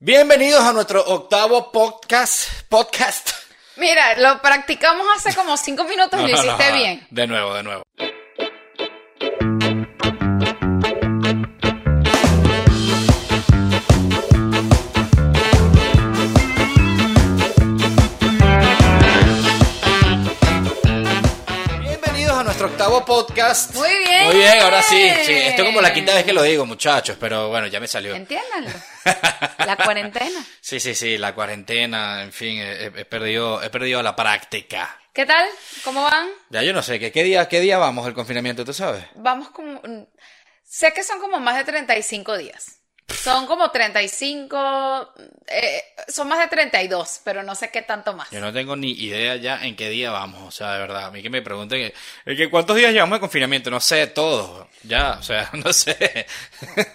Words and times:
Bienvenidos 0.00 0.62
a 0.62 0.72
nuestro 0.72 1.04
octavo 1.04 1.72
podcast. 1.72 2.48
Podcast. 2.68 3.30
Mira, 3.78 4.16
lo 4.16 4.40
practicamos 4.40 5.04
hace 5.16 5.34
como 5.34 5.56
cinco 5.56 5.82
minutos 5.82 6.20
y 6.20 6.22
lo 6.22 6.28
hiciste 6.38 6.72
bien. 6.72 7.04
De 7.10 7.26
nuevo, 7.26 7.52
de 7.52 7.64
nuevo. 7.64 7.82
Podcast. 23.04 23.74
Muy 23.74 23.88
bien. 24.06 24.26
Muy 24.26 24.36
bien, 24.36 24.60
ahora 24.60 24.82
sí. 24.82 25.10
sí. 25.24 25.32
Esto 25.32 25.62
es 25.62 25.68
como 25.68 25.80
la 25.80 25.92
quinta 25.92 26.14
vez 26.14 26.24
que 26.24 26.32
lo 26.32 26.42
digo, 26.42 26.66
muchachos, 26.66 27.16
pero 27.18 27.48
bueno, 27.48 27.66
ya 27.66 27.80
me 27.80 27.88
salió. 27.88 28.14
Entiéndanlo. 28.14 28.70
La 29.66 29.76
cuarentena. 29.76 30.44
Sí, 30.60 30.80
sí, 30.80 30.94
sí, 30.94 31.18
la 31.18 31.34
cuarentena, 31.34 32.22
en 32.22 32.32
fin, 32.32 32.58
he, 32.58 32.86
he 32.86 33.04
perdido, 33.04 33.62
he 33.62 33.70
perdido 33.70 34.02
la 34.02 34.14
práctica. 34.14 34.98
¿Qué 35.12 35.26
tal? 35.26 35.46
¿Cómo 35.82 36.04
van? 36.04 36.28
Ya 36.50 36.62
yo 36.62 36.72
no 36.72 36.82
sé, 36.82 36.98
¿qué, 37.00 37.10
qué 37.10 37.24
día, 37.24 37.48
qué 37.48 37.60
día 37.60 37.78
vamos 37.78 38.06
el 38.06 38.14
confinamiento, 38.14 38.64
tú 38.64 38.72
sabes? 38.72 39.04
Vamos 39.16 39.50
como... 39.50 39.80
Sé 40.62 40.92
que 40.92 41.02
son 41.02 41.18
como 41.20 41.40
más 41.40 41.56
de 41.56 41.64
35 41.64 42.36
días. 42.38 42.77
Son 43.08 43.46
como 43.46 43.70
35... 43.70 45.14
eh, 45.46 45.82
son 46.08 46.28
más 46.28 46.38
de 46.38 46.48
32, 46.48 47.20
pero 47.24 47.42
no 47.42 47.54
sé 47.54 47.70
qué 47.70 47.82
tanto 47.82 48.12
más. 48.14 48.30
Yo 48.30 48.40
no 48.40 48.52
tengo 48.52 48.76
ni 48.76 48.92
idea 48.92 49.36
ya 49.36 49.64
en 49.64 49.76
qué 49.76 49.88
día 49.88 50.10
vamos, 50.10 50.42
o 50.42 50.50
sea, 50.50 50.74
de 50.74 50.78
verdad, 50.80 51.06
a 51.06 51.10
mí 51.10 51.22
que 51.22 51.30
me 51.30 51.42
pregunten, 51.42 51.80
eh, 51.80 52.36
que 52.36 52.50
¿cuántos 52.50 52.76
días 52.76 52.92
llevamos 52.92 53.16
de 53.16 53.20
confinamiento? 53.20 53.70
No 53.70 53.80
sé, 53.80 54.06
todos, 54.08 54.66
ya, 54.82 55.16
o 55.18 55.22
sea, 55.22 55.50
no 55.54 55.72
sé. 55.72 56.26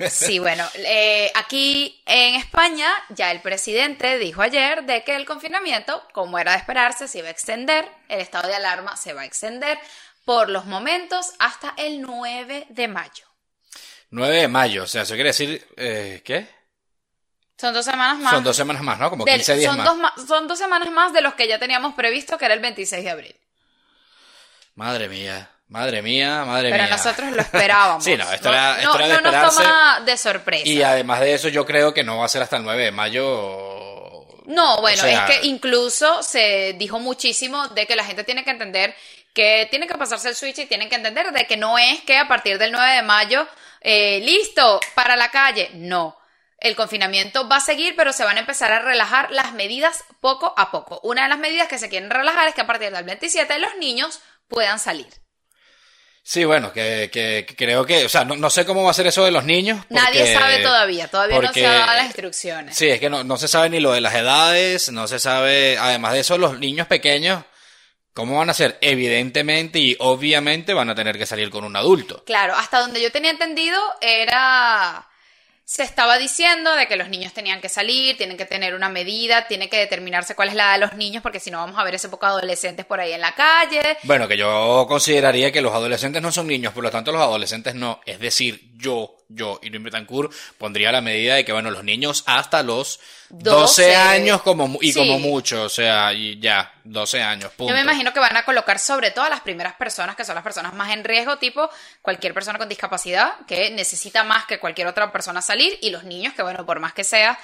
Sí, 0.09 0.39
bueno, 0.39 0.65
eh, 0.75 1.31
aquí 1.35 2.01
en 2.05 2.35
España 2.35 2.89
ya 3.09 3.31
el 3.31 3.41
presidente 3.41 4.17
dijo 4.19 4.41
ayer 4.41 4.83
de 4.83 5.03
que 5.03 5.15
el 5.15 5.25
confinamiento, 5.25 6.03
como 6.13 6.37
era 6.39 6.51
de 6.53 6.59
esperarse, 6.59 7.07
se 7.07 7.19
iba 7.19 7.27
a 7.27 7.31
extender, 7.31 7.87
el 8.07 8.21
estado 8.21 8.47
de 8.47 8.55
alarma 8.55 8.97
se 8.97 9.13
va 9.13 9.21
a 9.21 9.25
extender 9.25 9.77
por 10.25 10.49
los 10.49 10.65
momentos 10.65 11.33
hasta 11.39 11.73
el 11.77 12.01
9 12.01 12.67
de 12.69 12.87
mayo. 12.87 13.32
9 14.13 14.35
de 14.41 14.47
mayo, 14.47 14.83
o 14.83 14.87
sea, 14.87 15.01
eso 15.03 15.13
quiere 15.15 15.29
decir, 15.29 15.67
eh, 15.77 16.21
¿qué? 16.23 16.47
Son 17.57 17.73
dos 17.73 17.85
semanas 17.85 18.17
más. 18.19 18.33
Son 18.33 18.43
dos 18.43 18.55
semanas 18.55 18.81
más, 18.83 18.99
¿no? 18.99 19.09
Como 19.09 19.25
del- 19.25 19.35
15 19.37 19.55
días 19.55 19.73
son, 19.75 19.99
más. 20.01 20.15
Dos, 20.15 20.27
son 20.27 20.47
dos 20.47 20.57
semanas 20.57 20.89
más 20.91 21.13
de 21.13 21.21
los 21.21 21.33
que 21.35 21.47
ya 21.47 21.59
teníamos 21.59 21.93
previsto, 21.95 22.37
que 22.37 22.45
era 22.45 22.53
el 22.53 22.59
26 22.59 23.03
de 23.03 23.09
abril. 23.09 23.35
Madre 24.75 25.07
mía, 25.07 25.49
madre 25.67 26.01
mía, 26.01 26.43
madre 26.45 26.71
Pero 26.71 26.83
mía. 26.83 26.91
nosotros 26.95 27.31
lo 27.31 27.41
esperábamos. 27.41 28.03
Sí, 28.03 28.15
no, 28.17 28.31
esto 28.31 28.49
No- 28.49 28.53
era, 28.55 28.75
esto 28.81 28.89
no, 28.89 28.95
era 29.05 29.07
de 29.15 29.21
no 29.21 29.31
nos 29.31 29.55
toma 29.55 29.99
de 30.05 30.17
sorpresa. 30.17 30.67
Y 30.67 30.81
además 30.81 31.19
de 31.19 31.33
eso, 31.33 31.47
yo 31.49 31.65
creo 31.65 31.93
que 31.93 32.03
no 32.03 32.17
va 32.19 32.25
a 32.25 32.29
ser 32.29 32.41
hasta 32.41 32.57
el 32.57 32.63
9 32.63 32.83
de 32.85 32.91
mayo. 32.91 33.23
No, 34.45 34.81
bueno, 34.81 35.01
O 35.03 35.05
sea- 35.05 35.25
es 35.27 35.31
que 35.39 35.47
incluso 35.47 36.21
se 36.23 36.73
dijo 36.77 36.99
muchísimo 36.99 37.67
de 37.69 37.85
que 37.87 37.95
la 37.95 38.03
gente 38.03 38.23
tiene 38.23 38.43
que 38.43 38.51
entender 38.51 38.95
que 39.33 39.67
tiene 39.71 39.87
que 39.87 39.95
pasarse 39.95 40.29
el 40.29 40.35
switch 40.35 40.59
y 40.59 40.65
tienen 40.67 40.89
que 40.89 40.95
entender 40.95 41.31
de 41.31 41.47
que 41.47 41.57
no 41.57 41.79
es 41.79 42.01
que 42.01 42.17
a 42.17 42.27
partir 42.27 42.59
del 42.59 42.71
9 42.71 42.93
de 42.97 43.01
mayo, 43.01 43.47
eh, 43.83 44.19
listo, 44.21 44.79
para 44.95 45.15
la 45.15 45.29
calle. 45.29 45.69
No. 45.75 46.17
El 46.57 46.75
confinamiento 46.77 47.47
va 47.49 47.57
a 47.57 47.61
seguir, 47.61 47.93
pero 47.97 48.13
se 48.13 48.23
van 48.23 48.37
a 48.37 48.39
empezar 48.39 48.71
a 48.71 48.79
relajar 48.79 49.31
las 49.31 49.51
medidas 49.53 50.03
poco 50.21 50.53
a 50.57 50.71
poco. 50.71 50.99
Una 51.03 51.23
de 51.23 51.29
las 51.29 51.37
medidas 51.37 51.67
que 51.67 51.77
se 51.77 51.89
quieren 51.89 52.09
relajar 52.09 52.47
es 52.47 52.55
que 52.55 52.61
a 52.61 52.67
partir 52.67 52.89
del 52.91 53.03
27 53.03 53.59
los 53.59 53.75
niños 53.77 54.21
puedan 54.47 54.79
salir. 54.79 55.07
Sí, 56.25 56.45
bueno, 56.45 56.71
que, 56.71 57.09
que- 57.11 57.43
que 57.45 57.55
creo 57.57 57.85
que, 57.85 58.05
o 58.05 58.09
sea, 58.09 58.23
no, 58.23 58.37
no 58.37 58.49
sé 58.49 58.65
cómo 58.65 58.81
va 58.85 58.91
a 58.91 58.93
ser 58.93 59.05
eso 59.07 59.25
de 59.25 59.31
los 59.31 59.43
niños. 59.43 59.85
Nadie 59.89 60.33
sabe 60.33 60.59
todavía, 60.59 61.09
todavía 61.09 61.41
no 61.41 61.51
se 61.51 61.61
dan 61.63 61.85
las 61.97 62.05
instrucciones. 62.05 62.77
Sí, 62.77 62.87
es 62.89 63.01
que 63.01 63.09
no, 63.09 63.25
no 63.25 63.35
se 63.35 63.49
sabe 63.49 63.69
ni 63.69 63.81
lo 63.81 63.91
de 63.91 63.99
las 63.99 64.15
edades, 64.15 64.89
no 64.89 65.05
se 65.09 65.19
sabe, 65.19 65.77
además 65.77 66.13
de 66.13 66.21
eso, 66.21 66.37
los 66.37 66.57
niños 66.59 66.87
pequeños, 66.87 67.43
¿cómo 68.13 68.37
van 68.37 68.49
a 68.49 68.53
ser? 68.53 68.77
Evidentemente 68.81 69.79
y 69.79 69.95
obviamente 69.99 70.73
van 70.73 70.89
a 70.89 70.95
tener 70.95 71.17
que 71.17 71.25
salir 71.25 71.49
con 71.49 71.63
un 71.63 71.75
adulto. 71.75 72.23
Claro, 72.25 72.55
hasta 72.55 72.79
donde 72.79 73.01
yo 73.01 73.11
tenía 73.11 73.31
entendido 73.31 73.79
era... 74.01 75.07
Se 75.65 75.83
estaba 75.83 76.17
diciendo 76.17 76.75
de 76.75 76.87
que 76.87 76.97
los 76.97 77.07
niños 77.07 77.31
tenían 77.31 77.61
que 77.61 77.69
salir, 77.69 78.17
tienen 78.17 78.35
que 78.35 78.45
tener 78.45 78.75
una 78.75 78.89
medida, 78.89 79.47
tiene 79.47 79.69
que 79.69 79.77
determinarse 79.77 80.35
cuál 80.35 80.49
es 80.49 80.55
la 80.55 80.65
edad 80.65 80.73
de 80.73 80.79
los 80.79 80.93
niños, 80.95 81.23
porque 81.23 81.39
si 81.39 81.51
no 81.51 81.59
vamos 81.59 81.79
a 81.79 81.85
ver 81.85 81.95
ese 81.95 82.09
poco 82.09 82.25
de 82.25 82.33
adolescentes 82.33 82.85
por 82.85 82.99
ahí 82.99 83.13
en 83.13 83.21
la 83.21 83.33
calle. 83.33 83.97
Bueno, 84.03 84.27
que 84.27 84.35
yo 84.35 84.85
consideraría 84.89 85.53
que 85.53 85.61
los 85.61 85.73
adolescentes 85.73 86.21
no 86.21 86.33
son 86.33 86.47
niños, 86.47 86.73
por 86.73 86.83
lo 86.83 86.91
tanto 86.91 87.13
los 87.13 87.21
adolescentes 87.21 87.75
no. 87.75 88.01
Es 88.05 88.19
decir, 88.19 88.73
yo, 88.75 89.15
yo, 89.29 89.61
Irene 89.63 89.85
Betancourt, 89.85 90.33
pondría 90.57 90.91
la 90.91 90.99
medida 90.99 91.35
de 91.35 91.45
que, 91.45 91.53
bueno, 91.53 91.71
los 91.71 91.85
niños 91.85 92.25
hasta 92.27 92.61
los 92.61 92.99
12, 93.35 93.83
12. 93.87 93.95
años 93.95 94.41
como, 94.43 94.77
y 94.81 94.93
Sí. 94.93 94.99
como 94.99 95.17
mucho, 95.19 95.63
o 95.63 95.69
sea, 95.69 96.13
y 96.13 96.39
ya, 96.39 96.71
12 96.83 97.21
años, 97.21 97.51
punto. 97.53 97.71
Yo 97.71 97.75
me 97.75 97.81
imagino 97.81 98.13
que 98.13 98.19
van 98.19 98.37
a 98.37 98.45
colocar 98.45 98.77
sobre 98.77 99.09
todo 99.11 99.25
a 99.25 99.29
las 99.29 99.41
primeras 99.41 99.73
personas, 99.73 100.15
que 100.15 100.23
son 100.23 100.35
las 100.35 100.43
personas 100.43 100.73
más 100.75 100.91
en 100.93 101.03
riesgo, 101.03 101.37
tipo 101.37 101.69
cualquier 102.03 102.33
persona 102.33 102.59
con 102.59 102.69
discapacidad, 102.69 103.33
que 103.47 103.71
necesita 103.71 104.23
más 104.23 104.45
que 104.45 104.59
cualquier 104.59 104.85
otra 104.87 105.11
persona 105.11 105.41
salir, 105.41 105.77
y 105.81 105.89
los 105.89 106.03
niños, 106.03 106.33
que 106.35 106.43
bueno, 106.43 106.63
por 106.65 106.79
más 106.79 106.93
que 106.93 107.03
sea 107.03 107.39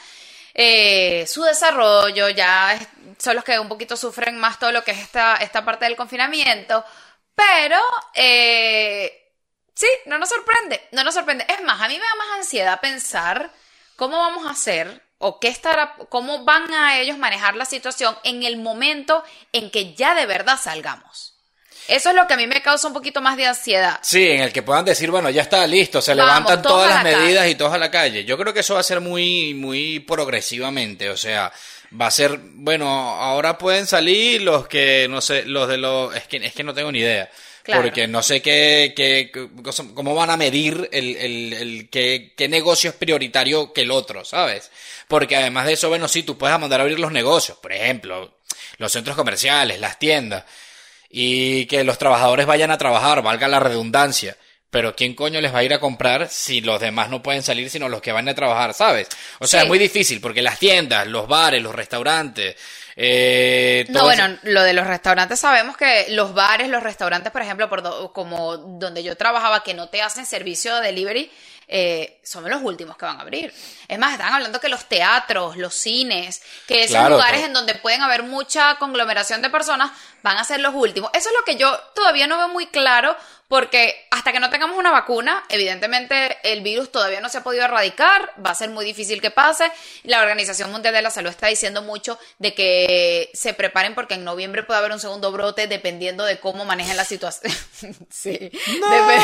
eh, 0.53 1.25
su 1.27 1.43
desarrollo, 1.43 2.29
ya 2.29 2.73
es- 2.73 2.87
son 3.19 3.35
los 3.35 3.43
que 3.43 3.57
un 3.59 3.67
poquito 3.69 3.95
sufren 3.95 4.37
más 4.37 4.57
todo 4.59 4.71
lo 4.71 4.83
que 4.83 4.91
es 4.91 4.99
esta, 4.99 5.35
esta 5.37 5.63
parte 5.63 5.85
del 5.85 5.95
confinamiento, 5.95 6.83
pero 7.35 7.79
eh, 8.13 9.31
sí, 9.73 9.87
no 10.07 10.17
nos 10.17 10.29
sorprende, 10.29 10.87
no 10.91 11.03
nos 11.03 11.13
sorprende. 11.13 11.45
Es 11.47 11.63
más, 11.63 11.81
a 11.81 11.87
mí 11.87 11.95
me 11.95 12.03
da 12.03 12.15
más 12.15 12.37
ansiedad 12.37 12.79
pensar 12.81 13.51
cómo 13.95 14.17
vamos 14.17 14.45
a 14.47 14.51
hacer 14.51 15.01
o 15.19 15.39
qué 15.39 15.49
estará, 15.49 15.95
cómo 16.09 16.43
van 16.43 16.73
a 16.73 16.99
ellos 16.99 17.17
manejar 17.17 17.55
la 17.55 17.65
situación 17.65 18.17
en 18.23 18.43
el 18.43 18.57
momento 18.57 19.23
en 19.53 19.69
que 19.69 19.93
ya 19.93 20.15
de 20.15 20.25
verdad 20.25 20.59
salgamos. 20.61 21.33
Eso 21.87 22.09
es 22.09 22.15
lo 22.15 22.27
que 22.27 22.35
a 22.35 22.37
mí 22.37 22.45
me 22.45 22.61
causa 22.61 22.87
un 22.87 22.93
poquito 22.93 23.19
más 23.19 23.35
de 23.35 23.47
ansiedad. 23.47 23.99
Sí, 24.03 24.27
en 24.29 24.41
el 24.41 24.53
que 24.53 24.61
puedan 24.61 24.85
decir, 24.85 25.09
bueno, 25.09 25.29
ya 25.31 25.41
está 25.41 25.65
listo, 25.65 26.01
se 26.01 26.13
Vamos, 26.13 26.25
levantan 26.27 26.61
todas 26.61 26.87
las 26.87 27.03
la 27.03 27.03
medidas 27.03 27.41
calle. 27.41 27.51
y 27.51 27.55
todos 27.55 27.73
a 27.73 27.77
la 27.79 27.89
calle. 27.91 28.23
Yo 28.25 28.37
creo 28.37 28.53
que 28.53 28.59
eso 28.59 28.75
va 28.75 28.79
a 28.81 28.83
ser 28.83 29.01
muy, 29.01 29.53
muy 29.55 29.99
progresivamente, 29.99 31.09
o 31.09 31.17
sea, 31.17 31.51
va 31.99 32.07
a 32.07 32.11
ser, 32.11 32.39
bueno, 32.43 32.87
ahora 32.87 33.57
pueden 33.57 33.87
salir 33.87 34.43
los 34.43 34.67
que, 34.67 35.07
no 35.09 35.19
sé, 35.19 35.45
los 35.45 35.67
de 35.67 35.77
los, 35.77 36.15
es 36.15 36.27
que, 36.27 36.37
es 36.37 36.53
que 36.53 36.63
no 36.63 36.73
tengo 36.75 36.91
ni 36.91 36.99
idea. 36.99 37.29
Claro. 37.63 37.81
Porque 37.83 38.07
no 38.07 38.23
sé 38.23 38.41
qué, 38.41 38.93
qué, 38.95 39.31
cómo 39.93 40.15
van 40.15 40.29
a 40.29 40.37
medir 40.37 40.89
el, 40.91 41.15
el, 41.17 41.53
el 41.53 41.89
qué, 41.89 42.33
qué 42.37 42.47
negocio 42.47 42.91
es 42.91 42.95
prioritario 42.95 43.73
que 43.73 43.81
el 43.81 43.91
otro, 43.91 44.23
¿sabes? 44.23 44.71
Porque 45.09 45.35
además 45.35 45.65
de 45.65 45.73
eso, 45.73 45.89
bueno, 45.89 46.07
sí, 46.07 46.23
tú 46.23 46.37
puedes 46.37 46.57
mandar 46.57 46.79
a 46.79 46.83
abrir 46.83 46.99
los 46.99 47.11
negocios, 47.11 47.57
por 47.57 47.73
ejemplo, 47.73 48.37
los 48.77 48.91
centros 48.91 49.17
comerciales, 49.17 49.79
las 49.81 49.99
tiendas, 49.99 50.45
y 51.09 51.65
que 51.65 51.83
los 51.83 51.97
trabajadores 51.97 52.45
vayan 52.45 52.71
a 52.71 52.77
trabajar, 52.77 53.21
valga 53.21 53.47
la 53.47 53.59
redundancia. 53.59 54.37
Pero 54.69 54.95
¿quién 54.95 55.15
coño 55.15 55.41
les 55.41 55.51
va 55.51 55.59
a 55.59 55.63
ir 55.63 55.73
a 55.73 55.79
comprar 55.79 56.29
si 56.29 56.61
los 56.61 56.79
demás 56.79 57.09
no 57.09 57.23
pueden 57.23 57.41
salir 57.41 57.71
sino 57.71 57.89
los 57.89 58.03
que 58.03 58.11
van 58.11 58.29
a 58.29 58.35
trabajar, 58.35 58.75
¿sabes? 58.75 59.07
O 59.39 59.47
sea, 59.47 59.61
Sí. 59.61 59.65
es 59.65 59.67
muy 59.67 59.79
difícil 59.79 60.21
porque 60.21 60.43
las 60.43 60.59
tiendas, 60.59 61.07
los 61.07 61.27
bares, 61.27 61.63
los 61.63 61.73
restaurantes, 61.73 62.55
eh, 62.95 63.85
No, 63.89 63.99
eso- 63.99 64.05
bueno, 64.05 64.37
lo 64.43 64.61
de 64.61 64.73
los 64.73 64.85
restaurantes 64.85 65.39
sabemos 65.39 65.75
que 65.75 66.05
los 66.09 66.35
bares, 66.35 66.69
los 66.69 66.83
restaurantes, 66.83 67.31
por 67.31 67.41
ejemplo, 67.41 67.67
por 67.67 67.81
do- 67.81 68.13
como 68.13 68.57
donde 68.57 69.01
yo 69.01 69.17
trabajaba, 69.17 69.63
que 69.63 69.73
no 69.73 69.89
te 69.89 70.03
hacen 70.03 70.27
servicio 70.27 70.75
de 70.75 70.81
delivery, 70.87 71.31
eh, 71.69 72.19
son 72.23 72.49
los 72.49 72.61
últimos 72.61 72.97
que 72.97 73.05
van 73.05 73.17
a 73.17 73.21
abrir. 73.21 73.53
Es 73.87 73.97
más, 73.99 74.13
están 74.13 74.33
hablando 74.33 74.59
que 74.59 74.69
los 74.69 74.85
teatros, 74.85 75.55
los 75.55 75.73
cines, 75.73 76.41
que 76.67 76.79
esos 76.83 76.95
Claro, 76.97 77.15
lugares 77.15 77.43
en 77.43 77.53
donde 77.53 77.75
pueden 77.75 78.01
haber 78.01 78.23
mucha 78.23 78.75
conglomeración 78.75 79.41
de 79.41 79.49
personas, 79.49 79.91
van 80.23 80.37
a 80.37 80.43
ser 80.43 80.59
los 80.59 80.73
últimos. 80.75 81.09
Eso 81.13 81.29
es 81.29 81.35
lo 81.37 81.45
que 81.45 81.55
yo 81.55 81.77
todavía 81.95 82.27
no 82.27 82.37
veo 82.37 82.49
muy 82.49 82.67
claro, 82.67 83.15
porque 83.47 84.07
hasta 84.11 84.31
que 84.31 84.39
no 84.39 84.51
tengamos 84.51 84.77
una 84.77 84.91
vacuna, 84.91 85.43
evidentemente 85.49 86.37
el 86.43 86.61
virus 86.61 86.91
todavía 86.91 87.19
no 87.19 87.29
se 87.29 87.39
ha 87.39 87.43
podido 87.43 87.65
erradicar, 87.65 88.31
va 88.45 88.51
a 88.51 88.55
ser 88.55 88.69
muy 88.69 88.85
difícil 88.85 89.21
que 89.21 89.31
pase. 89.31 89.71
La 90.03 90.21
Organización 90.21 90.71
Mundial 90.71 90.93
de 90.93 91.01
la 91.01 91.09
Salud 91.09 91.31
está 91.31 91.47
diciendo 91.47 91.81
mucho 91.81 92.19
de 92.37 92.53
que 92.53 93.31
se 93.33 93.55
preparen 93.55 93.95
porque 93.95 94.13
en 94.13 94.23
noviembre 94.23 94.61
puede 94.61 94.77
haber 94.79 94.91
un 94.91 94.99
segundo 94.99 95.31
brote 95.31 95.65
dependiendo 95.65 96.25
de 96.25 96.39
cómo 96.39 96.63
manejen 96.63 96.95
la 96.95 97.05
situación. 97.05 97.51
sí. 98.11 98.51
Dep- 98.51 99.23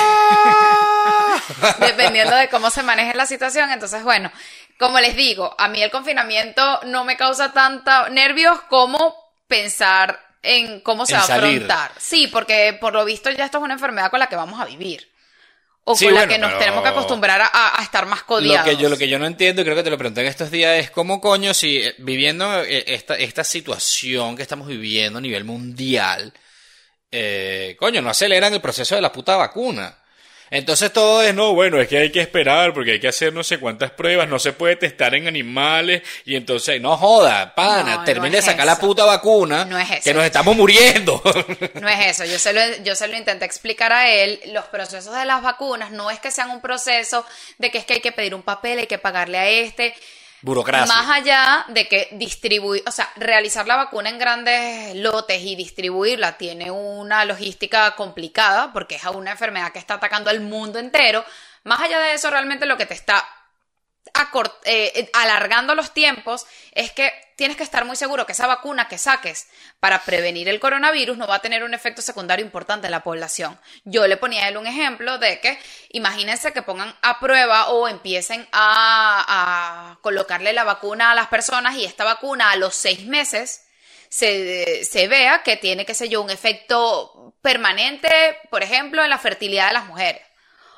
dependiendo 1.80 2.35
de 2.36 2.50
cómo 2.50 2.70
se 2.70 2.84
maneje 2.84 3.16
la 3.16 3.26
situación. 3.26 3.72
Entonces, 3.72 4.04
bueno, 4.04 4.32
como 4.78 5.00
les 5.00 5.16
digo, 5.16 5.56
a 5.58 5.68
mí 5.68 5.82
el 5.82 5.92
confinamiento 5.92 6.82
no 6.86 7.04
me 7.06 7.18
causa 7.18 7.54
tanta 7.54 8.10
nervios 8.10 8.60
como 8.70 9.16
pensar 9.48 10.20
en 10.42 10.82
cómo 10.82 11.06
se 11.06 11.14
En 11.14 11.20
va 11.20 11.24
a 11.24 11.36
afrontar. 11.36 11.92
Sí, 11.98 12.28
porque 12.28 12.78
por 12.80 12.94
lo 12.94 13.06
visto 13.06 13.30
ya 13.32 13.46
esto 13.46 13.58
es 13.58 13.64
una 13.64 13.74
enfermedad 13.74 14.12
con 14.12 14.20
la 14.20 14.28
que 14.28 14.36
vamos 14.36 14.60
a 14.60 14.66
vivir. 14.66 15.12
O 15.88 15.96
Sí, 15.96 16.06
con 16.06 16.16
la 16.16 16.28
que 16.28 16.40
nos 16.40 16.58
tenemos 16.58 16.82
que 16.82 16.90
acostumbrar 16.90 17.42
a, 17.42 17.80
estar 17.84 18.08
más 18.08 18.22
Lo 18.22 18.26
codiados. 18.26 18.68
que, 18.68 18.76
yo, 18.76 18.90
lo 18.90 18.98
que 18.98 19.08
yo 19.08 19.20
no 19.20 19.28
entiendo, 19.28 19.62
y 19.62 19.66
creo 19.66 19.76
que 19.76 19.84
te 19.84 19.92
lo 19.92 19.98
pregunté 19.98 20.22
en 20.22 20.28
estos 20.28 20.50
días, 20.50 20.80
es 20.80 20.90
cómo 20.90 21.22
coño 21.22 21.54
si 21.54 21.78
eh, 21.78 21.96
viviendo 22.00 22.64
eh, 22.64 22.86
esta, 22.88 23.16
esta 23.16 23.44
situación 23.44 24.36
que 24.36 24.42
estamos 24.42 24.68
viviendo 24.68 25.20
a 25.20 25.22
nivel 25.22 25.44
mundial, 25.44 26.34
eh, 27.12 27.76
coño, 27.80 28.02
no 28.02 28.10
aceleran 28.10 28.54
el 28.54 28.62
proceso 28.62 28.96
de 28.96 29.02
la 29.02 29.12
puta 29.12 29.38
vacuna. 29.38 29.96
Entonces 30.52 30.94
todo 30.94 31.24
es, 31.24 31.34
no, 31.34 31.54
bueno, 31.54 31.80
es 31.82 31.88
que 31.88 31.98
hay 31.98 32.12
que 32.12 32.22
esperar 32.22 32.74
porque 32.74 32.94
hay 32.94 33.00
que 33.00 33.08
hacer 33.08 33.34
no 33.34 33.44
sé 33.44 33.60
cuántas 33.60 33.92
pruebas, 33.92 34.30
no 34.30 34.40
se 34.40 34.54
puede 34.54 34.76
testar 34.76 35.16
en 35.16 35.28
animales 35.28 36.04
y 36.24 36.36
entonces, 36.36 36.80
no 36.80 36.96
joda, 36.98 37.56
pana, 37.56 37.98
No, 37.98 38.04
termine 38.04 38.30
no 38.30 38.36
de 38.38 38.42
sacar 38.42 38.66
la 38.66 38.78
puta 38.80 39.06
vacuna 39.06 39.66
No 39.66 39.78
es 39.80 39.90
eso. 39.90 40.02
que 40.04 40.14
nos 40.14 40.24
estamos 40.24 40.56
muriendo. 40.56 41.22
No 41.82 41.90
es 41.90 42.08
eso, 42.08 42.26
yo 42.26 42.40
se, 42.40 42.54
lo, 42.54 42.62
yo 42.84 42.96
se 42.96 43.08
lo 43.08 43.18
intenté 43.18 43.46
explicar 43.46 43.92
a 43.92 44.10
él, 44.10 44.40
los 44.48 44.66
procesos 44.66 45.16
de 45.16 45.26
las 45.26 45.42
vacunas 45.42 45.92
no 45.92 46.10
es 46.12 46.20
que 46.20 46.32
sean 46.32 46.50
un 46.50 46.62
proceso 46.62 47.26
de 47.58 47.72
que 47.72 47.78
es 47.80 47.86
que 47.86 47.96
hay 47.96 48.02
que 48.02 48.12
pedir 48.12 48.34
un 48.36 48.44
papel, 48.44 48.80
hay 48.80 48.88
que 48.88 48.98
pagarle 48.98 49.38
a 49.38 49.50
este, 49.50 49.94
Burocracia. 50.46 50.94
más 50.94 51.10
allá 51.10 51.66
de 51.70 51.88
que 51.88 52.10
distribuir, 52.12 52.84
o 52.86 52.92
sea, 52.92 53.10
realizar 53.16 53.66
la 53.66 53.78
vacuna 53.78 54.10
en 54.10 54.20
grandes 54.20 54.96
lotes 54.96 55.42
y 55.42 55.56
distribuirla 55.56 56.38
tiene 56.38 56.70
una 56.70 57.26
logística 57.26 57.96
complicada 57.96 58.72
porque 58.72 58.96
es 58.96 59.04
una 59.06 59.32
enfermedad 59.32 59.72
que 59.72 59.80
está 59.80 59.96
atacando 59.96 60.30
al 60.30 60.42
mundo 60.42 60.78
entero, 60.78 61.26
más 61.64 61.82
allá 61.82 62.00
de 62.00 62.14
eso 62.14 62.30
realmente 62.30 62.68
lo 62.68 62.78
que 62.78 62.86
te 62.86 62.94
está 62.94 63.26
eh, 64.66 65.10
alargando 65.14 65.76
los 65.76 65.94
tiempos 65.94 66.46
es 66.72 66.92
que 66.92 67.12
tienes 67.36 67.58
que 67.58 67.64
estar 67.64 67.86
muy 67.86 67.96
seguro 67.96 68.26
que 68.26 68.32
esa 68.32 68.48
vacuna 68.48 68.88
que 68.88 68.98
saques 68.98 69.48
para 69.80 70.04
prevenir 70.04 70.48
el 70.48 70.60
coronavirus 70.60 71.18
no 71.18 71.28
va 71.28 71.36
a 71.36 71.42
tener 71.42 71.64
un 71.64 71.74
efecto 71.74 72.02
secundario 72.02 72.46
importante 72.46 72.88
en 72.88 72.92
la 72.92 73.04
población. 73.04 73.60
Yo 73.84 74.08
le 74.08 74.18
ponía 74.18 74.46
a 74.46 74.50
él 74.50 74.58
un 74.58 74.68
ejemplo 74.68 75.18
de 75.18 75.40
que 75.40 75.60
imagínense 75.90 76.54
que 76.54 76.62
pongan 76.62 76.96
a 77.02 77.20
prueba 77.20 77.70
o 77.70 77.88
empiecen 77.88 78.48
a, 78.52 79.92
a 79.92 80.00
colocarle 80.02 80.54
la 80.54 80.64
vacuna 80.64 81.12
a 81.12 81.16
las 81.16 81.28
personas 81.28 81.76
y 81.76 81.86
esta 81.86 82.04
vacuna 82.04 82.52
a 82.52 82.56
los 82.56 82.76
seis 82.76 83.06
meses 83.06 83.66
se, 84.10 84.86
se 84.86 85.08
vea 85.08 85.44
que 85.44 85.58
tiene, 85.58 85.86
qué 85.86 85.94
sé 85.94 86.08
yo, 86.08 86.22
un 86.22 86.30
efecto 86.30 87.34
permanente, 87.42 88.10
por 88.50 88.64
ejemplo, 88.64 89.04
en 89.04 89.10
la 89.10 89.18
fertilidad 89.18 89.68
de 89.68 89.74
las 89.74 89.86
mujeres 89.86 90.25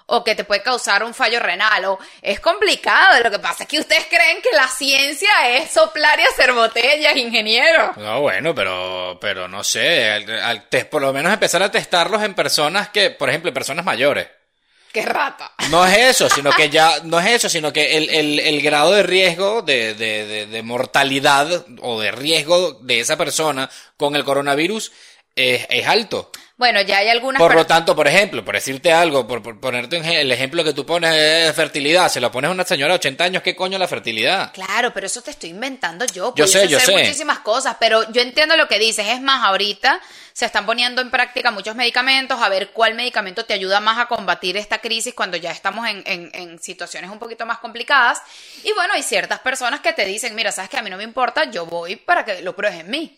o 0.07 0.23
que 0.23 0.35
te 0.35 0.43
puede 0.45 0.61
causar 0.63 1.03
un 1.03 1.13
fallo 1.13 1.39
renal, 1.39 1.83
o 1.85 1.99
es 2.21 2.39
complicado. 2.39 3.21
Lo 3.23 3.29
que 3.29 3.39
pasa 3.39 3.63
es 3.63 3.69
que 3.69 3.79
ustedes 3.79 4.05
creen 4.09 4.41
que 4.41 4.55
la 4.55 4.67
ciencia 4.67 5.29
es 5.49 5.69
soplar 5.71 6.19
y 6.19 6.23
hacer 6.23 6.53
botellas, 6.53 7.15
ingeniero. 7.17 7.91
No, 7.97 8.21
bueno, 8.21 8.55
pero, 8.55 9.17
pero 9.21 9.47
no 9.47 9.63
sé, 9.63 10.09
al- 10.11 10.39
al 10.41 10.69
te- 10.69 10.85
por 10.85 11.01
lo 11.01 11.11
menos 11.13 11.31
empezar 11.33 11.61
a 11.61 11.69
testarlos 11.71 12.23
en 12.23 12.33
personas 12.33 12.89
que, 12.89 13.11
por 13.11 13.29
ejemplo, 13.29 13.49
en 13.49 13.53
personas 13.53 13.83
mayores. 13.85 14.27
Qué 14.93 15.01
rata. 15.05 15.51
No 15.69 15.85
es 15.85 15.97
eso, 15.97 16.29
sino 16.29 16.51
que 16.53 16.69
ya, 16.69 16.99
no 17.03 17.19
es 17.19 17.27
eso, 17.27 17.49
sino 17.49 17.73
que 17.73 17.97
el, 17.97 18.09
el, 18.09 18.39
el 18.39 18.61
grado 18.61 18.93
de 18.93 19.03
riesgo 19.03 19.61
de, 19.61 19.93
de, 19.93 20.25
de, 20.25 20.45
de 20.47 20.63
mortalidad 20.63 21.65
o 21.81 21.99
de 21.99 22.11
riesgo 22.11 22.71
de 22.81 23.01
esa 23.01 23.17
persona 23.17 23.69
con 23.97 24.15
el 24.15 24.23
coronavirus 24.23 24.91
es, 25.37 25.65
es 25.69 25.87
alto. 25.87 26.31
Bueno, 26.57 26.81
ya 26.81 26.97
hay 26.97 27.09
algunas 27.09 27.39
Por 27.39 27.53
lo 27.53 27.67
tanto, 27.67 27.95
por 27.95 28.07
ejemplo, 28.07 28.43
por 28.43 28.55
decirte 28.55 28.91
algo, 28.91 29.27
por, 29.27 29.43
por 29.43 29.59
ponerte 29.59 29.97
el 30.19 30.31
ejemplo 30.31 30.63
que 30.63 30.73
tú 30.73 30.87
pones 30.87 31.11
de 31.13 31.53
fertilidad, 31.53 32.09
se 32.09 32.19
lo 32.19 32.31
pones 32.31 32.49
a 32.49 32.51
una 32.51 32.63
señora 32.63 32.93
de 32.93 32.97
80 32.97 33.23
años, 33.25 33.43
¿qué 33.43 33.55
coño 33.55 33.77
la 33.77 33.87
fertilidad? 33.87 34.51
Claro, 34.53 34.91
pero 34.91 35.05
eso 35.05 35.21
te 35.21 35.29
estoy 35.29 35.51
inventando 35.51 36.03
yo. 36.05 36.33
Yo 36.35 36.47
sé, 36.47 36.67
yo 36.67 36.79
sé. 36.79 36.93
muchísimas 36.93 37.39
cosas, 37.39 37.77
pero 37.79 38.11
yo 38.11 38.23
entiendo 38.23 38.57
lo 38.57 38.67
que 38.67 38.79
dices. 38.79 39.05
Es 39.07 39.21
más, 39.21 39.45
ahorita 39.45 40.01
se 40.33 40.45
están 40.45 40.65
poniendo 40.65 40.99
en 40.99 41.11
práctica 41.11 41.51
muchos 41.51 41.75
medicamentos, 41.75 42.41
a 42.41 42.49
ver 42.49 42.71
cuál 42.71 42.95
medicamento 42.95 43.45
te 43.45 43.53
ayuda 43.53 43.79
más 43.79 43.99
a 43.99 44.07
combatir 44.07 44.57
esta 44.57 44.79
crisis 44.79 45.13
cuando 45.13 45.37
ya 45.37 45.51
estamos 45.51 45.87
en, 45.87 46.01
en- 46.07 46.31
en 46.33 46.59
situaciones 46.59 47.11
un 47.11 47.19
poquito 47.19 47.45
más 47.45 47.59
complicadas. 47.59 48.19
Y 48.63 48.71
bueno, 48.73 48.95
hay 48.95 49.03
ciertas 49.03 49.41
personas 49.41 49.81
que 49.81 49.93
te 49.93 50.05
dicen, 50.05 50.33
mira, 50.33 50.51
sabes 50.51 50.71
que 50.71 50.77
a 50.77 50.81
mí 50.81 50.89
no 50.89 50.97
me 50.97 51.03
importa, 51.03 51.51
yo 51.51 51.67
voy 51.67 51.97
para 51.97 52.25
que 52.25 52.41
lo 52.41 52.55
pruebes 52.55 52.79
en 52.79 52.89
mí. 52.89 53.15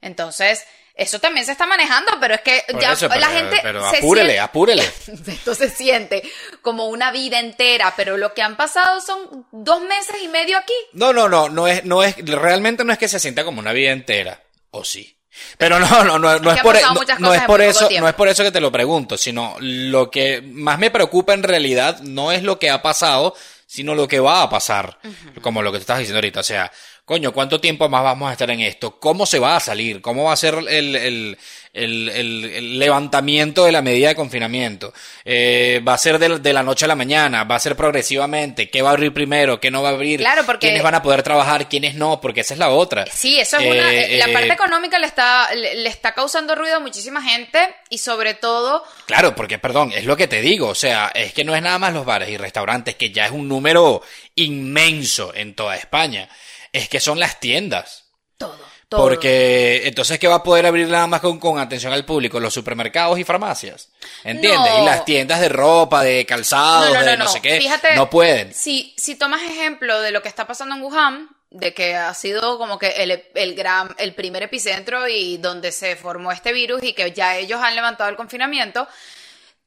Entonces, 0.00 0.64
eso 0.94 1.18
también 1.18 1.44
se 1.44 1.52
está 1.52 1.66
manejando, 1.66 2.12
pero 2.20 2.34
es 2.34 2.40
que 2.42 2.62
Por 2.70 2.80
ya 2.80 2.92
eso, 2.92 3.08
la 3.08 3.28
gente 3.28 3.58
pero 3.62 3.90
se 3.90 3.98
apúrele, 3.98 4.34
siente- 4.34 4.40
apúrele. 4.40 4.82
esto 5.26 5.54
se 5.54 5.68
siente 5.68 6.22
como 6.62 6.86
una 6.86 7.10
vida 7.10 7.40
entera, 7.40 7.94
pero 7.96 8.16
lo 8.16 8.32
que 8.32 8.42
han 8.42 8.56
pasado 8.56 9.00
son 9.00 9.46
dos 9.50 9.82
meses 9.82 10.16
y 10.22 10.28
medio 10.28 10.56
aquí. 10.56 10.72
No, 10.92 11.12
no, 11.12 11.28
no, 11.28 11.48
no 11.48 11.66
es, 11.66 11.84
no 11.84 12.02
es, 12.04 12.14
realmente 12.24 12.84
no 12.84 12.92
es 12.92 12.98
que 12.98 13.08
se 13.08 13.18
sienta 13.18 13.44
como 13.44 13.58
una 13.60 13.72
vida 13.72 13.90
entera, 13.90 14.40
o 14.70 14.84
sí. 14.84 15.18
Pero 15.58 15.80
no, 15.80 16.04
no, 16.04 16.16
no, 16.16 16.38
no 16.38 16.52
es 16.52 16.62
por, 16.62 16.74
pasado 16.74 16.94
no, 16.94 17.18
no 17.18 17.34
es 17.34 17.42
por 17.42 17.60
eso, 17.60 17.88
tiempo. 17.88 18.04
no 18.04 18.08
es 18.08 18.14
por 18.14 18.28
eso 18.28 18.44
que 18.44 18.52
te 18.52 18.60
lo 18.60 18.70
pregunto, 18.70 19.16
sino 19.16 19.56
lo 19.58 20.08
que 20.08 20.42
más 20.42 20.78
me 20.78 20.92
preocupa 20.92 21.34
en 21.34 21.42
realidad 21.42 21.98
no 22.02 22.30
es 22.30 22.44
lo 22.44 22.60
que 22.60 22.70
ha 22.70 22.82
pasado, 22.82 23.34
sino 23.66 23.96
lo 23.96 24.06
que 24.06 24.20
va 24.20 24.42
a 24.42 24.48
pasar, 24.50 24.96
como 25.40 25.60
lo 25.60 25.72
que 25.72 25.78
te 25.78 25.82
estás 25.82 25.98
diciendo 25.98 26.18
ahorita, 26.18 26.38
o 26.38 26.44
sea, 26.44 26.70
coño, 27.04 27.32
¿cuánto 27.32 27.60
tiempo 27.60 27.88
más 27.88 28.02
vamos 28.02 28.30
a 28.30 28.32
estar 28.32 28.50
en 28.50 28.60
esto? 28.60 28.98
¿Cómo 28.98 29.26
se 29.26 29.38
va 29.38 29.56
a 29.56 29.60
salir? 29.60 30.00
¿Cómo 30.00 30.24
va 30.24 30.32
a 30.32 30.36
ser 30.36 30.54
el, 30.54 30.96
el, 30.96 31.38
el, 31.74 32.78
levantamiento 32.78 33.64
de 33.64 33.72
la 33.72 33.82
medida 33.82 34.08
de 34.08 34.14
confinamiento? 34.14 34.92
Eh, 35.24 35.82
¿Va 35.86 35.94
a 35.94 35.98
ser 35.98 36.18
de, 36.18 36.38
de 36.38 36.52
la 36.52 36.62
noche 36.62 36.86
a 36.86 36.88
la 36.88 36.94
mañana? 36.94 37.44
¿Va 37.44 37.56
a 37.56 37.60
ser 37.60 37.76
progresivamente? 37.76 38.70
¿Qué 38.70 38.80
va 38.80 38.90
a 38.90 38.92
abrir 38.92 39.12
primero? 39.12 39.60
¿Qué 39.60 39.70
no 39.70 39.82
va 39.82 39.90
a 39.90 39.92
abrir? 39.92 40.20
Claro, 40.20 40.44
porque- 40.46 40.68
¿Quiénes 40.68 40.82
van 40.82 40.94
a 40.94 41.02
poder 41.02 41.22
trabajar? 41.22 41.68
¿Quiénes 41.68 41.94
no? 41.94 42.20
Porque 42.20 42.40
esa 42.40 42.54
es 42.54 42.58
la 42.58 42.70
otra. 42.70 43.04
Sí, 43.06 43.38
eso 43.38 43.58
es 43.58 43.66
una. 43.70 43.92
Eh, 43.92 44.16
la 44.16 44.26
eh, 44.26 44.32
parte 44.32 44.52
económica 44.52 44.98
le 44.98 45.06
está, 45.06 45.54
le, 45.54 45.74
le 45.74 45.88
está 45.90 46.14
causando 46.14 46.54
ruido 46.54 46.76
a 46.76 46.80
muchísima 46.80 47.20
gente 47.22 47.58
y 47.90 47.98
sobre 47.98 48.32
todo. 48.34 48.82
Claro, 49.06 49.34
porque, 49.34 49.58
perdón, 49.58 49.92
es 49.94 50.04
lo 50.06 50.16
que 50.16 50.26
te 50.26 50.40
digo, 50.40 50.68
o 50.68 50.74
sea, 50.74 51.10
es 51.14 51.34
que 51.34 51.44
no 51.44 51.54
es 51.54 51.60
nada 51.60 51.78
más 51.78 51.92
los 51.92 52.06
bares 52.06 52.30
y 52.30 52.38
restaurantes, 52.38 52.94
que 52.94 53.10
ya 53.10 53.26
es 53.26 53.30
un 53.32 53.46
número 53.46 54.00
inmenso 54.36 55.34
en 55.34 55.54
toda 55.54 55.76
España, 55.76 56.28
es 56.74 56.88
que 56.88 57.00
son 57.00 57.20
las 57.20 57.38
tiendas. 57.38 58.04
Todo. 58.36 58.58
todo. 58.88 59.00
Porque 59.00 59.82
entonces, 59.86 60.18
¿qué 60.18 60.26
va 60.26 60.36
a 60.36 60.42
poder 60.42 60.66
abrir 60.66 60.88
nada 60.88 61.06
más 61.06 61.20
con, 61.20 61.38
con 61.38 61.58
atención 61.58 61.92
al 61.92 62.04
público? 62.04 62.40
Los 62.40 62.52
supermercados 62.52 63.16
y 63.18 63.24
farmacias. 63.24 63.90
¿Entiendes? 64.24 64.72
No. 64.72 64.82
Y 64.82 64.84
las 64.84 65.04
tiendas 65.04 65.40
de 65.40 65.48
ropa, 65.48 66.02
de 66.02 66.26
calzados, 66.26 67.04
de 67.04 67.16
no 67.16 67.28
sé 67.28 67.40
qué, 67.40 67.58
Fíjate, 67.58 67.94
no 67.94 68.10
pueden. 68.10 68.52
Si, 68.52 68.92
si 68.98 69.14
tomas 69.14 69.42
ejemplo 69.42 70.00
de 70.00 70.10
lo 70.10 70.20
que 70.20 70.28
está 70.28 70.48
pasando 70.48 70.74
en 70.74 70.82
Wuhan, 70.82 71.28
de 71.50 71.72
que 71.72 71.94
ha 71.94 72.12
sido 72.12 72.58
como 72.58 72.76
que 72.80 72.88
el, 72.88 73.22
el 73.34 73.54
gran, 73.54 73.94
el 73.98 74.12
primer 74.12 74.42
epicentro 74.42 75.06
y 75.06 75.36
donde 75.36 75.70
se 75.70 75.94
formó 75.94 76.32
este 76.32 76.52
virus 76.52 76.82
y 76.82 76.92
que 76.92 77.12
ya 77.12 77.36
ellos 77.36 77.60
han 77.62 77.76
levantado 77.76 78.10
el 78.10 78.16
confinamiento, 78.16 78.88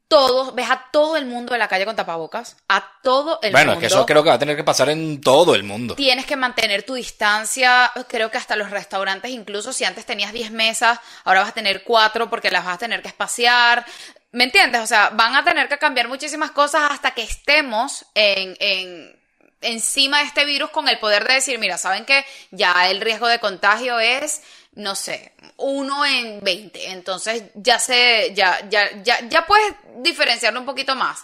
todos, 0.07 0.55
ves 0.55 0.69
a 0.69 0.85
todo 0.91 1.17
el 1.17 1.25
mundo 1.25 1.53
de 1.53 1.59
la 1.59 1.67
calle 1.67 1.85
con 1.85 1.95
tapabocas, 1.95 2.55
a 2.69 2.83
todo 3.03 3.39
el 3.41 3.51
Bueno, 3.51 3.71
mundo. 3.73 3.85
es 3.85 3.91
que 3.91 3.95
eso 3.95 4.05
creo 4.05 4.23
que 4.23 4.29
va 4.29 4.35
a 4.35 4.39
tener 4.39 4.55
que 4.55 4.63
pasar 4.63 4.89
en 4.89 5.19
todo 5.21 5.53
el 5.55 5.63
mundo. 5.63 5.95
Tienes 5.95 6.25
que 6.25 6.35
mantener 6.35 6.83
tu 6.83 6.93
distancia, 6.93 7.91
creo 8.07 8.31
que 8.31 8.37
hasta 8.37 8.55
los 8.55 8.69
restaurantes, 8.71 9.31
incluso 9.31 9.73
si 9.73 9.83
antes 9.83 10.05
tenías 10.05 10.31
10 10.31 10.51
mesas, 10.51 10.99
ahora 11.25 11.41
vas 11.41 11.49
a 11.49 11.53
tener 11.53 11.83
4 11.83 12.29
porque 12.29 12.49
las 12.51 12.63
vas 12.65 12.75
a 12.75 12.79
tener 12.79 13.01
que 13.01 13.09
espaciar. 13.09 13.85
¿Me 14.31 14.45
entiendes? 14.45 14.81
O 14.81 14.87
sea, 14.87 15.09
van 15.13 15.35
a 15.35 15.43
tener 15.43 15.67
que 15.67 15.77
cambiar 15.77 16.07
muchísimas 16.07 16.51
cosas 16.51 16.91
hasta 16.91 17.11
que 17.11 17.23
estemos 17.23 18.05
en, 18.13 18.55
en- 18.59 19.17
encima 19.61 20.19
de 20.19 20.25
este 20.25 20.45
virus 20.45 20.69
con 20.69 20.87
el 20.87 20.99
poder 20.99 21.27
de 21.27 21.33
decir, 21.35 21.57
mira, 21.59 21.77
¿saben 21.77 22.05
que 22.05 22.23
Ya 22.51 22.89
el 22.89 23.01
riesgo 23.01 23.27
de 23.27 23.39
contagio 23.39 23.99
es, 23.99 24.41
no 24.77 24.95
sé, 24.95 25.33
uno 25.57 26.05
en 26.05 26.39
20. 26.41 26.89
Entonces 26.91 27.43
ya 27.55 27.77
se, 27.79 28.33
ya, 28.33 28.67
ya, 28.69 28.89
ya, 29.03 29.19
ya 29.27 29.45
puedes 29.45 29.73
diferenciarlo 29.97 30.59
un 30.59 30.65
poquito 30.65 30.95
más. 30.95 31.19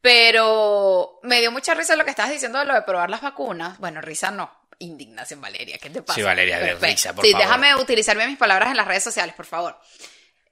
Pero 0.00 1.18
me 1.22 1.40
dio 1.40 1.50
mucha 1.52 1.74
risa 1.74 1.96
lo 1.96 2.04
que 2.04 2.10
estabas 2.10 2.32
diciendo 2.32 2.58
de 2.58 2.64
lo 2.64 2.74
de 2.74 2.82
probar 2.82 3.10
las 3.10 3.20
vacunas. 3.20 3.78
Bueno, 3.78 4.00
risa 4.00 4.30
no. 4.30 4.50
Indignación, 4.78 5.40
Valeria. 5.40 5.76
¿Qué 5.78 5.90
te 5.90 6.02
pasa? 6.02 6.14
Sí, 6.16 6.22
Valeria, 6.22 6.58
de 6.60 6.74
risa, 6.74 7.12
por 7.14 7.24
Sí, 7.24 7.32
favor. 7.32 7.46
déjame 7.46 7.74
utilizar 7.76 8.16
bien 8.16 8.28
mis 8.30 8.38
palabras 8.38 8.70
en 8.70 8.76
las 8.76 8.86
redes 8.86 9.02
sociales, 9.02 9.34
por 9.34 9.46
favor. 9.46 9.78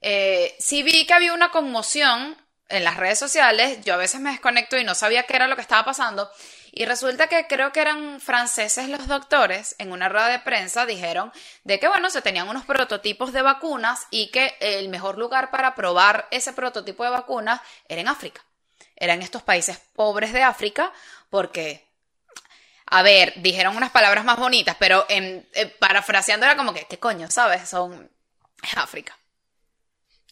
Eh, 0.01 0.55
sí 0.59 0.83
vi 0.83 1.07
que 1.07 1.15
había 1.15 1.33
una 1.33 1.51
conmoción 1.51 2.37
en 2.69 2.85
las 2.85 2.97
redes 2.97 3.19
sociales. 3.19 3.79
Yo 3.85 3.95
a 3.95 3.99
veces 3.99 4.21
me 4.21 4.31
desconecto 4.31 4.77
y 4.77 4.85
no 4.85 4.95
sabía 4.95 5.23
qué 5.25 5.37
era 5.37 5.47
lo 5.47 5.55
que 5.57 5.63
estaba 5.63 5.85
pasando. 5.85 6.31
Y 6.79 6.85
resulta 6.85 7.27
que 7.27 7.47
creo 7.47 7.73
que 7.73 7.81
eran 7.81 8.21
franceses 8.21 8.91
los 8.91 9.09
doctores 9.09 9.77
en 9.79 9.93
una 9.93 10.11
rueda 10.11 10.29
de 10.29 10.41
prensa 10.41 10.85
dijeron 10.85 11.33
de 11.65 11.81
que 11.81 11.89
bueno, 11.89 12.11
se 12.11 12.21
tenían 12.21 12.51
unos 12.51 12.67
prototipos 12.67 13.33
de 13.33 13.41
vacunas 13.41 14.07
y 14.11 14.31
que 14.31 14.55
el 14.61 14.91
mejor 14.91 15.17
lugar 15.17 15.51
para 15.51 15.75
probar 15.75 16.29
ese 16.31 16.53
prototipo 16.53 17.03
de 17.03 17.09
vacunas 17.09 17.63
era 17.89 18.03
en 18.03 18.09
África. 18.09 18.45
Era 18.95 19.15
en 19.15 19.23
estos 19.23 19.41
países 19.41 19.81
pobres 19.95 20.35
de 20.35 20.43
África 20.43 20.93
porque 21.31 21.83
a 22.85 23.03
ver, 23.03 23.33
dijeron 23.37 23.75
unas 23.75 23.91
palabras 23.91 24.27
más 24.27 24.39
bonitas, 24.39 24.77
pero 24.79 25.07
en, 25.09 25.49
eh, 25.55 25.75
parafraseando 25.79 26.45
era 26.45 26.59
como 26.59 26.75
que, 26.75 26.85
¿qué 26.85 26.99
coño, 26.99 27.31
sabes? 27.31 27.67
Son 27.71 28.11
es 28.63 28.77
África. 28.77 29.17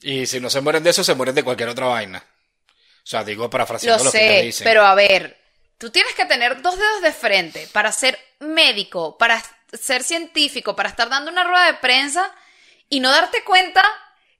Y 0.02 0.26
si 0.26 0.40
no 0.40 0.50
se 0.50 0.60
mueren 0.60 0.82
de 0.82 0.90
eso, 0.90 1.02
se 1.02 1.14
mueren 1.14 1.34
de 1.34 1.42
cualquier 1.42 1.70
otra 1.70 1.86
vaina. 1.86 2.18
O 2.18 3.06
sea, 3.06 3.24
digo 3.24 3.48
parafraseando 3.48 3.96
Lo 3.96 4.04
lo, 4.04 4.12
que 4.12 4.18
sé, 4.18 4.42
dicen. 4.42 4.64
pero 4.66 4.84
a 4.84 4.94
ver, 4.94 5.43
tú 5.78 5.90
tienes 5.90 6.14
que 6.14 6.24
tener 6.24 6.62
dos 6.62 6.78
dedos 6.78 7.02
de 7.02 7.12
frente 7.12 7.68
para 7.72 7.92
ser 7.92 8.18
médico, 8.40 9.18
para 9.18 9.42
ser 9.72 10.02
científico, 10.02 10.76
para 10.76 10.88
estar 10.88 11.08
dando 11.08 11.30
una 11.30 11.44
rueda 11.44 11.66
de 11.66 11.74
prensa 11.74 12.32
y 12.88 13.00
no 13.00 13.10
darte 13.10 13.42
cuenta 13.44 13.84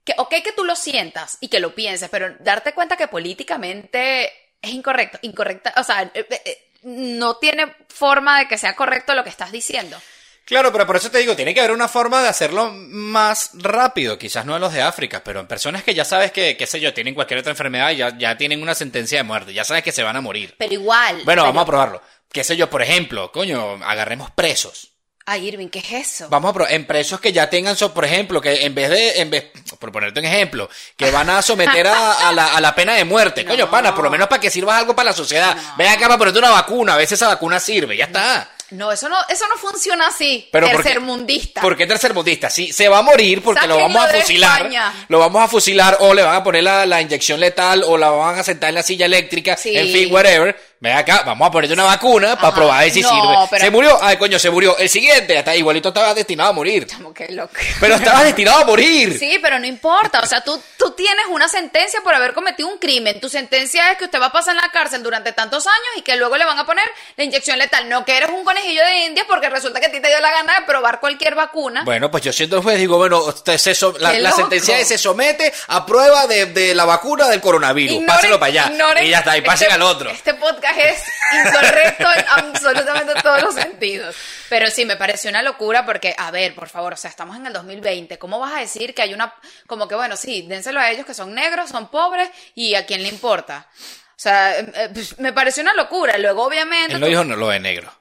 que, 0.03 0.13
ok, 0.17 0.35
que 0.43 0.53
tú 0.53 0.63
lo 0.63 0.75
sientas 0.75 1.37
y 1.41 1.49
que 1.49 1.59
lo 1.59 1.73
pienses, 1.73 2.09
pero 2.09 2.35
darte 2.39 2.73
cuenta 2.73 2.95
que 2.95 3.07
políticamente 3.07 4.31
es 4.61 4.71
incorrecto, 4.71 5.19
incorrecta, 5.23 5.73
o 5.77 5.83
sea, 5.83 6.03
eh, 6.13 6.27
eh, 6.29 6.71
no 6.83 7.37
tiene 7.37 7.75
forma 7.89 8.39
de 8.39 8.47
que 8.47 8.57
sea 8.57 8.75
correcto 8.75 9.15
lo 9.15 9.23
que 9.23 9.29
estás 9.29 9.51
diciendo. 9.51 9.99
Claro, 10.45 10.71
pero 10.71 10.85
por 10.85 10.95
eso 10.95 11.09
te 11.09 11.17
digo, 11.17 11.35
tiene 11.35 11.53
que 11.53 11.59
haber 11.59 11.71
una 11.71 11.87
forma 11.87 12.21
de 12.21 12.29
hacerlo 12.29 12.71
más 12.71 13.49
rápido, 13.53 14.17
quizás 14.19 14.45
no 14.45 14.55
en 14.55 14.61
los 14.61 14.71
de 14.73 14.81
África, 14.83 15.23
pero 15.23 15.39
en 15.39 15.47
personas 15.47 15.83
que 15.83 15.93
ya 15.95 16.05
sabes 16.05 16.31
que, 16.31 16.55
qué 16.55 16.67
sé 16.67 16.79
yo, 16.79 16.93
tienen 16.93 17.15
cualquier 17.15 17.39
otra 17.39 17.51
enfermedad 17.51 17.89
y 17.91 17.97
ya, 17.97 18.15
ya 18.17 18.37
tienen 18.37 18.61
una 18.61 18.75
sentencia 18.75 19.17
de 19.17 19.23
muerte, 19.23 19.53
ya 19.53 19.63
sabes 19.63 19.83
que 19.83 19.91
se 19.91 20.03
van 20.03 20.15
a 20.15 20.21
morir. 20.21 20.53
Pero 20.59 20.73
igual. 20.73 21.15
Bueno, 21.25 21.41
pero- 21.41 21.43
vamos 21.45 21.63
a 21.63 21.65
probarlo. 21.65 22.01
Qué 22.31 22.43
sé 22.43 22.55
yo, 22.57 22.69
por 22.69 22.81
ejemplo, 22.83 23.31
coño, 23.31 23.79
agarremos 23.83 24.29
presos. 24.31 24.91
Ay, 25.27 25.47
Irving, 25.47 25.69
¿qué 25.69 25.79
es 25.79 25.91
eso? 25.91 26.29
Vamos 26.29 26.51
a 26.51 26.53
pro- 26.53 26.69
en 26.69 26.85
presos 26.85 27.19
que 27.19 27.33
ya 27.33 27.49
tengan, 27.49 27.75
so- 27.75 27.91
por 27.91 28.05
ejemplo, 28.05 28.39
que 28.39 28.65
en 28.65 28.75
vez 28.75 28.91
de, 28.91 29.21
en 29.21 29.31
vez, 29.31 29.45
por 29.79 29.91
ponerte 29.91 30.19
un 30.19 30.25
ejemplo, 30.27 30.69
que 30.95 31.09
van 31.09 31.27
a 31.31 31.41
someter 31.41 31.87
a, 31.87 32.27
a 32.29 32.31
la, 32.31 32.55
a 32.55 32.61
la 32.61 32.75
pena 32.75 32.93
de 32.93 33.05
muerte. 33.05 33.43
Coño, 33.47 33.67
pana, 33.71 33.95
por 33.95 34.03
lo 34.03 34.11
menos 34.11 34.27
para 34.27 34.39
que 34.39 34.51
sirvas 34.51 34.77
algo 34.77 34.95
para 34.95 35.09
la 35.09 35.15
sociedad. 35.15 35.55
No. 35.55 35.77
Ven 35.77 35.87
acá 35.87 36.01
para 36.05 36.19
ponerte 36.19 36.37
una 36.37 36.51
vacuna, 36.51 36.93
a 36.93 36.97
veces 36.97 37.13
esa 37.13 37.29
vacuna 37.29 37.59
sirve, 37.59 37.97
ya 37.97 38.05
está. 38.05 38.37
No, 38.37 38.54
eso 38.91 39.09
no, 39.09 39.15
eso 39.29 39.45
no 39.47 39.55
funciona 39.57 40.07
así. 40.07 40.47
Pero 40.51 40.67
¿por 40.67 40.77
qué- 40.77 40.83
tercermundista. 40.83 41.61
¿Por 41.61 41.77
qué 41.77 41.85
tercermundista? 41.87 42.49
Sí, 42.49 42.71
se 42.73 42.87
va 42.89 42.99
a 42.99 43.01
morir 43.01 43.41
porque 43.41 43.67
lo 43.67 43.77
vamos 43.77 44.03
a 44.03 44.07
fusilar. 44.09 44.57
España. 44.61 45.05
Lo 45.07 45.19
vamos 45.19 45.43
a 45.43 45.47
fusilar 45.47 45.97
o 45.99 46.13
le 46.13 46.23
van 46.23 46.35
a 46.35 46.43
poner 46.43 46.63
la, 46.63 46.85
la 46.85 47.01
inyección 47.01 47.39
letal 47.39 47.83
o 47.83 47.97
la 47.97 48.09
van 48.09 48.39
a 48.39 48.43
sentar 48.43 48.69
en 48.69 48.75
la 48.75 48.83
silla 48.83 49.05
eléctrica. 49.05 49.55
Sí. 49.57 49.75
En 49.77 49.87
fin, 49.91 50.11
whatever. 50.13 50.55
Ven 50.85 50.95
acá, 50.95 51.23
vamos 51.25 51.47
a 51.47 51.51
ponerte 51.51 51.73
una 51.73 51.83
vacuna 51.85 52.35
para 52.35 52.53
probar 52.53 52.77
a 52.77 52.83
ver 52.83 52.91
si 52.91 53.01
No, 53.01 53.09
sirve. 53.09 53.47
pero- 53.49 53.65
Se 53.65 53.71
murió. 53.71 53.97
Ay, 54.03 54.17
coño, 54.17 54.37
se 54.37 54.51
murió. 54.51 54.77
El 54.77 54.87
siguiente, 54.87 55.35
hasta 55.35 55.55
igualito 55.55 55.87
estaba 55.89 56.13
destinado 56.13 56.51
a 56.51 56.53
morir. 56.53 56.85
Como 56.95 57.11
que 57.11 57.27
loco. 57.29 57.53
Pero 57.79 57.95
estabas 57.95 58.23
destinado 58.25 58.59
a 58.59 58.65
morir. 58.65 59.17
Sí, 59.17 59.39
pero 59.41 59.57
no 59.57 59.65
importa. 59.65 60.19
O 60.19 60.27
sea, 60.27 60.41
tú, 60.41 60.61
tú 60.77 60.91
tienes 60.91 61.25
una 61.29 61.47
sentencia 61.49 62.01
por 62.03 62.13
haber 62.13 62.33
cometido 62.35 62.69
un 62.69 62.77
crimen. 62.77 63.19
Tu 63.19 63.29
sentencia 63.29 63.91
es 63.93 63.97
que 63.97 64.05
usted 64.05 64.21
va 64.21 64.27
a 64.27 64.31
pasar 64.31 64.55
en 64.55 64.61
la 64.61 64.69
cárcel 64.69 65.01
durante 65.01 65.31
tantos 65.31 65.65
años 65.65 65.79
y 65.97 66.03
que 66.03 66.15
luego 66.17 66.37
le 66.37 66.45
van 66.45 66.59
a 66.59 66.67
poner 66.67 66.85
la 67.17 67.23
inyección 67.23 67.57
letal. 67.57 67.89
No 67.89 68.05
que 68.05 68.15
eres 68.17 68.29
un 68.29 68.43
conejillo 68.43 68.83
de 68.85 69.05
indias 69.07 69.25
porque 69.27 69.49
resulta 69.49 69.79
que 69.79 69.87
a 69.87 69.91
ti 69.91 69.99
te 69.99 70.07
dio 70.07 70.19
la 70.19 70.29
gana 70.29 70.59
de 70.59 70.65
probar 70.67 70.99
cualquier 70.99 71.33
vacuna. 71.33 71.81
Bueno, 71.83 72.11
pues 72.11 72.23
yo 72.23 72.31
siento 72.31 72.61
juez 72.61 72.77
digo, 72.77 72.97
bueno, 72.97 73.23
usted 73.23 73.57
se 73.57 73.73
so- 73.73 73.95
la, 73.97 74.31
sentencia 74.33 74.77
es 74.77 74.87
se 74.87 74.99
somete 74.99 75.51
a 75.69 75.83
prueba 75.83 76.27
de, 76.27 76.45
de 76.45 76.75
la 76.75 76.85
vacuna 76.85 77.27
del 77.27 77.41
coronavirus. 77.41 77.95
Ignoren- 77.97 78.05
Páselo 78.05 78.39
para 78.39 78.65
allá. 78.67 79.01
y 79.01 79.09
ya 79.09 79.19
está, 79.19 79.35
y 79.35 79.41
pasen 79.41 79.69
este- 79.69 79.73
al 79.73 79.81
otro. 79.81 80.11
Este 80.11 80.33
podcast 80.35 80.74
es 80.77 81.03
incorrecto 81.33 82.07
en 82.15 82.25
absolutamente 82.27 83.13
todos 83.21 83.41
los 83.41 83.55
sentidos. 83.55 84.15
Pero 84.49 84.69
sí, 84.69 84.85
me 84.85 84.95
pareció 84.95 85.29
una 85.29 85.41
locura 85.41 85.85
porque, 85.85 86.15
a 86.17 86.31
ver, 86.31 86.55
por 86.55 86.69
favor, 86.69 86.93
o 86.93 86.97
sea, 86.97 87.09
estamos 87.09 87.35
en 87.35 87.47
el 87.47 87.53
2020. 87.53 88.17
¿Cómo 88.17 88.39
vas 88.39 88.53
a 88.53 88.59
decir 88.59 88.93
que 88.93 89.01
hay 89.01 89.13
una. 89.13 89.33
Como 89.67 89.87
que, 89.87 89.95
bueno, 89.95 90.15
sí, 90.15 90.45
dénselo 90.47 90.79
a 90.79 90.91
ellos 90.91 91.05
que 91.05 91.13
son 91.13 91.33
negros, 91.33 91.69
son 91.69 91.89
pobres 91.89 92.29
y 92.53 92.75
a 92.75 92.85
quién 92.85 93.03
le 93.03 93.09
importa? 93.09 93.67
O 94.15 94.19
sea, 94.19 94.59
eh, 94.59 94.71
eh, 94.75 94.89
pues, 94.93 95.19
me 95.19 95.33
pareció 95.33 95.61
una 95.63 95.73
locura. 95.73 96.17
Luego, 96.17 96.43
obviamente. 96.43 96.93
Él 96.93 96.99
no 96.99 97.07
dijo 97.07 97.23
no, 97.23 97.35
lo 97.35 97.49
de 97.49 97.59
negro. 97.59 97.91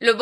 Lo 0.00 0.16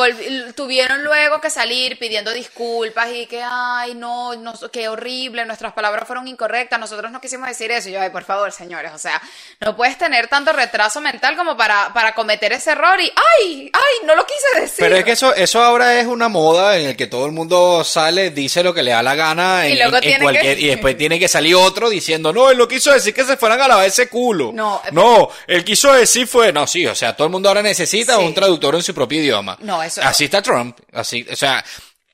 tuvieron 0.55 1.03
luego 1.03 1.41
que 1.41 1.49
salir 1.51 1.99
pidiendo 1.99 2.31
disculpas 2.33 3.09
y 3.13 3.27
que, 3.27 3.43
ay, 3.43 3.95
no, 3.95 4.35
no, 4.37 4.53
qué 4.71 4.89
horrible, 4.89 5.45
nuestras 5.47 5.73
palabras 5.73 6.07
fueron 6.07 6.29
incorrectas, 6.29 6.79
nosotros 6.79 7.11
no 7.11 7.21
quisimos 7.21 7.49
decir 7.49 7.71
eso. 7.73 7.89
Y 7.89 7.93
yo, 7.93 8.01
ay, 8.01 8.11
por 8.11 8.23
favor, 8.23 8.53
señores, 8.53 8.93
o 8.95 8.99
sea, 8.99 9.21
no 9.61 9.75
puedes 9.75 9.97
tener 9.97 10.29
tanto 10.29 10.53
retraso 10.53 11.01
mental 11.01 11.37
como 11.37 11.57
para, 11.57 11.93
para 11.95 12.15
cometer 12.15 12.53
ese 12.53 12.73
error 12.73 13.01
y, 13.01 13.11
ay, 13.41 13.71
ay, 13.73 14.07
no 14.07 14.15
lo 14.15 14.25
quise 14.27 14.61
decir. 14.61 14.77
Pero 14.79 14.97
es 14.97 15.05
que 15.05 15.13
eso, 15.13 15.35
eso 15.35 15.63
ahora 15.63 15.99
es 15.99 16.07
una 16.07 16.29
moda 16.29 16.79
en 16.79 16.89
el 16.91 16.97
que 16.97 17.07
todo 17.07 17.25
el 17.27 17.33
mundo 17.33 17.83
sale, 17.83 18.31
dice 18.31 18.63
lo 18.63 18.75
que 18.75 18.83
le 18.83 18.91
da 18.93 19.03
la 19.03 19.15
gana 19.15 19.67
en, 19.67 19.73
Y 19.73 19.77
luego 19.79 19.97
en- 19.97 20.03
en 20.05 20.09
tiene 20.11 20.23
cualquier, 20.23 20.57
que- 20.59 20.63
y 20.63 20.67
después 20.69 20.97
tiene 20.99 21.19
que 21.19 21.29
salir 21.29 21.55
otro 21.57 21.89
diciendo, 21.89 22.31
no, 22.33 22.51
él 22.51 22.59
no 22.59 22.69
quiso 22.69 22.93
decir 22.93 23.15
que 23.15 23.25
se 23.25 23.37
fueran 23.39 23.61
a 23.63 23.69
lavar 23.69 23.87
ese 23.87 24.09
culo. 24.09 24.53
No, 24.55 24.83
eh, 24.85 24.91
no, 24.93 25.31
él 25.47 25.65
quiso 25.65 25.93
decir 25.95 26.27
fue, 26.29 26.53
no, 26.53 26.67
sí, 26.67 26.87
o 26.87 26.95
sea, 26.95 27.17
todo 27.17 27.27
el 27.27 27.33
mundo 27.33 27.49
ahora 27.49 27.63
necesita 27.63 28.17
Sí. 28.19 28.23
un 28.23 28.35
traductor 28.35 28.75
en 28.75 28.83
su 28.83 28.95
propio 28.95 29.19
idioma. 29.21 29.59
No, 29.63 29.83
eso- 29.83 30.03
Así 30.03 30.25
está 30.25 30.43
Trump, 30.43 30.79
así, 30.93 31.27
o 31.31 31.37
sea, 31.37 31.65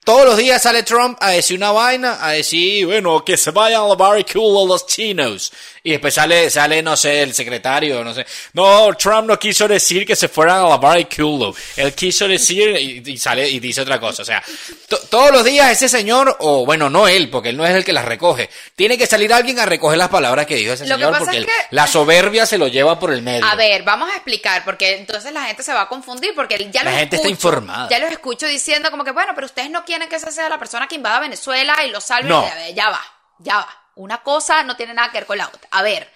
todos 0.08 0.24
los 0.24 0.36
días 0.38 0.62
sale 0.62 0.84
Trump 0.84 1.18
a 1.20 1.32
decir 1.32 1.58
una 1.58 1.70
vaina, 1.70 2.16
a 2.26 2.30
decir, 2.30 2.86
bueno, 2.86 3.22
que 3.22 3.36
se 3.36 3.50
vayan 3.50 3.82
a 3.82 3.88
lavar 3.88 4.16
el 4.16 4.24
culo 4.24 4.64
los 4.66 4.86
chinos. 4.86 5.52
Y 5.82 5.90
después 5.92 6.14
sale, 6.14 6.48
sale, 6.50 6.82
no 6.82 6.96
sé, 6.96 7.22
el 7.22 7.34
secretario, 7.34 8.02
no 8.02 8.14
sé. 8.14 8.26
No, 8.54 8.94
Trump 8.94 9.28
no 9.28 9.38
quiso 9.38 9.68
decir 9.68 10.06
que 10.06 10.16
se 10.16 10.28
fueran 10.28 10.60
a 10.60 10.68
lavar 10.68 10.96
el 10.96 11.08
culo. 11.08 11.54
Él 11.76 11.94
quiso 11.94 12.26
decir, 12.26 12.70
y, 12.78 13.02
y 13.12 13.16
sale 13.18 13.48
y 13.48 13.60
dice 13.60 13.82
otra 13.82 14.00
cosa. 14.00 14.22
O 14.22 14.24
sea, 14.24 14.42
to- 14.88 14.98
todos 15.10 15.30
los 15.30 15.44
días 15.44 15.70
ese 15.70 15.88
señor, 15.90 16.36
o 16.40 16.64
bueno, 16.64 16.88
no 16.90 17.06
él, 17.06 17.28
porque 17.30 17.50
él 17.50 17.56
no 17.58 17.66
es 17.66 17.74
el 17.74 17.84
que 17.84 17.92
las 17.92 18.04
recoge. 18.06 18.48
Tiene 18.76 18.96
que 18.96 19.06
salir 19.06 19.30
alguien 19.32 19.58
a 19.60 19.66
recoger 19.66 19.98
las 19.98 20.08
palabras 20.08 20.46
que 20.46 20.56
dijo 20.56 20.72
ese 20.72 20.86
Lo 20.86 20.94
señor, 20.96 21.16
porque 21.18 21.30
es 21.36 21.36
el- 21.42 21.46
que- 21.46 21.52
la 21.70 21.86
soberbia 21.86 22.46
se 22.46 22.56
lo 22.58 22.66
lleva 22.68 22.98
por 22.98 23.12
el 23.12 23.20
medio. 23.22 23.44
A 23.46 23.54
ver, 23.54 23.82
vamos 23.82 24.10
a 24.10 24.14
explicar, 24.14 24.64
porque 24.64 24.96
entonces 24.96 25.32
la 25.32 25.44
gente 25.44 25.62
se 25.62 25.72
va 25.74 25.82
a 25.82 25.88
confundir, 25.88 26.34
porque 26.34 26.68
ya 26.72 26.82
La 26.82 26.92
gente 26.98 27.16
está 27.16 27.28
informada. 27.28 27.88
Ya 27.90 27.98
los 27.98 28.10
escucho 28.10 28.46
diciendo 28.46 28.90
como 28.90 29.04
que, 29.04 29.12
bueno, 29.12 29.32
pero 29.34 29.46
ustedes 29.46 29.70
no 29.70 29.84
quieren 29.84 29.97
que 30.06 30.16
esa 30.16 30.30
sea 30.30 30.48
la 30.50 30.58
persona 30.58 30.86
que 30.86 30.96
invada 30.96 31.18
Venezuela 31.20 31.82
y 31.84 31.90
lo 31.90 32.00
salve. 32.00 32.28
No. 32.28 32.46
Ya 32.74 32.90
va, 32.90 33.00
ya 33.38 33.56
va. 33.56 33.68
Una 33.94 34.22
cosa 34.22 34.62
no 34.62 34.76
tiene 34.76 34.92
nada 34.94 35.10
que 35.10 35.18
ver 35.18 35.26
con 35.26 35.38
la 35.38 35.48
otra. 35.48 35.60
A 35.72 35.82
ver, 35.82 36.08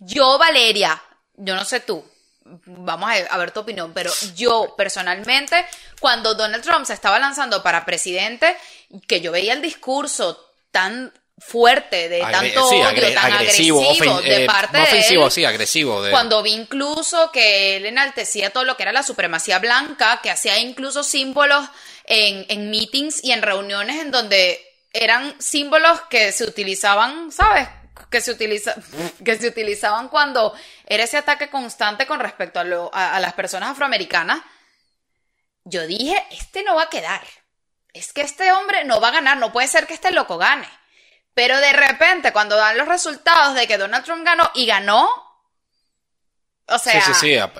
yo, 0.00 0.36
Valeria, 0.36 1.00
yo 1.36 1.54
no 1.54 1.64
sé 1.64 1.80
tú, 1.80 2.04
vamos 2.44 3.10
a, 3.30 3.36
ver 3.38 3.50
tu 3.52 3.60
opinión, 3.60 3.92
pero 3.94 4.12
yo 4.34 4.74
personalmente, 4.76 5.64
cuando 6.00 6.34
Donald 6.34 6.62
Trump 6.62 6.84
se 6.84 6.92
estaba 6.92 7.18
lanzando 7.18 7.62
para 7.62 7.86
presidente, 7.86 8.56
que 9.06 9.20
yo 9.20 9.32
veía 9.32 9.54
el 9.54 9.62
discurso 9.62 10.50
tan 10.70 11.12
fuerte, 11.38 12.08
de 12.08 12.22
Agre- 12.22 12.32
tanto 12.32 12.68
sí, 12.68 12.76
odio, 12.76 13.14
tan 13.14 13.32
agresivo, 13.32 13.82
ofen- 13.82 14.20
de 14.22 14.44
eh, 14.44 14.46
parte 14.46 14.78
no 14.78 14.84
de 14.84 14.90
ofensivo, 14.90 15.24
él, 15.26 15.30
sí, 15.32 15.44
agresivo. 15.44 16.02
De... 16.02 16.10
cuando 16.10 16.42
vi 16.42 16.52
incluso 16.52 17.30
que 17.32 17.76
él 17.76 17.86
enaltecía 17.86 18.50
todo 18.50 18.64
lo 18.64 18.76
que 18.76 18.82
era 18.84 18.92
la 18.92 19.02
supremacía 19.02 19.58
blanca, 19.58 20.20
que 20.22 20.30
hacía 20.30 20.58
incluso 20.58 21.02
símbolos 21.02 21.66
en, 22.04 22.46
en 22.48 22.70
meetings 22.70 23.22
y 23.24 23.32
en 23.32 23.42
reuniones 23.42 24.00
en 24.00 24.10
donde 24.10 24.60
eran 24.92 25.34
símbolos 25.40 26.00
que 26.02 26.32
se 26.32 26.44
utilizaban, 26.44 27.32
¿sabes? 27.32 27.68
Que 28.10 28.20
se, 28.20 28.30
utiliza, 28.32 28.74
que 29.24 29.36
se 29.36 29.48
utilizaban 29.48 30.08
cuando 30.08 30.54
era 30.86 31.04
ese 31.04 31.16
ataque 31.18 31.48
constante 31.50 32.06
con 32.06 32.20
respecto 32.20 32.60
a, 32.60 32.64
lo- 32.64 32.90
a, 32.94 33.16
a 33.16 33.20
las 33.20 33.32
personas 33.34 33.70
afroamericanas. 33.70 34.40
Yo 35.64 35.86
dije, 35.86 36.22
este 36.30 36.62
no 36.62 36.74
va 36.76 36.82
a 36.84 36.90
quedar. 36.90 37.22
Es 37.92 38.12
que 38.12 38.20
este 38.22 38.52
hombre 38.52 38.84
no 38.84 39.00
va 39.00 39.08
a 39.08 39.12
ganar, 39.12 39.36
no 39.38 39.52
puede 39.52 39.68
ser 39.68 39.86
que 39.86 39.94
este 39.94 40.10
loco 40.10 40.36
gane. 40.36 40.68
Pero 41.32 41.58
de 41.58 41.72
repente, 41.72 42.32
cuando 42.32 42.54
dan 42.56 42.76
los 42.76 42.86
resultados 42.86 43.54
de 43.54 43.66
que 43.66 43.78
Donald 43.78 44.04
Trump 44.04 44.24
ganó 44.24 44.50
y 44.54 44.66
ganó, 44.66 45.08
o 46.68 46.78
sea, 46.78 46.92
sí, 47.04 47.12
sí, 47.14 47.20
sí. 47.20 47.36
ap- 47.36 47.58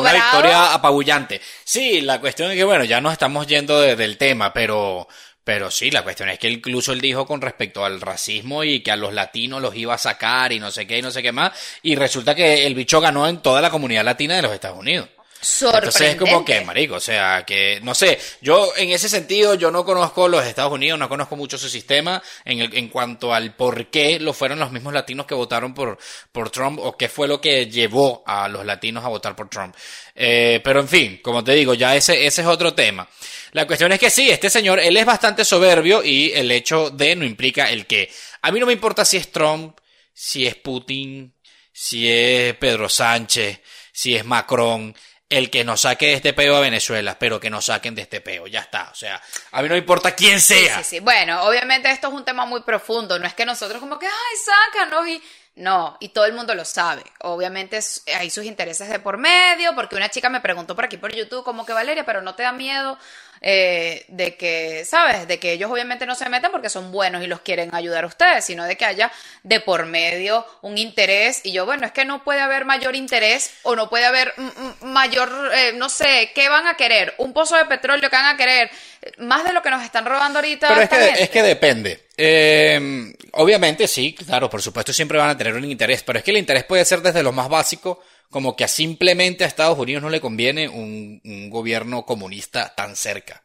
Una 0.00 0.10
victoria 0.12 0.72
apabullante. 0.74 1.40
Sí, 1.64 2.00
la 2.00 2.20
cuestión 2.20 2.50
es 2.50 2.56
que, 2.56 2.64
bueno, 2.64 2.84
ya 2.84 3.00
nos 3.00 3.12
estamos 3.12 3.46
yendo 3.46 3.80
de- 3.80 3.96
del 3.96 4.16
tema, 4.18 4.52
pero, 4.52 5.08
pero 5.42 5.70
sí, 5.70 5.90
la 5.90 6.02
cuestión 6.02 6.28
es 6.28 6.38
que 6.38 6.48
incluso 6.50 6.92
él 6.92 7.00
dijo 7.00 7.26
con 7.26 7.40
respecto 7.40 7.84
al 7.84 8.00
racismo 8.00 8.64
y 8.64 8.80
que 8.82 8.90
a 8.92 8.96
los 8.96 9.12
latinos 9.12 9.60
los 9.60 9.74
iba 9.76 9.94
a 9.94 9.98
sacar 9.98 10.52
y 10.52 10.60
no 10.60 10.70
sé 10.70 10.86
qué 10.86 10.98
y 10.98 11.02
no 11.02 11.10
sé 11.10 11.22
qué 11.22 11.32
más. 11.32 11.52
Y 11.82 11.96
resulta 11.96 12.34
que 12.34 12.66
el 12.66 12.74
bicho 12.74 13.00
ganó 13.00 13.26
en 13.28 13.38
toda 13.42 13.60
la 13.60 13.70
comunidad 13.70 14.04
latina 14.04 14.36
de 14.36 14.42
los 14.42 14.52
Estados 14.52 14.78
Unidos. 14.78 15.08
Entonces 15.44 16.10
es 16.10 16.16
como 16.16 16.44
que, 16.44 16.60
marico, 16.62 16.94
o 16.94 17.00
sea, 17.00 17.44
que, 17.46 17.80
no 17.82 17.94
sé, 17.94 18.18
yo 18.40 18.72
en 18.76 18.90
ese 18.90 19.08
sentido, 19.08 19.54
yo 19.54 19.70
no 19.70 19.84
conozco 19.84 20.28
los 20.28 20.44
Estados 20.44 20.72
Unidos, 20.72 20.98
no 20.98 21.08
conozco 21.08 21.36
mucho 21.36 21.58
su 21.58 21.68
sistema 21.68 22.22
en, 22.44 22.60
el, 22.60 22.76
en 22.76 22.88
cuanto 22.88 23.34
al 23.34 23.54
por 23.54 23.86
qué 23.86 24.18
lo 24.18 24.32
fueron 24.32 24.58
los 24.58 24.72
mismos 24.72 24.92
latinos 24.92 25.26
que 25.26 25.34
votaron 25.34 25.74
por, 25.74 25.98
por 26.32 26.50
Trump 26.50 26.78
o 26.80 26.96
qué 26.96 27.08
fue 27.08 27.28
lo 27.28 27.40
que 27.40 27.66
llevó 27.66 28.22
a 28.26 28.48
los 28.48 28.64
latinos 28.64 29.04
a 29.04 29.08
votar 29.08 29.36
por 29.36 29.48
Trump. 29.48 29.74
Eh, 30.14 30.60
pero 30.64 30.80
en 30.80 30.88
fin, 30.88 31.20
como 31.22 31.44
te 31.44 31.52
digo, 31.52 31.74
ya 31.74 31.94
ese, 31.94 32.26
ese 32.26 32.42
es 32.42 32.46
otro 32.46 32.74
tema. 32.74 33.08
La 33.52 33.66
cuestión 33.66 33.92
es 33.92 34.00
que 34.00 34.10
sí, 34.10 34.30
este 34.30 34.50
señor, 34.50 34.80
él 34.80 34.96
es 34.96 35.06
bastante 35.06 35.44
soberbio 35.44 36.02
y 36.02 36.32
el 36.32 36.50
hecho 36.50 36.90
de 36.90 37.14
no 37.14 37.24
implica 37.24 37.70
el 37.70 37.86
que. 37.86 38.10
A 38.42 38.50
mí 38.50 38.58
no 38.58 38.66
me 38.66 38.72
importa 38.72 39.04
si 39.04 39.16
es 39.16 39.30
Trump, 39.30 39.78
si 40.12 40.46
es 40.46 40.56
Putin, 40.56 41.34
si 41.72 42.10
es 42.10 42.54
Pedro 42.56 42.88
Sánchez, 42.88 43.60
si 43.92 44.14
es 44.16 44.24
Macron, 44.24 44.94
el 45.34 45.50
que 45.50 45.64
nos 45.64 45.82
saque 45.82 46.06
de 46.06 46.12
este 46.14 46.32
peo 46.32 46.56
a 46.56 46.60
Venezuela, 46.60 47.16
pero 47.18 47.38
que 47.40 47.50
nos 47.50 47.66
saquen 47.66 47.94
de 47.94 48.02
este 48.02 48.20
peo, 48.20 48.46
ya 48.46 48.60
está. 48.60 48.90
O 48.90 48.94
sea, 48.94 49.20
a 49.52 49.62
mí 49.62 49.68
no 49.68 49.74
me 49.74 49.78
importa 49.78 50.14
quién 50.14 50.40
Sí, 50.40 50.54
sea. 50.54 50.78
sí, 50.78 50.84
sí. 50.84 51.00
Bueno, 51.00 51.42
obviamente 51.44 51.90
esto 51.90 52.08
es 52.08 52.14
un 52.14 52.24
tema 52.24 52.46
muy 52.46 52.62
profundo. 52.62 53.18
No 53.18 53.26
es 53.26 53.34
que 53.34 53.44
nosotros 53.44 53.80
como 53.80 53.98
que, 53.98 54.06
ay, 54.06 54.36
sácanos 54.72 55.08
y... 55.08 55.22
No, 55.56 55.96
y 56.00 56.08
todo 56.08 56.24
el 56.24 56.32
mundo 56.32 56.52
lo 56.56 56.64
sabe. 56.64 57.04
Obviamente 57.20 57.78
hay 58.16 58.28
sus 58.28 58.44
intereses 58.44 58.88
de 58.88 58.98
por 58.98 59.18
medio, 59.18 59.72
porque 59.76 59.94
una 59.94 60.08
chica 60.08 60.28
me 60.28 60.40
preguntó 60.40 60.74
por 60.74 60.84
aquí 60.86 60.96
por 60.96 61.14
YouTube 61.14 61.44
como 61.44 61.64
que 61.64 61.72
Valeria, 61.72 62.04
pero 62.04 62.22
no 62.22 62.34
te 62.34 62.42
da 62.42 62.50
miedo 62.50 62.98
eh, 63.46 64.06
de 64.08 64.36
que, 64.36 64.86
¿sabes? 64.86 65.28
De 65.28 65.38
que 65.38 65.52
ellos 65.52 65.70
obviamente 65.70 66.06
no 66.06 66.14
se 66.14 66.26
metan 66.30 66.50
porque 66.50 66.70
son 66.70 66.90
buenos 66.90 67.22
y 67.22 67.26
los 67.26 67.40
quieren 67.40 67.74
ayudar 67.74 68.04
a 68.04 68.06
ustedes, 68.06 68.46
sino 68.46 68.64
de 68.64 68.78
que 68.78 68.86
haya 68.86 69.12
de 69.42 69.60
por 69.60 69.84
medio 69.84 70.46
un 70.62 70.78
interés. 70.78 71.42
Y 71.44 71.52
yo, 71.52 71.66
bueno, 71.66 71.84
es 71.84 71.92
que 71.92 72.06
no 72.06 72.24
puede 72.24 72.40
haber 72.40 72.64
mayor 72.64 72.96
interés 72.96 73.52
o 73.62 73.76
no 73.76 73.90
puede 73.90 74.06
haber 74.06 74.32
mm, 74.38 74.46
mm, 74.46 74.86
mayor, 74.86 75.30
eh, 75.54 75.74
no 75.76 75.90
sé, 75.90 76.30
¿qué 76.34 76.48
van 76.48 76.66
a 76.66 76.78
querer? 76.78 77.12
Un 77.18 77.34
pozo 77.34 77.54
de 77.56 77.66
petróleo 77.66 78.08
que 78.08 78.16
van 78.16 78.34
a 78.34 78.38
querer 78.38 78.70
más 79.18 79.44
de 79.44 79.52
lo 79.52 79.60
que 79.60 79.68
nos 79.68 79.82
están 79.82 80.06
robando 80.06 80.38
ahorita. 80.38 80.68
Pero 80.68 80.80
es 80.80 80.88
que, 80.88 80.96
gente. 80.96 81.22
es 81.24 81.28
que 81.28 81.42
depende. 81.42 82.04
Eh, 82.16 83.14
obviamente 83.32 83.86
sí, 83.86 84.14
claro, 84.14 84.48
por 84.48 84.62
supuesto 84.62 84.94
siempre 84.94 85.18
van 85.18 85.28
a 85.28 85.36
tener 85.36 85.52
un 85.52 85.66
interés, 85.66 86.02
pero 86.02 86.18
es 86.18 86.24
que 86.24 86.30
el 86.30 86.38
interés 86.38 86.64
puede 86.64 86.86
ser 86.86 87.02
desde 87.02 87.22
lo 87.22 87.32
más 87.32 87.50
básico, 87.50 88.02
como 88.30 88.56
que 88.56 88.64
a 88.64 88.68
simplemente 88.68 89.44
a 89.44 89.46
Estados 89.46 89.78
Unidos 89.78 90.02
no 90.02 90.10
le 90.10 90.20
conviene 90.20 90.68
un, 90.68 91.20
un 91.24 91.50
gobierno 91.50 92.04
comunista 92.04 92.74
tan 92.74 92.96
cerca. 92.96 93.42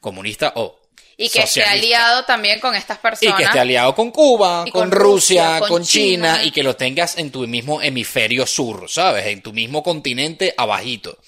comunista 0.00 0.52
o 0.56 0.78
y 1.16 1.28
que 1.28 1.40
esté 1.42 1.62
aliado 1.62 2.24
también 2.24 2.58
con 2.58 2.74
estas 2.74 2.98
Y 2.98 3.00
personas. 3.02 3.36
que 3.36 3.44
esté 3.44 3.58
aliado 3.60 3.94
con 3.94 4.10
Cuba, 4.10 4.64
Y 4.66 4.70
con, 4.70 4.88
con 4.88 4.90
Rusia, 4.90 5.42
Rusia, 5.44 5.58
con, 5.60 5.68
con 5.68 5.82
China, 5.84 6.34
China. 6.36 6.44
y 6.44 6.50
que 6.50 6.62
lo 6.62 6.74
tengas 6.74 7.18
en 7.18 7.30
tu 7.30 7.46
mismo 7.46 7.80
hemisferio 7.82 8.46
sur, 8.46 8.88
¿sabes? 8.90 9.26
En 9.26 9.42
tu 9.42 9.52
mismo 9.52 9.82
continente 9.82 10.54
abajito. 10.56 11.18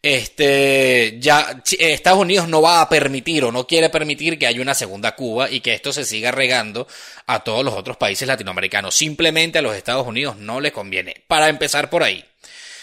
Este, 0.00 1.16
ya 1.18 1.62
eh, 1.72 1.92
Estados 1.92 2.20
Unidos 2.20 2.48
no 2.48 2.62
va 2.62 2.80
a 2.80 2.88
permitir 2.88 3.44
o 3.44 3.50
no 3.50 3.66
quiere 3.66 3.90
permitir 3.90 4.38
que 4.38 4.46
haya 4.46 4.62
una 4.62 4.74
segunda 4.74 5.16
Cuba 5.16 5.50
y 5.50 5.60
que 5.60 5.74
esto 5.74 5.92
se 5.92 6.04
siga 6.04 6.30
regando 6.30 6.86
a 7.26 7.42
todos 7.42 7.64
los 7.64 7.74
otros 7.74 7.96
países 7.96 8.28
latinoamericanos. 8.28 8.94
Simplemente 8.94 9.58
a 9.58 9.62
los 9.62 9.74
Estados 9.74 10.06
Unidos 10.06 10.36
no 10.36 10.60
les 10.60 10.72
conviene. 10.72 11.22
Para 11.26 11.48
empezar 11.48 11.90
por 11.90 12.04
ahí. 12.04 12.24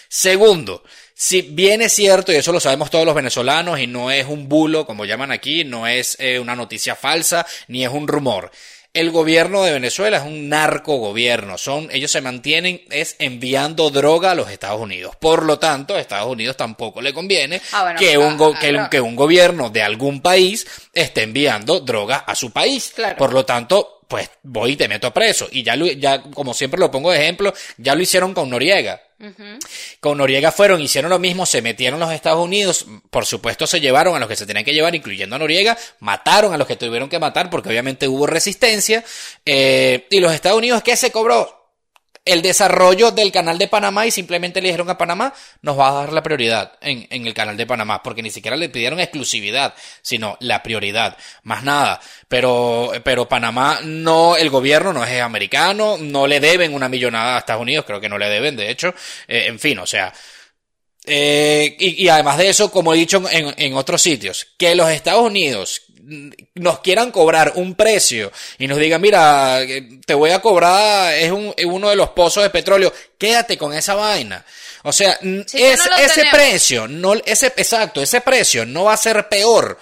Segundo, 0.09 0.83
si 1.17 1.41
bien 1.41 1.81
es 1.81 1.93
cierto, 1.93 2.33
y 2.33 2.35
eso 2.35 2.51
lo 2.51 2.59
sabemos 2.59 2.89
todos 2.89 3.05
los 3.05 3.15
venezolanos, 3.15 3.79
y 3.79 3.87
no 3.87 4.11
es 4.11 4.27
un 4.27 4.49
bulo, 4.49 4.85
como 4.85 5.05
llaman 5.05 5.31
aquí, 5.31 5.63
no 5.63 5.87
es 5.87 6.17
eh, 6.19 6.39
una 6.39 6.55
noticia 6.55 6.95
falsa, 6.95 7.45
ni 7.69 7.85
es 7.85 7.91
un 7.91 8.07
rumor. 8.07 8.51
El 8.95 9.11
gobierno 9.11 9.61
de 9.63 9.73
Venezuela 9.73 10.17
es 10.17 10.23
un 10.23 10.47
narco 10.49 10.97
gobierno. 10.97 11.57
Son, 11.57 11.89
ellos 11.91 12.09
se 12.11 12.21
mantienen 12.21 12.81
es 12.89 13.15
enviando 13.19 13.89
droga 13.89 14.31
a 14.31 14.35
los 14.35 14.49
Estados 14.49 14.79
Unidos. 14.79 15.15
Por 15.17 15.43
lo 15.43 15.59
tanto, 15.59 15.95
a 15.95 15.99
Estados 15.99 16.31
Unidos 16.31 16.55
tampoco 16.57 17.01
le 17.01 17.13
conviene 17.13 17.61
Ah, 17.73 17.83
bueno, 17.83 17.99
que, 17.99 18.13
claro, 18.13 18.27
un 18.27 18.37
go- 18.37 18.53
que, 18.57 18.69
el- 18.69 18.75
claro. 18.75 18.89
que 18.89 19.01
un 19.01 19.15
gobierno 19.15 19.69
de 19.69 19.83
algún 19.83 20.21
país 20.21 20.65
esté 20.93 21.23
enviando 21.23 21.81
droga 21.81 22.17
a 22.25 22.35
su 22.35 22.51
país. 22.51 22.93
Claro. 22.95 23.17
Por 23.17 23.33
lo 23.33 23.45
tanto, 23.45 23.94
pues 24.07 24.29
voy 24.43 24.71
y 24.73 24.75
te 24.75 24.87
meto 24.87 25.11
preso. 25.13 25.47
Y 25.51 25.63
ya, 25.63 25.75
lo- 25.75 25.85
ya, 25.87 26.21
como 26.21 26.53
siempre 26.53 26.79
lo 26.79 26.91
pongo 26.91 27.11
de 27.11 27.21
ejemplo, 27.21 27.53
ya 27.77 27.95
lo 27.95 28.01
hicieron 28.01 28.33
con 28.33 28.49
Noriega. 28.49 29.01
Con 29.99 30.17
Noriega 30.17 30.51
fueron, 30.51 30.81
hicieron 30.81 31.09
lo 31.09 31.19
mismo, 31.19 31.45
se 31.45 31.61
metieron 31.61 31.99
los 31.99 32.11
Estados 32.11 32.43
Unidos, 32.43 32.85
por 33.09 33.25
supuesto 33.25 33.65
se 33.65 33.79
llevaron 33.79 34.15
a 34.15 34.19
los 34.19 34.27
que 34.27 34.35
se 34.35 34.45
tenían 34.45 34.65
que 34.65 34.73
llevar, 34.73 34.93
incluyendo 34.93 35.35
a 35.35 35.39
Noriega, 35.39 35.77
mataron 35.99 36.53
a 36.53 36.57
los 36.57 36.67
que 36.67 36.75
tuvieron 36.75 37.07
que 37.09 37.17
matar 37.17 37.49
porque 37.49 37.69
obviamente 37.69 38.07
hubo 38.07 38.27
resistencia, 38.27 39.03
eh, 39.45 40.05
y 40.09 40.19
los 40.19 40.33
Estados 40.33 40.57
Unidos, 40.57 40.83
¿qué 40.83 40.95
se 40.97 41.11
cobró? 41.11 41.64
El 42.25 42.41
desarrollo 42.41 43.11
del 43.11 43.31
canal 43.31 43.59
de 43.59 43.67
Panamá 43.67 44.07
y 44.07 44.11
simplemente 44.11 44.59
le 44.59 44.69
dijeron 44.69 44.89
a 44.89 44.97
Panamá, 44.97 45.31
nos 45.61 45.77
va 45.77 45.89
a 45.89 45.93
dar 45.93 46.11
la 46.11 46.23
prioridad 46.23 46.73
en, 46.81 47.07
en 47.11 47.27
el 47.27 47.35
canal 47.35 47.55
de 47.55 47.67
Panamá, 47.67 48.01
porque 48.01 48.23
ni 48.23 48.31
siquiera 48.31 48.57
le 48.57 48.69
pidieron 48.69 48.99
exclusividad, 48.99 49.75
sino 50.01 50.35
la 50.39 50.63
prioridad, 50.63 51.17
más 51.43 51.63
nada. 51.63 52.01
Pero, 52.27 52.91
pero 53.03 53.29
Panamá 53.29 53.79
no, 53.83 54.35
el 54.35 54.49
gobierno 54.49 54.91
no 54.91 55.03
es 55.05 55.21
americano, 55.21 55.97
no 55.99 56.25
le 56.25 56.39
deben 56.39 56.73
una 56.73 56.89
millonada 56.89 57.35
a 57.35 57.39
Estados 57.39 57.61
Unidos, 57.61 57.85
creo 57.85 58.01
que 58.01 58.09
no 58.09 58.17
le 58.17 58.27
deben, 58.27 58.55
de 58.55 58.71
hecho, 58.71 58.95
eh, 59.27 59.45
en 59.45 59.59
fin, 59.59 59.77
o 59.77 59.85
sea, 59.85 60.11
eh, 61.05 61.75
y, 61.79 62.03
y 62.03 62.09
además 62.09 62.37
de 62.39 62.49
eso, 62.49 62.71
como 62.71 62.93
he 62.93 62.97
dicho 62.97 63.23
en, 63.29 63.53
en 63.57 63.75
otros 63.75 64.01
sitios, 64.01 64.47
que 64.57 64.73
los 64.73 64.89
Estados 64.89 65.21
Unidos 65.21 65.83
nos 66.53 66.79
quieran 66.79 67.11
cobrar 67.11 67.53
un 67.55 67.75
precio 67.75 68.31
y 68.57 68.67
nos 68.67 68.77
digan, 68.77 69.01
mira, 69.01 69.61
eh, 69.63 69.99
te 70.05 70.13
voy 70.13 70.31
a 70.31 70.39
cobrar, 70.39 71.13
es, 71.13 71.31
un, 71.31 71.53
es 71.57 71.65
uno 71.65 71.89
de 71.89 71.95
los 71.95 72.09
pozos 72.09 72.43
de 72.43 72.49
petróleo, 72.49 72.93
quédate 73.17 73.57
con 73.57 73.73
esa 73.73 73.95
vaina. 73.95 74.45
O 74.83 74.93
sea, 74.93 75.13
es- 75.13 75.21
no 75.21 75.97
ese 75.97 76.13
tenemos. 76.13 76.33
precio, 76.33 76.87
no, 76.87 77.13
ese, 77.25 77.47
exacto, 77.47 78.01
ese 78.01 78.21
precio 78.21 78.65
no 78.65 78.83
va 78.85 78.93
a 78.93 78.97
ser 78.97 79.27
peor. 79.29 79.79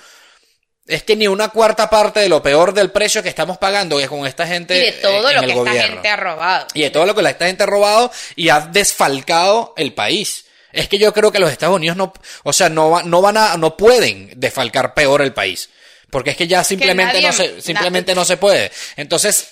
Es 0.86 1.04
que 1.04 1.16
ni 1.16 1.28
una 1.28 1.48
cuarta 1.50 1.90
parte 1.90 2.20
de 2.20 2.28
lo 2.30 2.42
peor 2.44 2.74
del 2.74 2.92
precio 2.92 3.24
que 3.24 3.30
estamos 3.30 3.58
pagando 3.58 4.00
es 4.02 4.08
con 4.10 4.26
esta 4.28 4.46
gente 4.46 4.76
y 4.78 4.82
de 4.82 4.92
todo 4.94 5.30
en 5.30 5.36
lo 5.36 5.42
el 5.42 5.48
que 5.48 5.60
esta 5.60 5.72
gente 5.88 6.10
ha 6.10 6.16
robado. 6.18 6.68
Y 6.74 6.82
de 6.82 6.90
todo 6.90 7.06
lo 7.06 7.16
que 7.16 7.30
esta 7.30 7.46
gente 7.48 7.64
ha 7.64 7.68
robado 7.68 8.12
y 8.36 8.50
ha 8.50 8.60
desfalcado 8.62 9.74
el 9.78 9.94
país. 9.94 10.46
Es 10.74 10.88
que 10.90 10.98
yo 10.98 11.14
creo 11.14 11.32
que 11.32 11.40
los 11.40 11.52
Estados 11.52 11.76
Unidos 11.76 11.96
no, 11.96 12.12
o 12.44 12.52
sea, 12.52 12.68
no, 12.68 13.02
no 13.04 13.22
van 13.22 13.38
a, 13.38 13.56
no 13.58 13.78
pueden 13.78 14.32
desfalcar 14.36 14.94
peor 14.94 15.22
el 15.22 15.32
país. 15.34 15.70
Porque 16.14 16.30
es 16.30 16.38
que 16.38 16.48
ya 16.48 16.64
simplemente 16.64 17.16
nadie- 17.22 17.28
no 17.28 17.34
se, 17.34 17.62
simplemente 17.62 18.16
no 18.16 18.24
se 18.24 18.38
puede. 18.38 18.72
Entonces, 18.96 19.48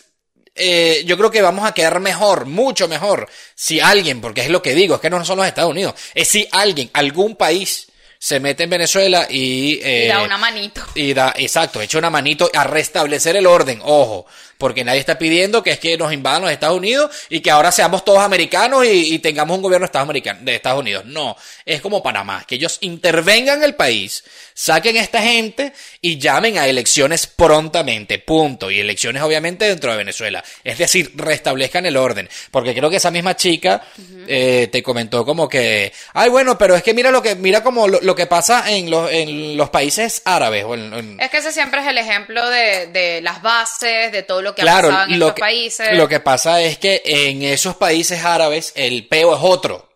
eh, 0.56 1.04
yo 1.06 1.18
creo 1.18 1.32
que 1.32 1.42
vamos 1.42 1.66
a 1.66 1.74
quedar 1.74 2.00
mejor, 2.00 2.46
mucho 2.46 2.88
mejor, 2.88 3.28
si 3.56 3.80
alguien, 3.82 4.22
porque 4.22 4.42
es 4.42 4.50
lo 4.50 4.62
que 4.62 4.74
digo, 4.76 4.96
es 4.96 5.02
que 5.02 5.10
no 5.10 5.26
son 5.26 5.38
los 5.38 5.48
Estados 5.48 5.72
Unidos, 5.72 5.96
es 6.14 6.28
si 6.28 6.48
alguien, 6.52 6.90
algún 6.94 7.36
país 7.36 7.88
se 8.24 8.40
mete 8.40 8.66
en 8.66 8.70
Venezuela 8.70 9.26
y, 9.28 9.80
eh, 9.82 10.04
y 10.06 10.08
da 10.08 10.22
una 10.22 10.38
manito. 10.38 10.84
y 10.94 11.12
da, 11.12 11.34
exacto, 11.36 11.82
echa 11.82 11.98
una 11.98 12.12
manito 12.12 12.52
a 12.54 12.64
restablecer 12.66 13.36
el 13.36 13.48
orden, 13.48 13.82
ojo, 13.84 14.28
porque 14.60 14.84
nadie 14.84 15.00
está 15.00 15.18
pidiendo 15.18 15.64
que 15.64 15.72
es 15.72 15.80
que 15.80 15.98
nos 15.98 16.14
invadan 16.14 16.44
los 16.44 16.52
Estados 16.52 16.78
Unidos 16.78 17.10
y 17.30 17.40
que 17.40 17.50
ahora 17.50 17.72
seamos 17.72 18.06
todos 18.06 18.20
americanos 18.20 18.86
y, 18.86 19.16
y 19.16 19.18
tengamos 19.18 19.58
un 19.58 19.64
gobierno 19.64 19.86
de 19.86 19.88
Estados, 19.88 20.06
americanos, 20.06 20.46
de 20.46 20.54
Estados 20.54 20.80
Unidos. 20.80 21.04
No, 21.06 21.36
es 21.66 21.82
como 21.82 22.04
Panamá, 22.04 22.46
que 22.48 22.56
ellos 22.56 22.78
intervengan 22.82 23.58
en 23.58 23.64
el 23.64 23.74
país, 23.74 24.24
saquen 24.54 24.98
a 24.98 25.02
esta 25.02 25.20
gente 25.24 25.74
y 26.00 26.20
llamen 26.20 26.60
a 26.60 26.68
elecciones 26.68 27.26
prontamente, 27.26 28.20
punto. 28.20 28.70
Y 28.70 28.80
elecciones 28.80 29.24
obviamente 29.24 29.66
dentro 29.66 29.92
de 29.92 29.98
Venezuela. 29.98 30.44
Es 30.64 30.78
decir, 30.78 31.12
restablezcan 31.16 31.88
el 31.88 31.98
orden. 31.98 32.30
Porque 32.52 32.76
creo 32.76 32.92
que 32.92 32.98
esa 32.98 33.10
misma 33.10 33.36
chica 33.36 33.82
eh, 34.28 34.70
te 34.72 34.84
comentó 34.84 35.26
como 35.26 35.50
que, 35.50 35.92
ay 36.14 36.30
bueno, 36.30 36.56
pero 36.58 36.76
es 36.76 36.84
que 36.84 36.94
mira 36.94 37.10
lo 37.10 37.24
que, 37.24 37.34
mira 37.34 37.64
como 37.64 37.88
lo, 37.88 38.11
lo 38.12 38.16
que 38.16 38.28
pasa 38.28 38.70
en 38.72 38.90
los, 38.90 39.10
en 39.12 39.56
los 39.58 39.70
países 39.70 40.22
árabes 40.26 40.66
o 40.66 40.76
en- 40.76 40.94
en, 40.94 41.20
Es 41.20 41.30
que 41.30 41.38
ese 41.38 41.52
siempre 41.54 41.82
es 41.82 41.88
el 41.88 41.98
ejemplo 41.98 42.50
de, 42.50 42.88
de 42.88 43.22
las 43.22 43.42
bases, 43.42 44.12
de 44.12 44.24
todo 44.24 44.42
lo 44.42 44.54
que 44.54 44.62
ha 44.62 44.66
Claro, 44.66 44.90
pasado 44.90 45.12
en 45.14 45.20
lo 45.20 45.26
estos 45.28 45.36
que, 45.36 45.40
países. 45.40 45.98
lo 45.98 46.08
que 46.10 46.20
pasa 46.20 46.62
es 46.62 46.78
que 46.78 47.02
en 47.06 47.42
esos 47.44 47.76
países 47.78 48.24
árabes 48.26 48.74
el 48.76 49.08
peo 49.08 49.34
es 49.36 49.40
otro. 49.42 49.90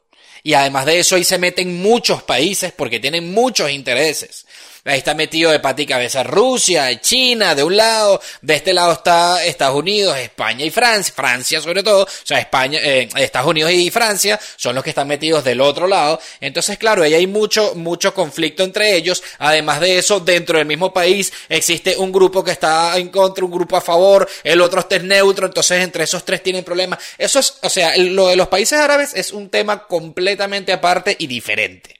Y 0.43 0.53
además 0.53 0.85
de 0.85 0.99
eso 0.99 1.15
ahí 1.15 1.23
se 1.23 1.39
meten 1.39 1.81
muchos 1.81 2.21
países 2.23 2.71
porque 2.71 2.99
tienen 2.99 3.33
muchos 3.33 3.69
intereses. 3.71 4.44
Ahí 4.87 4.99
está 4.99 5.15
metido 5.15 5.49
de 5.49 5.59
pati 5.59 5.87
cabeza 5.87 6.21
Rusia, 6.21 7.01
China, 7.01 7.55
de 7.55 7.63
un 7.63 7.75
lado, 7.75 8.21
de 8.43 8.53
este 8.53 8.71
lado 8.71 8.93
está 8.93 9.43
Estados 9.43 9.75
Unidos, 9.75 10.15
España 10.15 10.63
y 10.63 10.69
Francia, 10.69 11.11
Francia 11.15 11.59
sobre 11.59 11.81
todo, 11.81 12.03
o 12.03 12.07
sea, 12.23 12.37
España, 12.37 12.79
eh, 12.83 13.09
Estados 13.15 13.49
Unidos 13.49 13.71
y 13.71 13.89
Francia 13.89 14.39
son 14.55 14.75
los 14.75 14.83
que 14.83 14.91
están 14.91 15.07
metidos 15.07 15.43
del 15.43 15.61
otro 15.61 15.87
lado. 15.87 16.19
Entonces, 16.39 16.77
claro, 16.77 17.01
ahí 17.01 17.15
hay 17.15 17.25
mucho, 17.25 17.73
mucho 17.73 18.13
conflicto 18.13 18.61
entre 18.61 18.95
ellos. 18.95 19.23
Además 19.39 19.79
de 19.79 19.97
eso, 19.97 20.19
dentro 20.19 20.59
del 20.59 20.67
mismo 20.67 20.93
país 20.93 21.33
existe 21.49 21.97
un 21.97 22.11
grupo 22.11 22.43
que 22.43 22.51
está 22.51 22.95
en 22.99 23.09
contra, 23.09 23.43
un 23.43 23.51
grupo 23.51 23.77
a 23.77 23.81
favor, 23.81 24.29
el 24.43 24.61
otro 24.61 24.81
está 24.81 24.99
neutro, 24.99 25.47
entonces 25.47 25.81
entre 25.81 26.03
esos 26.03 26.23
tres 26.23 26.43
tienen 26.43 26.63
problemas. 26.63 26.99
Eso 27.17 27.39
es, 27.39 27.57
o 27.63 27.71
sea, 27.71 27.97
lo 27.97 28.27
de 28.27 28.35
los 28.35 28.49
países 28.49 28.79
árabes 28.79 29.15
es 29.15 29.31
un 29.31 29.49
tema 29.49 29.87
completamente 29.87 30.71
aparte 30.71 31.15
y 31.17 31.25
diferente 31.25 31.94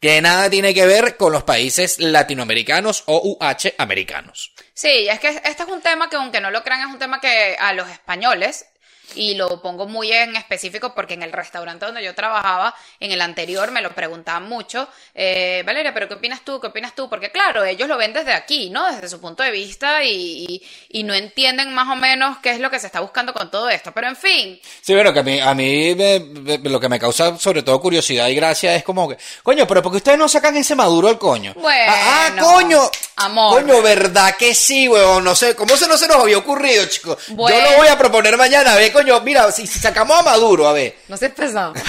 que 0.00 0.20
nada 0.22 0.48
tiene 0.48 0.74
que 0.74 0.86
ver 0.86 1.16
con 1.16 1.32
los 1.32 1.42
países 1.42 1.98
latinoamericanos 1.98 3.02
o 3.06 3.38
UH 3.40 3.74
americanos. 3.78 4.52
Sí, 4.74 5.08
es 5.08 5.18
que 5.18 5.28
este 5.28 5.62
es 5.62 5.68
un 5.68 5.80
tema 5.80 6.08
que 6.08 6.16
aunque 6.16 6.40
no 6.40 6.50
lo 6.50 6.62
crean 6.62 6.80
es 6.80 6.86
un 6.86 6.98
tema 6.98 7.20
que 7.20 7.56
a 7.58 7.72
los 7.72 7.88
españoles, 7.88 8.66
y 9.14 9.34
lo 9.34 9.60
pongo 9.62 9.86
muy 9.86 10.12
en 10.12 10.36
específico 10.36 10.94
porque 10.94 11.14
en 11.14 11.22
el 11.22 11.32
restaurante 11.32 11.86
donde 11.86 12.02
yo 12.04 12.14
trabajaba, 12.14 12.74
en 13.00 13.12
el 13.12 13.20
anterior 13.20 13.70
me 13.70 13.82
lo 13.82 13.90
preguntaban 13.94 14.48
mucho, 14.48 14.88
eh, 15.14 15.62
Valeria, 15.66 15.92
pero 15.94 16.08
¿qué 16.08 16.14
opinas 16.14 16.42
tú? 16.44 16.60
¿Qué 16.60 16.66
opinas 16.68 16.94
tú? 16.94 17.08
Porque 17.08 17.30
claro, 17.30 17.64
ellos 17.64 17.88
lo 17.88 17.96
ven 17.96 18.12
desde 18.12 18.32
aquí, 18.32 18.70
¿no? 18.70 18.86
Desde 18.92 19.08
su 19.08 19.20
punto 19.20 19.42
de 19.42 19.50
vista 19.50 20.04
y, 20.04 20.46
y, 20.90 20.98
y 21.00 21.02
no 21.04 21.14
entienden 21.14 21.72
más 21.74 21.88
o 21.88 21.96
menos 21.96 22.38
qué 22.38 22.50
es 22.50 22.60
lo 22.60 22.70
que 22.70 22.78
se 22.80 22.86
está 22.86 23.00
buscando 23.00 23.32
con 23.32 23.50
todo 23.50 23.68
esto. 23.68 23.92
Pero 23.92 24.08
en 24.08 24.16
fin, 24.16 24.60
Sí, 24.80 24.94
bueno, 24.94 25.12
que 25.12 25.20
a 25.20 25.22
mí, 25.22 25.40
a 25.40 25.54
mí 25.54 25.94
me- 25.94 26.20
me- 26.20 26.58
lo 26.70 26.80
que 26.80 26.88
me 26.88 26.98
causa 26.98 27.38
sobre 27.38 27.62
todo 27.62 27.80
curiosidad 27.80 28.28
y 28.28 28.34
gracia 28.34 28.74
es 28.74 28.84
como 28.84 29.08
que, 29.08 29.16
coño, 29.42 29.66
pero 29.66 29.82
¿por 29.82 29.92
qué 29.92 29.98
ustedes 29.98 30.18
no 30.18 30.28
sacan 30.28 30.56
ese 30.56 30.74
maduro 30.74 31.08
al 31.08 31.18
coño? 31.18 31.52
Bueno, 31.56 31.92
ah, 31.94 32.30
ah, 32.36 32.40
coño, 32.40 32.90
amor. 33.16 33.62
coño, 33.62 33.82
¿verdad 33.82 34.34
que 34.36 34.54
sí, 34.54 34.88
weón? 34.88 35.24
No 35.24 35.34
sé, 35.34 35.54
¿cómo 35.54 35.76
se 35.76 35.86
no 35.88 35.96
se 35.96 36.06
nos 36.08 36.16
había 36.18 36.38
ocurrido, 36.38 36.84
chicos? 36.86 37.18
Bueno. 37.28 37.56
Yo 37.58 37.70
lo 37.70 37.76
voy 37.78 37.88
a 37.88 37.98
proponer 37.98 38.36
mañana, 38.36 38.72
a 38.72 38.76
ver, 38.76 38.92
coño, 38.98 39.20
mira, 39.20 39.50
si, 39.52 39.66
si 39.66 39.78
sacamos 39.78 40.18
a 40.18 40.22
Maduro, 40.22 40.68
a 40.68 40.72
ver. 40.72 40.96
no 41.08 41.16
se 41.16 41.30
pesado. 41.30 41.74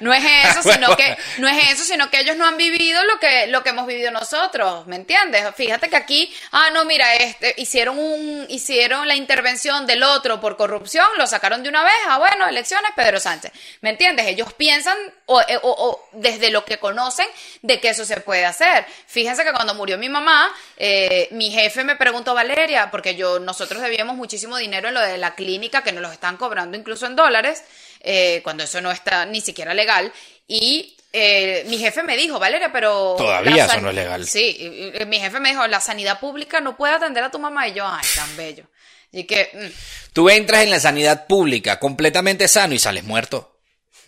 No 0.00 0.12
es 0.12 0.24
eso, 0.24 0.62
sino 0.72 0.96
que 0.96 1.16
no 1.38 1.48
es 1.48 1.70
eso, 1.72 1.84
sino 1.84 2.10
que 2.10 2.18
ellos 2.20 2.36
no 2.36 2.44
han 2.46 2.56
vivido 2.56 3.02
lo 3.04 3.18
que 3.20 3.46
lo 3.46 3.62
que 3.62 3.70
hemos 3.70 3.86
vivido 3.86 4.10
nosotros, 4.10 4.86
¿me 4.88 4.96
entiendes? 4.96 5.44
Fíjate 5.54 5.88
que 5.88 5.96
aquí, 5.96 6.34
ah, 6.50 6.70
no, 6.72 6.84
mira, 6.84 7.14
este 7.14 7.54
hicieron 7.56 7.98
un 7.98 8.46
hicieron 8.48 9.06
la 9.06 9.14
intervención 9.14 9.86
del 9.86 10.02
otro 10.02 10.40
por 10.40 10.56
corrupción, 10.56 11.06
lo 11.18 11.26
sacaron 11.28 11.62
de 11.62 11.68
una 11.68 11.84
vez, 11.84 11.92
ah, 12.08 12.18
bueno, 12.18 12.48
elecciones 12.48 12.90
Pedro 12.96 13.20
Sánchez. 13.20 13.52
¿Me 13.80 13.90
entiendes? 13.90 14.26
Ellos 14.26 14.52
piensan 14.54 14.96
o, 15.26 15.40
eh, 15.42 15.56
o- 15.62 15.70
o 15.70 16.08
desde 16.12 16.50
lo 16.50 16.64
que 16.64 16.78
conocen 16.78 17.26
de 17.62 17.78
que 17.80 17.90
eso 17.90 18.04
se 18.04 18.20
puede 18.20 18.44
hacer. 18.44 18.84
Fíjense 19.06 19.44
que 19.44 19.52
cuando 19.52 19.74
murió 19.74 19.98
mi 19.98 20.08
mamá, 20.08 20.52
eh, 20.76 21.28
mi 21.30 21.50
jefe 21.52 21.84
me 21.84 21.94
preguntó, 21.96 22.34
Valeria, 22.34 22.90
porque 22.90 23.14
yo 23.14 23.38
nosotros 23.38 23.80
debíamos 23.82 24.16
muchísimo 24.16 24.56
dinero 24.56 24.88
en 24.88 24.94
lo 24.94 25.00
de 25.00 25.16
la 25.18 25.34
clínica 25.36 25.51
que 25.60 25.92
nos 25.92 26.02
lo 26.02 26.12
están 26.12 26.36
cobrando 26.36 26.76
incluso 26.76 27.06
en 27.06 27.16
dólares 27.16 27.62
eh, 28.00 28.40
cuando 28.42 28.64
eso 28.64 28.80
no 28.80 28.90
está 28.90 29.24
ni 29.26 29.40
siquiera 29.40 29.74
legal. 29.74 30.12
Y 30.46 30.96
eh, 31.12 31.64
mi 31.68 31.78
jefe 31.78 32.02
me 32.02 32.16
dijo, 32.16 32.38
Valeria, 32.38 32.72
pero... 32.72 33.14
Todavía 33.16 33.66
eso 33.66 33.80
no 33.80 33.90
es 33.90 33.94
legal. 33.94 34.26
Sí, 34.26 34.92
mi 35.06 35.20
jefe 35.20 35.40
me 35.40 35.50
dijo, 35.50 35.66
la 35.66 35.80
sanidad 35.80 36.18
pública 36.20 36.60
no 36.60 36.76
puede 36.76 36.94
atender 36.94 37.22
a 37.24 37.30
tu 37.30 37.38
mamá. 37.38 37.68
Y 37.68 37.74
yo, 37.74 37.86
ay, 37.86 38.06
tan 38.14 38.36
bello. 38.36 38.64
Y 39.12 39.24
que... 39.24 39.50
mm, 39.52 40.12
Tú 40.12 40.28
entras 40.30 40.62
en 40.62 40.70
la 40.70 40.80
sanidad 40.80 41.26
pública 41.26 41.78
completamente 41.78 42.48
sano 42.48 42.74
y 42.74 42.78
sales 42.78 43.04
muerto. 43.04 43.51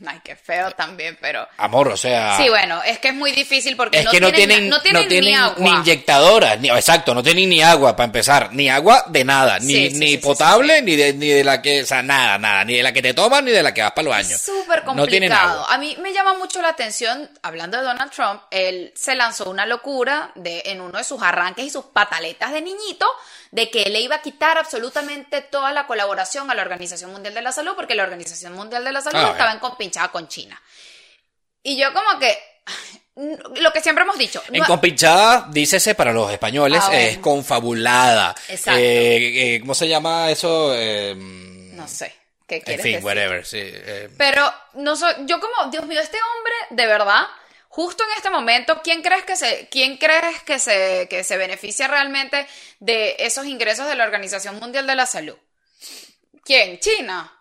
Ay, 0.06 0.20
qué 0.24 0.36
feo 0.36 0.70
también, 0.72 1.16
pero... 1.20 1.46
Amor, 1.56 1.88
o 1.88 1.96
sea... 1.96 2.36
Sí, 2.36 2.48
bueno, 2.48 2.82
es 2.84 2.98
que 2.98 3.08
es 3.08 3.14
muy 3.14 3.32
difícil 3.32 3.76
porque 3.76 3.98
Es 3.98 4.04
no, 4.04 4.10
que 4.10 4.20
no 4.20 4.32
tienen, 4.32 4.48
tienen, 4.48 4.70
no 4.70 4.80
tienen 4.80 5.08
tienen 5.08 5.30
ni 5.30 5.34
agua. 5.34 5.68
inyectadoras, 5.78 6.60
ni, 6.60 6.68
exacto, 6.68 7.14
no 7.14 7.22
tienen 7.22 7.48
ni 7.48 7.62
agua 7.62 7.96
para 7.96 8.06
empezar, 8.06 8.52
ni 8.52 8.68
agua 8.68 9.04
de 9.08 9.24
nada, 9.24 9.58
ni, 9.58 9.72
Sí, 9.74 9.90
ni 9.98 10.10
sí, 10.12 10.18
potable, 10.18 10.82
ni 10.82 10.96
de, 10.96 11.12
ni 11.14 11.28
de 11.28 11.44
la 11.44 11.60
que, 11.62 11.82
o 11.82 11.86
sea, 11.86 12.02
nada, 12.02 12.38
nada, 12.38 12.64
ni 12.64 12.74
de 12.74 12.82
la 12.82 12.92
que 12.92 13.02
te 13.02 13.14
tomas, 13.14 13.42
ni 13.42 13.50
de 13.50 13.62
la 13.62 13.72
que 13.72 13.82
vas 13.82 13.92
para 13.92 14.04
los 14.04 14.14
baños. 14.16 14.40
Súper 14.40 14.84
No 14.94 15.06
tienen 15.06 15.30
complicado. 15.30 15.62
agua. 15.62 15.74
a 15.74 15.78
mí 15.78 15.96
me 16.00 16.12
llama 16.12 16.34
mucho 16.34 16.60
la 16.62 16.68
atención, 16.68 17.30
hablando 17.42 17.76
de 17.78 17.84
Donald 17.84 18.10
Trump, 18.12 18.42
él 18.50 18.92
se 18.94 19.14
lanzó 19.14 19.50
una 19.50 19.66
locura 19.66 20.30
de, 20.34 20.62
en 20.66 20.80
uno 20.80 20.98
de 20.98 21.04
sus 21.04 21.22
arranques 21.22 21.64
y 21.64 21.70
sus 21.70 21.84
pataletas 21.86 22.52
de 22.52 22.60
niñito, 22.62 23.06
de 23.54 23.70
que 23.70 23.84
le 23.88 24.00
iba 24.00 24.16
a 24.16 24.20
quitar 24.20 24.58
absolutamente 24.58 25.40
toda 25.40 25.70
la 25.72 25.86
colaboración 25.86 26.50
a 26.50 26.54
la 26.56 26.62
Organización 26.62 27.12
Mundial 27.12 27.34
de 27.34 27.40
la 27.40 27.52
Salud, 27.52 27.74
porque 27.76 27.94
la 27.94 28.02
Organización 28.02 28.52
Mundial 28.54 28.82
de 28.82 28.90
la 28.90 29.00
Salud 29.00 29.16
Ah, 29.20 29.30
estaba 29.30 29.50
bueno. 29.50 29.52
en 29.52 29.58
compinchada 29.60 30.08
con 30.08 30.26
China. 30.26 30.60
Y 31.62 31.78
yo 31.80 31.92
como 31.92 32.18
que, 32.18 32.36
lo 33.60 33.72
que 33.72 33.80
siempre 33.80 34.02
hemos 34.02 34.18
dicho, 34.18 34.42
En 34.50 34.58
no- 34.60 34.66
compinchada, 34.66 35.46
dícese 35.52 35.94
para 35.94 36.12
los 36.12 36.32
españoles, 36.32 36.80
Ah, 36.82 36.88
bueno. 36.88 37.02
es 37.08 37.18
confabulada. 37.18 38.34
Exacto. 38.48 38.80
Eh, 38.80 39.54
eh, 39.54 39.60
¿Cómo 39.60 39.72
se 39.74 39.86
llama 39.86 40.30
eso? 40.32 40.72
Eh, 40.74 41.14
no 41.16 41.86
sé, 41.86 42.12
¿qué 42.48 42.56
en 42.56 42.62
quieres 42.62 42.82
fin, 42.82 42.92
decir? 42.94 43.06
whatever, 43.06 43.46
sí. 43.46 43.60
eh, 43.62 44.10
Pero 44.18 44.52
no 44.74 44.96
soy, 44.96 45.14
yo 45.26 45.38
como, 45.38 45.70
Dios 45.70 45.86
mío, 45.86 46.00
este 46.00 46.18
hombre, 46.20 46.54
de 46.70 46.86
verdad, 46.88 47.22
justo 47.74 48.04
en 48.04 48.10
este 48.16 48.30
momento, 48.30 48.82
¿quién 48.84 49.02
crees 49.02 49.24
que 49.24 49.34
se, 49.34 49.68
quién 49.68 49.96
crees 49.96 50.40
que 50.44 50.60
se, 50.60 51.08
que 51.10 51.24
se 51.24 51.36
beneficia 51.36 51.88
realmente 51.88 52.46
de 52.78 53.16
esos 53.18 53.46
ingresos 53.46 53.88
de 53.88 53.96
la 53.96 54.04
Organización 54.04 54.60
Mundial 54.60 54.86
de 54.86 54.94
la 54.94 55.06
Salud? 55.06 55.36
¿Quién? 56.44 56.78
China. 56.78 57.36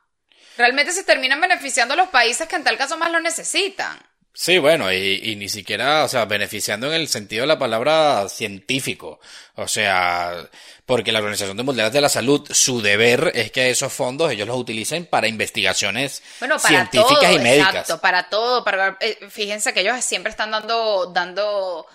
Realmente 0.57 0.91
se 0.91 1.03
terminan 1.03 1.39
beneficiando 1.39 1.95
los 1.95 2.09
países 2.09 2.47
que 2.47 2.55
en 2.55 2.63
tal 2.63 2.79
caso 2.79 2.97
más 2.97 3.11
lo 3.11 3.19
necesitan. 3.19 3.95
Sí, 4.35 4.57
bueno, 4.57 4.91
y, 4.91 5.19
y 5.23 5.35
ni 5.35 5.47
siquiera, 5.47 6.03
o 6.03 6.07
sea, 6.07 6.25
beneficiando 6.25 6.87
en 6.87 6.93
el 6.93 7.07
sentido 7.07 7.41
de 7.43 7.47
la 7.47 7.59
palabra 7.59 8.27
científico. 8.29 9.19
O 9.55 9.67
sea, 9.67 10.49
porque 10.87 11.11
la 11.11 11.19
Organización 11.19 11.55
Mundial 11.63 11.91
de 11.91 12.01
la 12.01 12.09
Salud, 12.09 12.41
su 12.51 12.81
deber 12.81 13.31
es 13.35 13.51
que 13.51 13.69
esos 13.69 13.93
fondos 13.93 14.31
ellos 14.31 14.47
los 14.47 14.57
utilicen 14.57 15.05
para 15.05 15.27
investigaciones 15.27 16.23
Bueno, 16.39 16.55
para 16.57 16.67
científicas 16.67 17.19
todo, 17.21 17.31
y 17.33 17.39
médicas. 17.43 17.69
exacto, 17.75 18.01
para 18.01 18.27
todo, 18.29 18.63
para 18.63 18.97
eh, 19.01 19.19
fíjense 19.29 19.71
que 19.71 19.81
ellos 19.81 20.03
siempre 20.03 20.31
están 20.31 20.49
dando 20.49 21.05
dando 21.13 21.85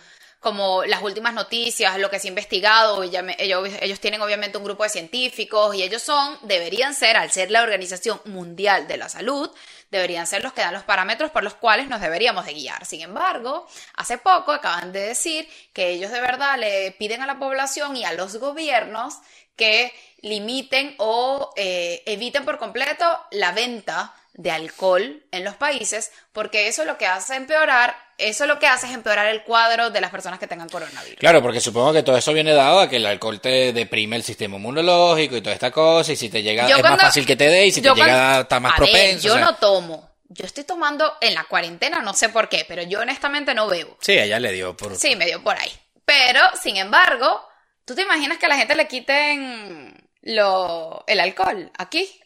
como 0.41 0.85
las 0.85 1.03
últimas 1.03 1.35
noticias, 1.35 1.99
lo 1.99 2.09
que 2.11 2.21
se 2.21 2.29
ha 2.29 2.31
investigado, 2.31 3.03
y 3.03 3.11
ya 3.11 3.23
me- 3.23 3.35
ellos, 3.41 3.69
ellos 3.81 3.99
tienen 3.99 4.23
obviamente 4.23 4.57
un 4.57 4.63
grupo 4.63 4.85
de 4.85 4.89
científicos 4.91 5.75
y 5.75 5.83
ellos 5.83 6.01
son, 6.01 6.39
deberían 6.43 6.95
ser, 6.95 7.17
al 7.17 7.33
ser 7.33 7.51
la 7.51 7.63
Organización 7.65 8.21
Mundial 8.27 8.87
de 8.87 8.97
la 8.99 9.09
Salud, 9.09 9.51
deberían 9.91 10.27
ser 10.27 10.43
los 10.43 10.53
que 10.53 10.61
dan 10.61 10.75
los 10.75 10.83
parámetros 10.83 11.31
por 11.31 11.43
los 11.43 11.55
cuales 11.55 11.89
nos 11.89 12.01
deberíamos 12.01 12.47
de 12.47 12.55
guiar. 12.55 12.85
Sin 12.85 13.01
embargo, 13.01 13.67
hace 13.95 14.19
poco 14.19 14.53
acaban 14.53 14.93
de 14.93 15.01
decir 15.01 15.49
que 15.73 15.89
ellos 15.91 16.11
de 16.11 16.21
verdad 16.21 16.59
le 16.59 16.93
piden 16.93 17.23
a 17.23 17.27
la 17.27 17.39
población 17.39 17.97
y 17.97 18.05
a 18.05 18.13
los 18.13 18.37
gobiernos 18.37 19.19
que 19.57 19.93
limiten 20.21 20.95
o 20.99 21.53
eh, 21.57 22.03
eviten 22.07 22.45
por 22.45 22.59
completo 22.59 23.05
la 23.31 23.53
venta 23.53 24.15
de 24.35 24.53
alcohol 24.53 25.27
en 25.33 25.45
los 25.45 25.57
países, 25.57 26.13
porque 26.33 26.69
eso 26.69 26.85
lo 26.85 26.97
que 26.97 27.07
hace 27.07 27.35
empeorar, 27.35 27.97
eso 28.19 28.47
lo 28.47 28.59
que 28.59 28.67
hace 28.67 28.87
es 28.87 28.93
empeorar 28.93 29.27
el 29.29 29.43
cuadro 29.45 29.91
de 29.91 30.01
las 30.01 30.11
personas 30.11 30.39
que 30.39 30.47
tengan 30.47 30.69
coronavirus. 30.69 31.19
Claro, 31.19 31.41
porque 31.41 31.61
supongo 31.61 31.93
que 31.93 32.03
todo 32.03 32.17
eso 32.17 32.33
viene 32.33 32.53
dado 32.53 32.81
a 32.81 32.89
que 32.89 32.97
el 32.97 33.07
alcohol 33.07 33.41
te 33.41 33.73
deprime 33.73 34.17
el 34.17 34.23
sistema 34.25 34.57
inmunológico 34.57 35.37
y 35.37 35.41
toda 35.41 35.55
esta 35.55 35.71
cosa, 35.71 36.13
y 36.13 36.17
si 36.17 36.29
te 36.29 36.43
llega, 36.43 36.69
Yo 36.69 36.77
es 36.77 36.81
cuando- 36.83 36.97
más 36.99 37.07
fácil 37.07 37.25
que 37.25 37.37
te 37.37 37.49
dé, 37.49 37.67
y 37.67 37.71
si 37.73 37.81
te 37.81 37.95
llega, 37.95 38.41
está 38.41 38.61
más 38.61 38.73
a 38.77 38.81
ver, 38.81 38.91
propenso. 38.91 39.27
yo 39.29 39.33
o 39.35 39.37
sea. 39.37 39.45
no 39.47 39.55
tomo. 39.57 40.09
Yo 40.31 40.45
estoy 40.45 40.65
tomando 40.65 41.15
en 41.23 41.33
la 41.35 41.45
cuarentena, 41.45 42.01
no 42.01 42.13
sé 42.13 42.29
por 42.29 42.49
qué, 42.51 42.67
pero 42.69 42.83
yo 42.83 43.01
honestamente 43.01 43.55
no 43.55 43.67
bebo. 43.67 43.97
Sí, 44.01 44.13
ella 44.19 44.39
le 44.39 44.53
dio 44.53 44.77
por... 44.77 44.95
Sí, 44.95 45.17
me 45.17 45.25
dio 45.25 45.43
por 45.43 45.57
ahí. 45.57 45.73
Pero, 46.05 46.41
sin 46.63 46.77
embargo, 46.77 47.41
¿tú 47.87 47.95
te 47.95 48.03
imaginas 48.03 48.37
que 48.39 48.45
a 48.47 48.51
la 48.51 48.57
gente 48.59 48.75
le 48.75 48.87
quiten 48.89 49.95
lo, 50.23 51.03
el 51.07 51.21
alcohol 51.21 51.71
aquí? 51.79 52.21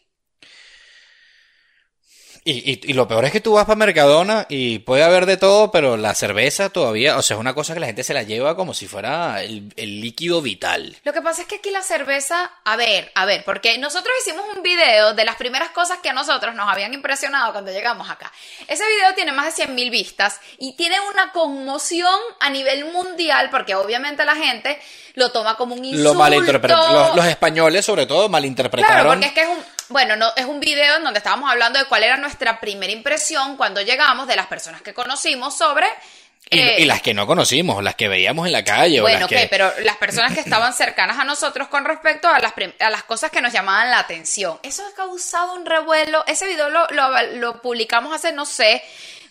Y, 2.45 2.71
y, 2.71 2.81
y 2.83 2.93
lo 2.93 3.07
peor 3.07 3.23
es 3.23 3.31
que 3.31 3.39
tú 3.39 3.53
vas 3.53 3.65
para 3.65 3.77
Mercadona 3.77 4.45
y 4.49 4.79
puede 4.79 5.03
haber 5.03 5.25
de 5.25 5.37
todo, 5.37 5.71
pero 5.71 5.95
la 5.95 6.13
cerveza 6.13 6.69
todavía, 6.69 7.17
o 7.17 7.21
sea, 7.21 7.35
es 7.35 7.39
una 7.39 7.53
cosa 7.53 7.73
que 7.73 7.79
la 7.79 7.85
gente 7.85 8.03
se 8.03 8.13
la 8.13 8.23
lleva 8.23 8.55
como 8.57 8.73
si 8.73 8.85
fuera 8.85 9.41
el, 9.41 9.71
el 9.77 10.01
líquido 10.01 10.41
vital. 10.41 10.97
Lo 11.05 11.13
que 11.13 11.21
pasa 11.21 11.43
es 11.43 11.47
que 11.47 11.55
aquí 11.55 11.71
la 11.71 11.81
cerveza, 11.81 12.51
a 12.65 12.75
ver, 12.75 13.11
a 13.15 13.25
ver, 13.25 13.45
porque 13.45 13.77
nosotros 13.77 14.13
hicimos 14.21 14.45
un 14.55 14.61
video 14.61 15.13
de 15.13 15.23
las 15.23 15.37
primeras 15.37 15.69
cosas 15.69 15.99
que 15.99 16.09
a 16.09 16.13
nosotros 16.13 16.53
nos 16.53 16.69
habían 16.69 16.93
impresionado 16.93 17.53
cuando 17.53 17.71
llegamos 17.71 18.09
acá. 18.09 18.31
Ese 18.67 18.83
video 18.87 19.13
tiene 19.15 19.31
más 19.31 19.55
de 19.55 19.65
100.000 19.65 19.89
vistas 19.89 20.41
y 20.57 20.75
tiene 20.75 20.97
una 21.13 21.31
conmoción 21.31 22.19
a 22.41 22.49
nivel 22.49 22.85
mundial 22.91 23.49
porque 23.51 23.75
obviamente 23.75 24.25
la 24.25 24.35
gente 24.35 24.79
lo 25.15 25.31
toma 25.31 25.55
como 25.55 25.75
un 25.75 25.85
insulto. 25.85 26.13
Lo. 26.13 26.93
Los, 26.93 27.15
los 27.15 27.25
españoles, 27.25 27.85
sobre 27.85 28.05
todo, 28.05 28.29
malinterpretaron. 28.29 28.95
Claro, 28.95 29.09
porque 29.09 29.25
es 29.27 29.31
que 29.33 29.41
es 29.41 29.47
un, 29.47 29.63
bueno, 29.93 30.17
no, 30.17 30.33
es 30.35 30.45
un 30.45 30.59
video 30.59 30.97
en 30.97 31.03
donde 31.03 31.19
estábamos 31.19 31.49
hablando 31.49 31.79
de 31.79 31.85
cuál 31.85 32.03
era 32.03 32.17
nuestra 32.17 32.59
primera 32.59 32.91
impresión 32.91 33.55
cuando 33.55 33.81
llegamos 33.81 34.27
de 34.27 34.35
las 34.35 34.47
personas 34.47 34.81
que 34.81 34.93
conocimos 34.93 35.55
sobre... 35.55 35.87
y, 36.49 36.59
eh, 36.59 36.81
y 36.81 36.85
las 36.85 37.01
que 37.01 37.13
no 37.13 37.25
conocimos, 37.25 37.81
las 37.81 37.95
que 37.95 38.09
veíamos 38.09 38.45
en 38.45 38.51
la 38.51 38.63
calle. 38.63 38.99
o 38.99 39.03
bueno, 39.03 39.19
las 39.19 39.25
ok, 39.31 39.37
que... 39.37 39.47
pero 39.49 39.71
las 39.83 39.95
personas 39.97 40.33
que 40.33 40.41
estaban 40.41 40.73
cercanas 40.83 41.17
a 41.19 41.23
nosotros 41.23 41.69
con 41.69 41.85
respecto 41.85 42.27
a 42.27 42.39
las, 42.39 42.53
a 42.79 42.89
las 42.89 43.03
cosas 43.03 43.31
que 43.31 43.41
nos 43.41 43.53
llamaban 43.53 43.89
la 43.89 43.99
atención. 43.99 44.59
Eso 44.63 44.83
ha 44.85 44.93
causado 44.95 45.53
un 45.53 45.65
revuelo. 45.65 46.25
Ese 46.27 46.47
video 46.47 46.69
lo, 46.69 46.87
lo, 46.87 47.21
lo 47.37 47.61
publicamos 47.61 48.13
hace, 48.13 48.33
no 48.33 48.45
sé, 48.45 48.83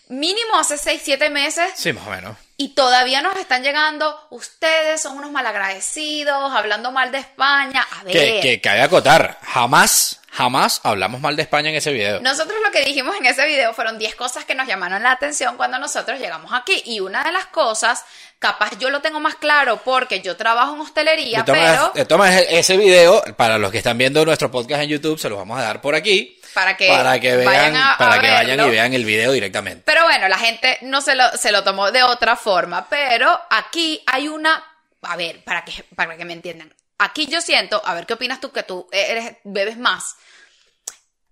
mínimo 0.07 0.55
hace 0.57 0.77
6, 0.77 1.01
7 1.03 1.29
meses. 1.29 1.71
Sí, 1.75 1.93
más 1.93 2.07
o 2.07 2.09
menos. 2.11 2.37
Y 2.55 2.69
todavía 2.75 3.21
nos 3.21 3.35
están 3.37 3.63
llegando, 3.63 4.15
ustedes 4.29 5.01
son 5.01 5.17
unos 5.17 5.31
malagradecidos, 5.31 6.53
hablando 6.53 6.91
mal 6.91 7.11
de 7.11 7.17
España. 7.17 7.85
A 7.99 8.03
ver, 8.03 8.13
Que, 8.13 8.39
que 8.41 8.61
cabe 8.61 8.81
acotar, 8.81 9.39
jamás, 9.41 10.21
jamás 10.31 10.79
hablamos 10.83 11.19
mal 11.19 11.35
de 11.35 11.41
España 11.41 11.69
en 11.69 11.75
ese 11.75 11.91
video. 11.91 12.19
nosotros 12.21 12.55
lo 12.63 12.71
que 12.71 12.85
dijimos 12.85 13.15
en 13.17 13.25
ese 13.25 13.45
video 13.47 13.73
fueron 13.73 13.97
10 13.97 14.15
cosas 14.15 14.45
que 14.45 14.53
nos 14.55 14.67
llamaron 14.67 15.01
la 15.01 15.11
atención 15.11 15.57
cuando 15.57 15.79
nosotros 15.79 16.19
llegamos 16.19 16.53
aquí. 16.53 16.81
Y 16.85 16.99
una 16.99 17.23
de 17.23 17.31
las 17.31 17.47
cosas, 17.47 18.05
capaz 18.37 18.77
yo 18.77 18.91
lo 18.91 19.01
tengo 19.01 19.19
más 19.19 19.35
claro 19.35 19.81
porque 19.83 20.21
yo 20.21 20.37
trabajo 20.37 20.75
en 20.75 20.81
hostelería, 20.81 21.41
De 21.43 21.51
pero... 21.51 21.91
de 21.95 22.59
ese 22.59 22.77
video, 22.77 23.23
para 23.35 23.57
los 23.57 23.71
que 23.71 23.79
están 23.79 23.97
viendo 23.97 24.23
nuestro 24.25 24.51
podcast 24.51 24.83
en 24.83 24.89
YouTube, 24.89 25.19
se 25.19 25.27
los 25.27 25.39
vamos 25.39 25.57
a 25.59 25.63
dar 25.63 25.81
por 25.81 25.95
aquí. 25.95 26.39
Para 26.53 26.77
que 26.77 26.87
para 26.87 27.19
que 27.19 27.35
vean, 27.35 27.45
vayan 27.45 27.75
a- 27.75 27.93
a 27.93 27.97
para 27.97 28.21
que 28.21 28.29
vayan 28.29 28.59
y 28.67 28.69
vean 28.69 28.93
el 28.93 29.05
video 29.05 29.31
directamente. 29.31 29.83
Pero 29.85 30.03
bueno, 30.03 30.27
la 30.27 30.37
gente 30.37 30.77
no 30.81 31.01
se 31.01 31.15
lo, 31.15 31.29
se 31.37 31.51
lo 31.51 31.63
tomó 31.63 31.91
de 31.91 32.03
otra 32.03 32.35
forma. 32.35 32.87
Pero 32.89 33.39
aquí 33.49 34.01
hay 34.05 34.27
una. 34.27 34.63
A 35.01 35.15
ver, 35.17 35.43
para 35.43 35.65
que, 35.65 35.83
para 35.95 36.15
que 36.17 36.25
me 36.25 36.33
entiendan. 36.33 36.73
Aquí 36.99 37.25
yo 37.27 37.41
siento, 37.41 37.81
a 37.83 37.93
ver 37.93 38.05
qué 38.05 38.13
opinas 38.13 38.39
tú 38.39 38.51
que 38.51 38.63
tú 38.63 38.87
eres, 38.91 39.35
bebes 39.43 39.77
más. 39.77 40.15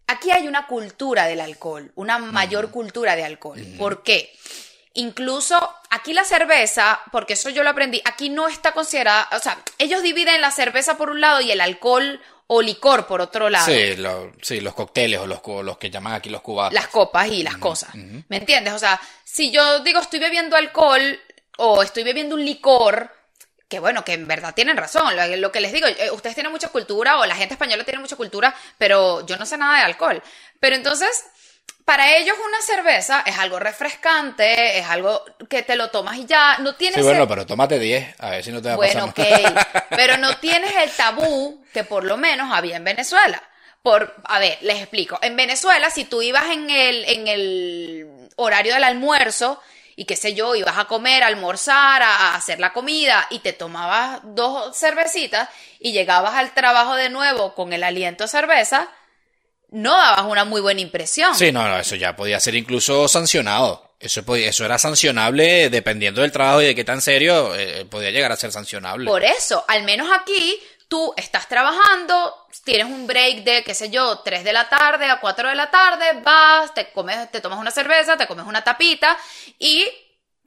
Aquí 0.08 0.30
hay 0.32 0.48
una 0.48 0.68
cultura 0.68 1.26
del 1.26 1.40
alcohol, 1.40 1.92
una 1.96 2.18
mayor 2.18 2.70
cultura 2.72 3.16
de 3.16 3.24
alcohol. 3.24 3.62
¿Por 3.78 4.04
qué? 4.04 4.34
Incluso 4.94 5.74
aquí 5.90 6.12
la 6.12 6.26
cerveza, 6.26 7.00
porque 7.14 7.34
eso 7.34 7.50
yo 7.50 7.64
lo 7.64 7.70
aprendí, 7.70 8.02
aquí 8.04 8.28
no 8.28 8.50
está 8.50 8.74
considerada, 8.74 9.30
o 9.32 9.40
sea, 9.40 9.58
ellos 9.78 10.04
dividen 10.04 10.42
la 10.42 10.52
cerveza 10.52 10.98
por 10.98 11.10
un 11.10 11.22
lado 11.22 11.40
y 11.40 11.50
el 11.52 11.62
alcohol 11.62 12.20
o 12.54 12.62
licor 12.62 13.08
por 13.08 13.22
otro 13.22 13.50
lado. 13.50 13.66
Sí, 13.66 13.96
lo- 13.96 14.34
sí, 14.42 14.60
los 14.60 14.74
cócteles 14.74 15.20
o 15.22 15.26
los, 15.26 15.40
los 15.64 15.78
que 15.78 15.90
llaman 15.90 16.14
aquí 16.14 16.30
los 16.30 16.42
cubanos. 16.42 16.74
las 16.74 16.88
copas 16.88 17.30
y 17.30 17.44
las 17.44 17.56
cosas. 17.58 17.96
¿Me 17.96 18.38
entiendes? 18.38 18.74
O 18.74 18.80
sea, 18.80 19.00
si 19.24 19.52
yo 19.52 19.80
digo 19.80 20.02
estoy 20.02 20.20
bebiendo 20.20 20.58
alcohol 20.58 21.18
o 21.58 21.82
estoy 21.82 22.04
bebiendo 22.04 22.36
un 22.36 22.44
licor, 22.44 23.10
que 23.70 23.80
bueno, 23.80 24.04
que 24.04 24.12
en 24.14 24.28
verdad 24.28 24.54
tienen 24.54 24.76
razón. 24.76 25.16
Lo, 25.16 25.36
lo 25.38 25.50
que 25.52 25.62
les 25.62 25.72
digo, 25.72 25.88
eh, 25.88 26.12
ustedes 26.12 26.36
tienen 26.36 26.52
mucha 26.52 26.68
cultura 26.68 27.20
o 27.20 27.26
la 27.26 27.36
gente 27.38 27.54
española 27.54 27.86
tiene 27.86 28.02
mucha 28.02 28.18
cultura, 28.18 28.54
pero 28.78 29.26
yo 29.26 29.38
no 29.38 29.46
sé 29.46 29.56
nada 29.58 29.78
de 29.78 29.84
alcohol. 29.86 30.22
Pero 30.60 30.76
entonces, 30.76 31.10
para 31.86 32.16
ellos 32.16 32.38
una 32.48 32.62
cerveza 32.62 33.24
es 33.26 33.38
algo 33.38 33.60
refrescante, 33.60 34.80
es 34.80 34.86
algo 34.88 35.24
que 35.50 35.64
te 35.64 35.76
lo 35.76 35.90
tomas 35.90 36.18
y 36.18 36.26
ya, 36.26 36.58
no 36.60 36.76
tienes... 36.76 36.96
Sí, 36.98 37.02
bueno, 37.04 37.24
el- 37.24 37.28
pero 37.28 37.46
tómate 37.46 37.80
10, 37.80 38.16
a 38.20 38.30
ver 38.30 38.44
si 38.44 38.52
no 38.52 38.62
te 38.62 38.70
va 38.70 38.74
a 38.76 38.78
bueno, 38.78 39.08
pasar 39.14 39.26
ok, 39.36 39.42
nada. 39.54 39.86
pero 39.90 40.18
no 40.18 40.38
tienes 40.38 40.74
el 40.76 40.92
tabú 40.92 41.66
que 41.74 41.84
por 41.84 42.04
lo 42.04 42.18
menos 42.18 42.50
había 42.54 42.78
en 42.78 42.84
Venezuela. 42.84 43.42
Por, 43.82 44.16
a 44.26 44.38
ver, 44.40 44.60
les 44.62 44.78
explico. 44.78 45.18
En 45.24 45.36
Venezuela, 45.36 45.90
si 45.90 46.06
tú 46.06 46.22
ibas 46.22 46.46
en 46.52 46.70
el, 46.70 47.04
en 47.06 47.28
el 47.28 48.28
horario 48.36 48.76
del 48.76 48.84
almuerzo 48.84 49.60
y 49.96 50.06
qué 50.06 50.16
sé 50.16 50.34
yo, 50.36 50.54
ibas 50.56 50.78
a 50.78 50.86
comer, 50.86 51.24
a 51.24 51.28
almorzar, 51.28 52.04
a, 52.04 52.16
a 52.32 52.36
hacer 52.36 52.60
la 52.60 52.74
comida 52.74 53.26
y 53.32 53.40
te 53.40 53.54
tomabas 53.54 54.20
dos 54.24 54.78
cervecitas 54.78 55.50
y 55.80 55.94
llegabas 55.94 56.36
al 56.36 56.54
trabajo 56.54 56.96
de 56.96 57.10
nuevo 57.10 57.56
con 57.56 57.74
el 57.74 57.84
aliento 57.84 58.24
a 58.26 58.28
cerveza, 58.28 58.88
no 59.72 59.96
dabas 59.98 60.26
una 60.26 60.46
muy 60.46 60.62
buena 60.62 60.82
impresión. 60.82 61.34
Sí, 61.36 61.52
no, 61.52 61.68
no, 61.68 61.80
eso 61.80 61.96
ya 61.96 62.16
podía 62.16 62.40
ser 62.40 62.56
incluso 62.56 63.08
sancionado. 63.08 63.90
Eso, 64.00 64.24
podía- 64.24 64.50
eso 64.50 64.66
era 64.66 64.80
sancionable 64.80 65.70
dependiendo 65.70 66.22
del 66.22 66.32
trabajo 66.32 66.62
y 66.62 66.66
de 66.66 66.76
qué 66.76 66.84
tan 66.84 67.02
serio 67.02 67.54
eh, 67.56 67.86
podía 67.86 68.10
llegar 68.12 68.32
a 68.32 68.36
ser 68.36 68.52
sancionable. 68.52 69.06
Por 69.06 69.24
eso, 69.24 69.64
al 69.68 69.84
menos 69.84 70.10
aquí, 70.12 70.60
tú 70.88 71.14
estás 71.16 71.48
trabajando, 71.48 72.48
tienes 72.64 72.88
un 72.88 73.06
break 73.08 73.44
de, 73.44 73.64
qué 73.64 73.74
sé 73.76 73.90
yo, 73.92 74.20
3 74.20 74.44
de 74.44 74.54
la 74.54 74.68
tarde 74.68 75.06
a 75.06 75.20
4 75.20 75.50
de 75.50 75.56
la 75.56 75.70
tarde, 75.70 76.20
vas, 76.24 76.74
te 76.74 76.92
comes, 76.92 77.30
te 77.32 77.42
tomas 77.42 77.60
una 77.60 77.70
cerveza, 77.72 78.18
te 78.18 78.26
comes 78.28 78.46
una 78.48 78.64
tapita 78.64 79.16
y 79.60 79.88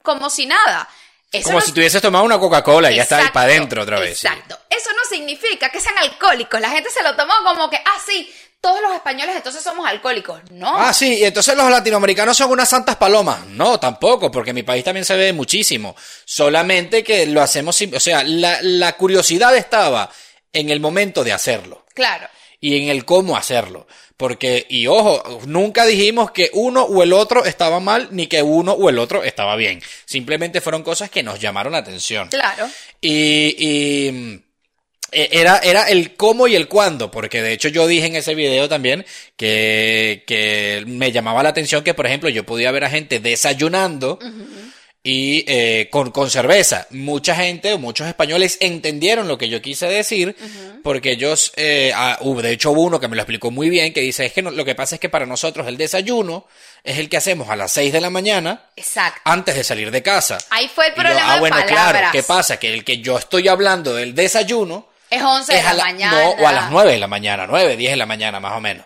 como 0.03 0.29
si 0.29 0.45
nada. 0.45 0.87
Eso 1.31 1.45
Como 1.45 1.59
no- 1.59 1.65
si 1.65 1.71
te 1.73 1.79
hubieses 1.79 2.01
tomado 2.01 2.23
una 2.25 2.37
Coca-Cola 2.37 2.91
y 2.91 2.97
ya 2.97 3.03
está 3.03 3.17
ahí 3.19 3.29
para 3.33 3.47
adentro 3.47 3.81
otra 3.83 3.99
vez. 3.99 4.19
sí. 4.19 4.27
Exacto. 4.27 4.59
Eso 4.69 4.89
no 4.91 5.03
significa 5.09 5.69
que 5.69 5.79
sean 5.79 5.97
alcohólicos. 5.97 6.59
La 6.61 6.69
gente 6.69 6.89
se 6.89 7.01
lo 7.01 7.15
tomó 7.15 7.33
como 7.43 7.69
que, 7.69 7.77
ah, 7.77 7.97
sí, 8.05 8.31
todos 8.61 8.81
los 8.81 8.93
españoles 8.95 9.35
entonces 9.35 9.61
somos 9.61 9.87
alcohólicos. 9.87 10.39
No. 10.51 10.75
Ah, 10.77 10.91
sí, 10.93 11.19
y 11.19 11.23
entonces 11.23 11.55
los 11.55 11.69
latinoamericanos 11.69 12.35
son 12.35 12.51
unas 12.51 12.67
santas 12.69 12.95
palomas. 12.95 13.45
No, 13.47 13.79
tampoco, 13.79 14.31
porque 14.31 14.49
en 14.49 14.55
mi 14.55 14.63
país 14.63 14.83
también 14.83 15.05
se 15.05 15.15
ve 15.15 15.33
muchísimo. 15.33 15.95
Solamente 16.25 17.03
que 17.03 17.25
lo 17.27 17.41
hacemos, 17.41 17.79
o 17.93 17.99
sea, 17.99 18.23
la, 18.23 18.59
la 18.61 18.93
curiosidad 18.93 19.55
estaba 19.55 20.09
en 20.51 20.69
el 20.69 20.79
momento 20.79 21.23
de 21.23 21.33
hacerlo 21.33 21.85
Claro. 21.93 22.27
y 22.59 22.77
en 22.81 22.89
el 22.89 23.05
cómo 23.05 23.37
hacerlo. 23.37 23.87
Porque, 24.17 24.65
y 24.69 24.87
ojo, 24.87 25.41
nunca 25.45 25.85
dijimos 25.85 26.31
que 26.31 26.49
uno 26.53 26.83
o 26.83 27.03
el 27.03 27.11
otro 27.11 27.43
estaba 27.43 27.81
mal, 27.81 28.07
ni 28.11 28.27
que 28.27 28.41
uno 28.41 28.71
o 28.71 28.89
el 28.89 28.97
otro 28.97 29.25
estaba 29.25 29.57
bien. 29.57 29.81
Simplemente 30.05 30.61
fueron 30.61 30.83
cosas 30.83 31.09
que 31.09 31.21
nos 31.21 31.37
llamaron 31.37 31.73
la 31.73 31.79
atención. 31.79 32.29
Claro. 32.29 32.65
Y, 33.01 33.55
y, 33.59 34.41
era, 35.11 35.57
era 35.59 35.83
el 35.89 36.15
cómo 36.15 36.47
y 36.47 36.55
el 36.55 36.67
cuándo, 36.67 37.09
porque 37.11 37.41
de 37.41 37.53
hecho 37.53 37.69
yo 37.69 37.87
dije 37.87 38.07
en 38.07 38.15
ese 38.15 38.35
video 38.35 38.67
también 38.67 39.05
que, 39.37 40.23
que 40.27 40.83
me 40.87 41.11
llamaba 41.11 41.43
la 41.43 41.49
atención 41.49 41.83
que, 41.83 41.93
por 41.93 42.05
ejemplo, 42.05 42.29
yo 42.29 42.45
podía 42.45 42.71
ver 42.71 42.83
a 42.85 42.89
gente 42.89 43.19
desayunando 43.19 44.19
y 45.03 45.45
eh, 45.47 45.87
con, 45.91 46.09
con 46.11 46.31
cerveza. 46.31 46.87
Mucha 46.89 47.35
gente 47.35 47.73
o 47.73 47.77
muchos 47.77 48.07
españoles 48.07 48.57
entendieron 48.59 49.27
lo 49.27 49.37
que 49.37 49.49
yo 49.49 49.61
quise 49.61 49.85
decir, 49.87 50.35
porque 50.83 51.11
ellos, 51.11 51.51
eh, 51.55 51.91
ah, 51.95 52.17
de 52.41 52.51
hecho 52.51 52.71
hubo 52.71 52.81
uno 52.81 52.99
que 52.99 53.07
me 53.07 53.15
lo 53.15 53.21
explicó 53.21 53.51
muy 53.51 53.69
bien, 53.69 53.93
que 53.93 54.01
dice, 54.01 54.25
es 54.25 54.33
que 54.33 54.41
no- 54.41 54.49
lo 54.51 54.65
que 54.65 54.73
pasa 54.73 54.95
es 54.95 55.01
que 55.01 55.09
para 55.09 55.27
nosotros 55.27 55.67
el 55.67 55.77
desayuno 55.77 56.47
es 56.83 56.97
el 56.97 57.07
que 57.07 57.17
hacemos 57.17 57.49
a 57.49 57.55
las 57.55 57.71
6 57.71 57.93
de 57.93 58.01
la 58.01 58.09
mañana 58.09 58.65
Exacto. 58.75 59.21
antes 59.25 59.55
de 59.55 59.63
salir 59.63 59.91
de 59.91 60.01
casa. 60.01 60.39
Ahí 60.49 60.67
fue 60.73 60.87
el 60.87 60.93
yo, 60.95 61.01
problema 61.03 61.31
ah, 61.31 61.33
de 61.35 61.39
bueno, 61.39 61.55
palabras. 61.57 61.91
claro, 61.91 62.07
¿qué 62.11 62.23
pasa? 62.23 62.57
Que 62.57 62.73
el 62.73 62.83
que 62.83 62.97
yo 62.97 63.17
estoy 63.19 63.47
hablando 63.47 63.93
del 63.93 64.15
desayuno 64.15 64.87
Es 65.15 65.23
11 65.23 65.51
de 65.53 65.57
es 65.59 65.63
la 65.65 65.69
a 65.71 65.73
la- 65.73 65.83
mañana. 65.83 66.21
No, 66.23 66.29
o 66.31 66.47
a 66.47 66.51
las 66.51 66.71
9 66.71 66.91
de 66.91 66.99
la 66.99 67.07
mañana, 67.07 67.45
9, 67.47 67.75
10 67.77 67.91
de 67.91 67.97
la 67.97 68.05
mañana 68.05 68.39
más 68.39 68.53
o 68.57 68.61
menos. 68.61 68.85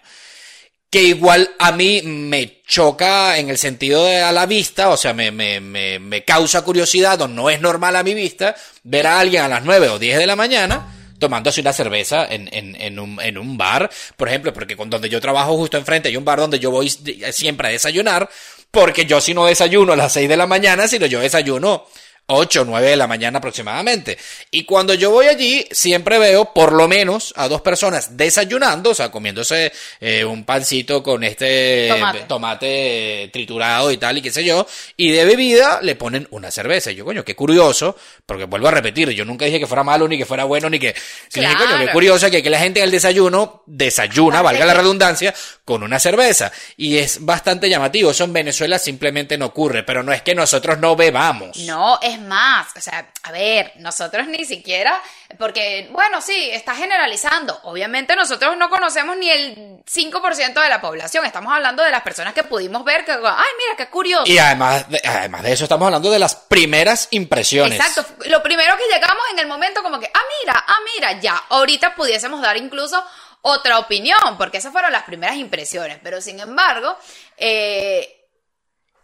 Que 0.91 1.03
igual 1.03 1.51
a 1.59 1.71
mí 1.71 2.01
me 2.03 2.61
choca 2.65 3.37
en 3.37 3.49
el 3.49 3.57
sentido 3.59 4.05
de 4.05 4.21
a 4.23 4.31
la 4.31 4.47
vista, 4.47 4.89
o 4.89 4.97
sea, 4.97 5.13
me, 5.13 5.29
me, 5.31 5.59
me, 5.59 5.99
me 5.99 6.23
causa 6.25 6.63
curiosidad 6.63 7.21
o 7.21 7.27
no 7.27 7.49
es 7.51 7.61
normal 7.61 7.95
a 7.95 8.01
mi 8.03 8.15
vista 8.15 8.55
ver 8.83 9.05
a 9.05 9.19
alguien 9.19 9.43
a 9.43 9.47
las 9.47 9.63
9 9.63 9.87
o 9.89 9.99
10 9.99 10.17
de 10.17 10.25
la 10.25 10.35
mañana 10.35 10.95
tomándose 11.19 11.59
una 11.61 11.73
cerveza 11.73 12.25
en, 12.29 12.47
en, 12.53 12.75
en, 12.81 12.97
un, 12.97 13.19
en 13.21 13.37
un 13.37 13.57
bar, 13.57 13.89
por 14.15 14.29
ejemplo, 14.29 14.53
porque 14.53 14.77
con 14.77 14.89
donde 14.89 15.09
yo 15.09 15.19
trabajo 15.19 15.57
justo 15.57 15.77
enfrente 15.77 16.07
hay 16.07 16.15
un 16.15 16.23
bar 16.23 16.39
donde 16.39 16.59
yo 16.59 16.71
voy 16.71 16.89
siempre 16.89 17.67
a 17.67 17.71
desayunar, 17.71 18.29
porque 18.71 19.05
yo 19.05 19.19
si 19.19 19.33
no 19.33 19.45
desayuno 19.45 19.91
a 19.93 19.95
las 19.97 20.13
6 20.13 20.29
de 20.29 20.37
la 20.37 20.47
mañana, 20.47 20.87
sino 20.87 21.05
yo 21.07 21.19
desayuno 21.19 21.85
8 22.29 22.61
o 22.61 22.65
9 22.65 22.89
de 22.91 22.95
la 22.95 23.07
mañana 23.07 23.39
aproximadamente. 23.39 24.17
Y 24.51 24.63
cuando 24.63 24.93
yo 24.93 25.11
voy 25.11 25.27
allí, 25.27 25.65
siempre 25.71 26.17
veo 26.19 26.53
por 26.53 26.71
lo 26.73 26.87
menos 26.87 27.33
a 27.35 27.47
dos 27.47 27.61
personas 27.61 28.15
desayunando, 28.17 28.91
o 28.91 28.95
sea, 28.95 29.11
comiéndose 29.11 29.71
eh, 29.99 30.23
un 30.23 30.43
pancito 30.45 31.03
con 31.03 31.23
este 31.23 31.87
Tomate. 31.89 32.19
tomate 32.27 33.29
triturado 33.33 33.91
y 33.91 33.97
tal, 33.97 34.17
y 34.17 34.21
qué 34.21 34.31
sé 34.31 34.43
yo, 34.43 34.65
y 34.97 35.11
de 35.11 35.25
bebida 35.25 35.79
le 35.81 35.95
ponen 35.95 36.27
una 36.31 36.51
cerveza. 36.51 36.91
Y 36.91 36.95
yo, 36.95 37.05
coño, 37.05 37.23
qué 37.25 37.35
curioso, 37.35 37.95
porque 38.25 38.45
vuelvo 38.45 38.67
a 38.67 38.71
repetir, 38.71 39.09
yo 39.11 39.25
nunca 39.25 39.45
dije 39.45 39.59
que 39.59 39.67
fuera 39.67 39.83
malo, 39.83 40.07
ni 40.07 40.17
que 40.17 40.25
fuera 40.25 40.43
bueno, 40.43 40.69
ni 40.69 40.79
que... 40.79 40.93
Sí, 41.29 41.39
dije, 41.39 41.53
coño, 41.55 41.69
qué 41.71 41.75
Claro. 41.79 41.91
curioso 41.93 42.29
que, 42.29 42.43
que 42.43 42.49
la 42.49 42.59
gente 42.59 42.79
en 42.79 42.85
el 42.85 42.91
desayuno 42.91 43.63
desayuna, 43.65 44.41
valga 44.41 44.65
la 44.65 44.73
redundancia, 44.73 45.33
con 45.65 45.83
una 45.83 45.99
cerveza. 45.99 46.51
Y 46.77 46.97
es 46.97 47.25
bastante 47.25 47.69
llamativo. 47.69 48.11
Eso 48.11 48.23
en 48.23 48.33
Venezuela 48.33 48.77
simplemente 48.79 49.37
no 49.37 49.47
ocurre, 49.47 49.83
pero 49.83 50.03
no 50.03 50.11
es 50.11 50.21
que 50.21 50.35
nosotros 50.35 50.79
no 50.79 50.95
bebamos. 50.95 51.57
No, 51.59 51.99
es 52.01 52.18
más, 52.19 52.67
o 52.75 52.81
sea, 52.81 53.09
a 53.23 53.31
ver, 53.31 53.73
nosotros 53.77 54.27
ni 54.27 54.45
siquiera, 54.45 55.01
porque, 55.37 55.89
bueno, 55.91 56.21
sí, 56.21 56.49
está 56.51 56.75
generalizando. 56.75 57.59
Obviamente 57.63 58.15
nosotros 58.15 58.57
no 58.57 58.69
conocemos 58.69 59.17
ni 59.17 59.29
el 59.29 59.83
5% 59.85 60.61
de 60.61 60.69
la 60.69 60.81
población. 60.81 61.25
Estamos 61.25 61.53
hablando 61.53 61.83
de 61.83 61.91
las 61.91 62.01
personas 62.01 62.33
que 62.33 62.43
pudimos 62.43 62.83
ver 62.83 63.05
que, 63.05 63.11
ay, 63.11 63.19
mira, 63.19 63.75
qué 63.77 63.87
curioso. 63.89 64.31
Y 64.31 64.37
además 64.37 64.89
de, 64.89 65.01
además 65.05 65.43
de 65.43 65.53
eso 65.53 65.65
estamos 65.65 65.85
hablando 65.85 66.11
de 66.11 66.19
las 66.19 66.35
primeras 66.35 67.07
impresiones. 67.11 67.79
Exacto, 67.79 68.05
lo 68.25 68.43
primero 68.43 68.75
que 68.77 68.93
llegamos 68.93 69.23
en 69.31 69.39
el 69.39 69.47
momento 69.47 69.83
como 69.83 69.99
que, 69.99 70.07
ah, 70.13 70.21
mira, 70.41 70.63
ah, 70.67 70.79
mira, 70.95 71.19
ya, 71.19 71.43
ahorita 71.49 71.95
pudiésemos 71.95 72.41
dar 72.41 72.57
incluso 72.57 73.03
otra 73.41 73.79
opinión, 73.79 74.37
porque 74.37 74.57
esas 74.57 74.71
fueron 74.71 74.91
las 74.91 75.03
primeras 75.03 75.37
impresiones, 75.37 75.99
pero 76.03 76.21
sin 76.21 76.39
embargo, 76.39 76.97
eh, 77.37 78.18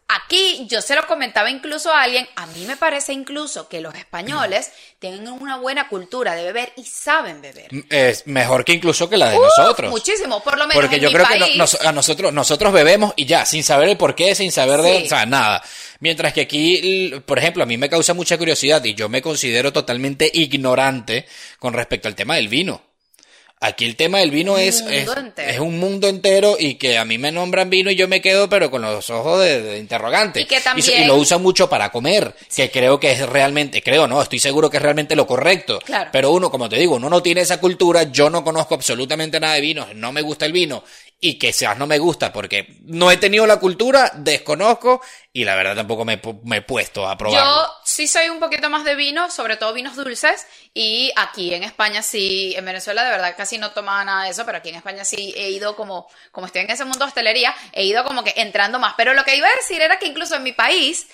aquí 0.07 0.67
yo 0.69 0.81
se 0.81 0.95
lo 0.95 1.05
comentaba 1.07 1.49
incluso 1.49 1.91
a 1.91 2.03
alguien, 2.03 2.27
a 2.35 2.45
mí 2.47 2.65
me 2.65 2.77
parece 2.77 3.11
incluso 3.13 3.67
que 3.67 3.81
los 3.81 3.95
españoles 3.95 4.71
tienen 4.99 5.27
una 5.27 5.57
buena 5.57 5.87
cultura 5.89 6.35
de 6.35 6.43
beber 6.43 6.71
y 6.77 6.85
saben 6.85 7.41
beber. 7.41 7.69
Es 7.89 8.25
mejor 8.27 8.63
que 8.65 8.73
incluso 8.73 9.09
que 9.09 9.17
la 9.17 9.29
de 9.31 9.37
nosotros. 9.39 9.89
Muchísimo, 9.91 10.43
por 10.43 10.57
lo 10.57 10.67
menos 10.67 10.75
Porque 10.81 10.95
en 10.97 11.01
yo 11.01 11.09
mi 11.09 11.15
creo 11.15 11.27
que 11.27 11.57
nos- 11.57 11.75
a 11.81 11.91
nosotros, 11.91 12.31
nosotros 12.33 12.71
bebemos 12.73 13.13
y 13.15 13.25
ya, 13.25 13.45
sin 13.45 13.63
saber 13.63 13.89
el 13.89 13.97
por 13.97 14.15
qué, 14.15 14.35
sin 14.35 14.51
saber 14.51 14.81
de, 14.81 14.99
Sí. 14.99 15.05
o 15.05 15.09
sea, 15.09 15.25
nada. 15.25 15.61
Mientras 15.99 16.33
que 16.33 16.41
aquí, 16.41 17.11
por 17.25 17.39
ejemplo, 17.39 17.63
a 17.63 17.65
mí 17.65 17.77
me 17.77 17.89
causa 17.89 18.13
mucha 18.13 18.37
curiosidad 18.37 18.83
y 18.83 18.93
yo 18.95 19.09
me 19.09 19.21
considero 19.21 19.71
totalmente 19.73 20.29
ignorante 20.33 21.25
con 21.59 21.73
respecto 21.73 22.07
al 22.07 22.15
tema 22.15 22.35
del 22.35 22.47
vino. 22.47 22.81
Aquí 23.65 23.86
el 23.86 23.95
tema 23.95 24.19
del 24.19 24.30
vino 24.30 24.60
es, 24.60 24.82
es, 24.82 25.60
un 25.60 25.80
mundo 25.80 26.08
entero 26.08 26.56
y 26.60 26.75
que 26.75 26.99
a 26.99 27.06
mí 27.06 27.17
me 27.17 27.32
nombran 27.32 27.71
vino 27.71 27.89
y 27.89 27.95
yo 27.95 28.08
me 28.08 28.21
quedo 28.21 28.47
pero 28.47 28.69
con 28.69 28.84
los 28.84 29.10
ojos 29.10 29.41
de, 29.41 29.60
de 29.60 29.80
interrogante. 29.80 30.41
Y 30.41 30.45
que 30.45 30.60
también- 30.60 31.01
y 31.01 31.06
lo 31.06 31.15
usan 31.15 31.41
mucho 31.41 31.67
para 31.67 31.91
comer, 31.91 32.36
que 32.56 32.69
creo 32.69 32.99
que 32.99 33.12
es 33.12 33.28
realmente, 33.28 33.82
creo 33.82 34.06
no, 34.06 34.21
estoy 34.21 34.38
seguro 34.38 34.69
que 34.69 34.78
es 34.78 34.84
realmente 34.84 35.15
lo 35.15 35.25
correcto. 35.25 35.80
Claro. 35.84 36.12
Pero 36.13 36.32
uno, 36.32 36.51
como 36.51 36.69
te 36.69 36.75
digo, 36.75 36.95
uno 36.97 37.10
no 37.10 37.23
tiene 37.23 37.41
esa 37.41 37.60
cultura, 37.60 38.04
yo 38.04 38.30
no 38.30 38.43
conozco 38.43 38.75
absolutamente 38.75 39.39
nada 39.39 39.56
de 39.56 39.62
vino, 39.62 39.88
no 39.95 40.12
me 40.12 40.21
gusta 40.21 40.45
el 40.45 40.51
vino 40.51 40.84
y 41.27 41.39
que 41.39 41.51
seas 41.51 41.75
no 41.77 41.88
me 41.88 41.97
gusta 41.97 42.31
porque 42.31 42.67
no 42.83 43.09
he 43.09 43.17
tenido 43.17 43.47
la 43.47 43.57
cultura, 43.59 44.11
desconozco 44.15 45.01
y 45.33 45.43
la 45.43 45.55
verdad 45.55 45.75
tampoco 45.75 46.05
me, 46.05 46.13
he 46.13 46.21
pu- 46.21 46.39
me 46.43 46.57
he 46.57 46.61
puesto 46.61 47.07
a 47.07 47.17
probarlo. 47.17 47.43
Yo 47.43 47.73
sí 47.83 48.07
soy 48.07 48.29
un 48.29 48.39
poquito 48.39 48.69
más 48.69 48.83
de 48.85 48.93
vino, 48.95 49.31
sobre 49.31 49.57
todo 49.57 49.73
vinos 49.73 49.95
dulces, 49.95 50.45
y 50.73 51.11
aquí 51.15 51.53
en 51.53 51.63
España 51.63 52.03
sí, 52.03 52.53
en 52.55 52.63
Venezuela 52.63 53.03
de 53.03 53.09
verdad 53.09 53.33
casi 53.35 53.57
no 53.57 53.71
tomaba 53.71 54.05
nada 54.05 54.25
de 54.25 54.29
eso, 54.29 54.45
pero 54.45 54.59
aquí 54.59 54.69
en 54.69 54.75
España 54.75 55.03
sí 55.03 55.33
he 55.35 55.49
ido 55.49 55.75
como, 55.75 56.07
como 56.31 56.45
estoy 56.45 56.61
en 56.61 56.69
ese 56.69 56.85
mundo 56.85 56.99
de 56.99 57.09
hostelería, 57.09 57.55
he 57.73 57.83
ido 57.85 58.03
como 58.03 58.23
que 58.23 58.33
entrando 58.38 58.77
más. 58.77 58.93
Pero 58.95 59.13
lo 59.15 59.23
que 59.23 59.35
iba 59.35 59.47
a 59.47 59.55
decir 59.55 59.81
era 59.81 59.97
que 59.97 60.05
incluso 60.05 60.35
en 60.35 60.43
mi 60.43 60.51
país, 60.53 61.07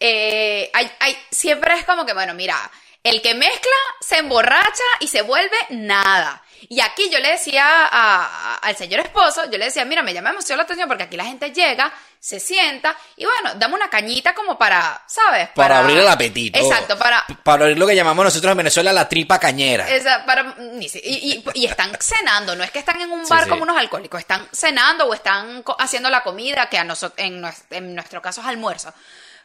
eh, 0.00 0.70
hay, 0.72 0.90
hay, 1.00 1.16
siempre 1.30 1.74
es 1.74 1.84
como 1.84 2.06
que, 2.06 2.14
bueno, 2.14 2.32
mira, 2.34 2.56
el 3.02 3.22
que 3.22 3.34
mezcla 3.34 3.72
se 4.00 4.18
emborracha 4.18 4.84
y 5.00 5.08
se 5.08 5.22
vuelve 5.22 5.56
nada. 5.70 6.42
Y 6.68 6.80
aquí 6.80 7.08
yo 7.08 7.20
le 7.20 7.30
decía 7.30 7.64
a- 7.86 8.24
a- 8.24 8.54
al 8.56 8.76
señor 8.76 9.00
esposo, 9.00 9.44
yo 9.50 9.56
le 9.58 9.66
decía, 9.66 9.84
mira, 9.84 10.02
me 10.02 10.12
llama 10.12 10.32
mucho 10.32 10.56
la 10.56 10.64
atención 10.64 10.88
porque 10.88 11.04
aquí 11.04 11.16
la 11.16 11.24
gente 11.24 11.52
llega, 11.52 11.92
se 12.18 12.40
sienta 12.40 12.96
y 13.16 13.24
bueno, 13.24 13.54
dame 13.54 13.76
una 13.76 13.88
cañita 13.88 14.34
como 14.34 14.58
para, 14.58 15.00
¿sabes? 15.06 15.50
para, 15.54 15.78
abrir 15.78 15.98
el 15.98 16.08
apetito. 16.08 16.58
Exacto, 16.58 16.98
para... 16.98 17.24
Para 17.44 17.62
abrir 17.62 17.78
lo 17.78 17.86
que 17.86 17.94
llamamos 17.94 18.24
nosotros 18.24 18.50
en 18.50 18.56
Venezuela 18.58 18.92
la 18.92 19.08
tripa 19.08 19.38
cañera. 19.38 19.88
esa- 19.88 20.26
para 20.26 20.56
y, 20.80 20.86
y- 21.04 21.44
y 21.54 21.66
están 21.66 21.92
cenando, 22.00 22.56
no 22.56 22.64
es 22.64 22.72
que 22.72 22.80
están 22.80 23.00
en 23.00 23.12
un 23.12 23.24
bar 23.28 23.44
sí. 23.44 23.48
como 23.50 23.62
unos 23.62 23.76
alcohólicos, 23.78 24.18
están 24.20 24.48
cenando 24.52 25.06
o 25.06 25.14
están 25.14 25.62
haciendo 25.78 26.10
la 26.10 26.24
comida, 26.24 26.68
que 26.68 26.76
a 26.76 26.82
nosotros, 26.84 27.24
en, 27.24 27.40
en 27.70 27.94
nuestro 27.94 28.20
caso 28.20 28.40
es 28.40 28.48
almuerzo. 28.48 28.92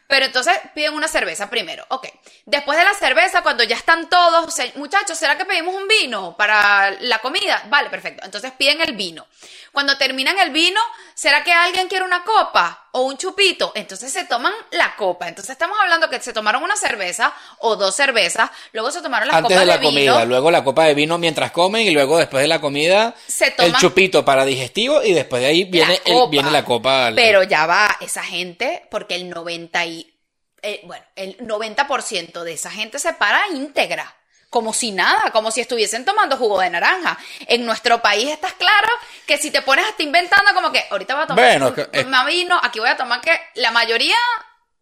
Pero 0.06 0.26
entonces 0.26 0.54
piden 0.74 0.94
una 0.94 1.08
cerveza 1.08 1.48
primero, 1.48 1.84
ok. 1.88 2.08
Después 2.44 2.78
de 2.78 2.84
la 2.84 2.94
cerveza, 2.94 3.42
cuando 3.42 3.64
ya 3.64 3.76
están 3.76 4.08
todos, 4.08 4.54
muchachos, 4.76 5.18
¿será 5.18 5.38
que 5.38 5.46
pedimos 5.46 5.74
un 5.74 5.88
vino 5.88 6.36
para 6.36 6.90
la 7.00 7.18
comida? 7.20 7.62
Vale, 7.68 7.88
perfecto. 7.88 8.24
Entonces 8.24 8.52
piden 8.52 8.80
el 8.82 8.94
vino. 8.94 9.26
Cuando 9.72 9.96
terminan 9.96 10.38
el 10.38 10.50
vino, 10.50 10.80
¿será 11.14 11.42
que 11.42 11.52
alguien 11.52 11.88
quiere 11.88 12.04
una 12.04 12.22
copa 12.22 12.83
o 12.96 13.02
un 13.02 13.16
chupito? 13.18 13.72
Entonces 13.74 14.12
se 14.12 14.24
toman 14.24 14.52
la 14.70 14.94
copa. 14.96 15.26
Entonces 15.28 15.50
estamos 15.50 15.76
hablando 15.80 16.08
que 16.08 16.20
se 16.20 16.32
tomaron 16.32 16.62
una 16.62 16.76
cerveza 16.76 17.34
o 17.58 17.74
dos 17.76 17.94
cervezas, 17.96 18.50
luego 18.72 18.90
se 18.92 19.02
tomaron 19.02 19.26
las 19.28 19.38
Antes 19.38 19.48
copas 19.50 19.60
de 19.60 19.66
la 19.66 19.76
vino. 19.78 19.90
comida, 19.90 20.24
luego 20.24 20.50
la 20.50 20.62
copa 20.62 20.84
de 20.84 20.94
vino 20.94 21.18
mientras 21.18 21.50
comen 21.50 21.86
y 21.86 21.90
luego 21.90 22.18
después 22.18 22.40
de 22.42 22.48
la 22.48 22.60
comida 22.60 23.14
Se 23.26 23.46
el 23.48 23.56
toman- 23.56 23.80
chupito 23.80 24.24
para 24.24 24.44
digestivo 24.44 25.02
y 25.02 25.12
después 25.12 25.42
de 25.42 25.48
ahí 25.48 25.64
viene, 25.64 25.94
la 26.04 26.12
el- 26.12 26.18
copa. 26.18 26.30
viene 26.30 26.50
la 26.52 26.64
copa. 26.64 27.10
Pero 27.16 27.42
ya 27.42 27.66
va, 27.66 27.96
esa 28.00 28.22
gente, 28.22 28.86
porque 28.90 29.16
el 29.16 29.28
90 29.28 29.84
y, 29.86 30.14
eh, 30.62 30.80
bueno, 30.84 31.04
el 31.16 31.36
90% 31.38 32.44
de 32.44 32.52
esa 32.52 32.70
gente 32.70 32.98
se 33.00 33.12
para 33.14 33.40
íntegra. 33.48 34.14
Como 34.54 34.72
si 34.72 34.92
nada, 34.92 35.32
como 35.32 35.50
si 35.50 35.60
estuviesen 35.60 36.04
tomando 36.04 36.36
jugo 36.36 36.60
de 36.60 36.70
naranja. 36.70 37.18
En 37.48 37.66
nuestro 37.66 38.00
país 38.00 38.30
estás 38.30 38.52
claro 38.52 38.86
que 39.26 39.36
si 39.36 39.50
te 39.50 39.62
pones 39.62 39.84
hasta 39.84 40.04
inventando 40.04 40.54
como 40.54 40.70
que 40.70 40.84
ahorita 40.92 41.14
voy 41.16 41.24
a 41.24 41.26
tomar 41.26 41.44
Bueno, 41.44 41.74
un- 41.76 42.26
vino, 42.28 42.60
aquí 42.62 42.78
voy 42.78 42.88
a 42.88 42.96
tomar 42.96 43.20
que 43.20 43.36
la 43.56 43.72
mayoría 43.72 44.14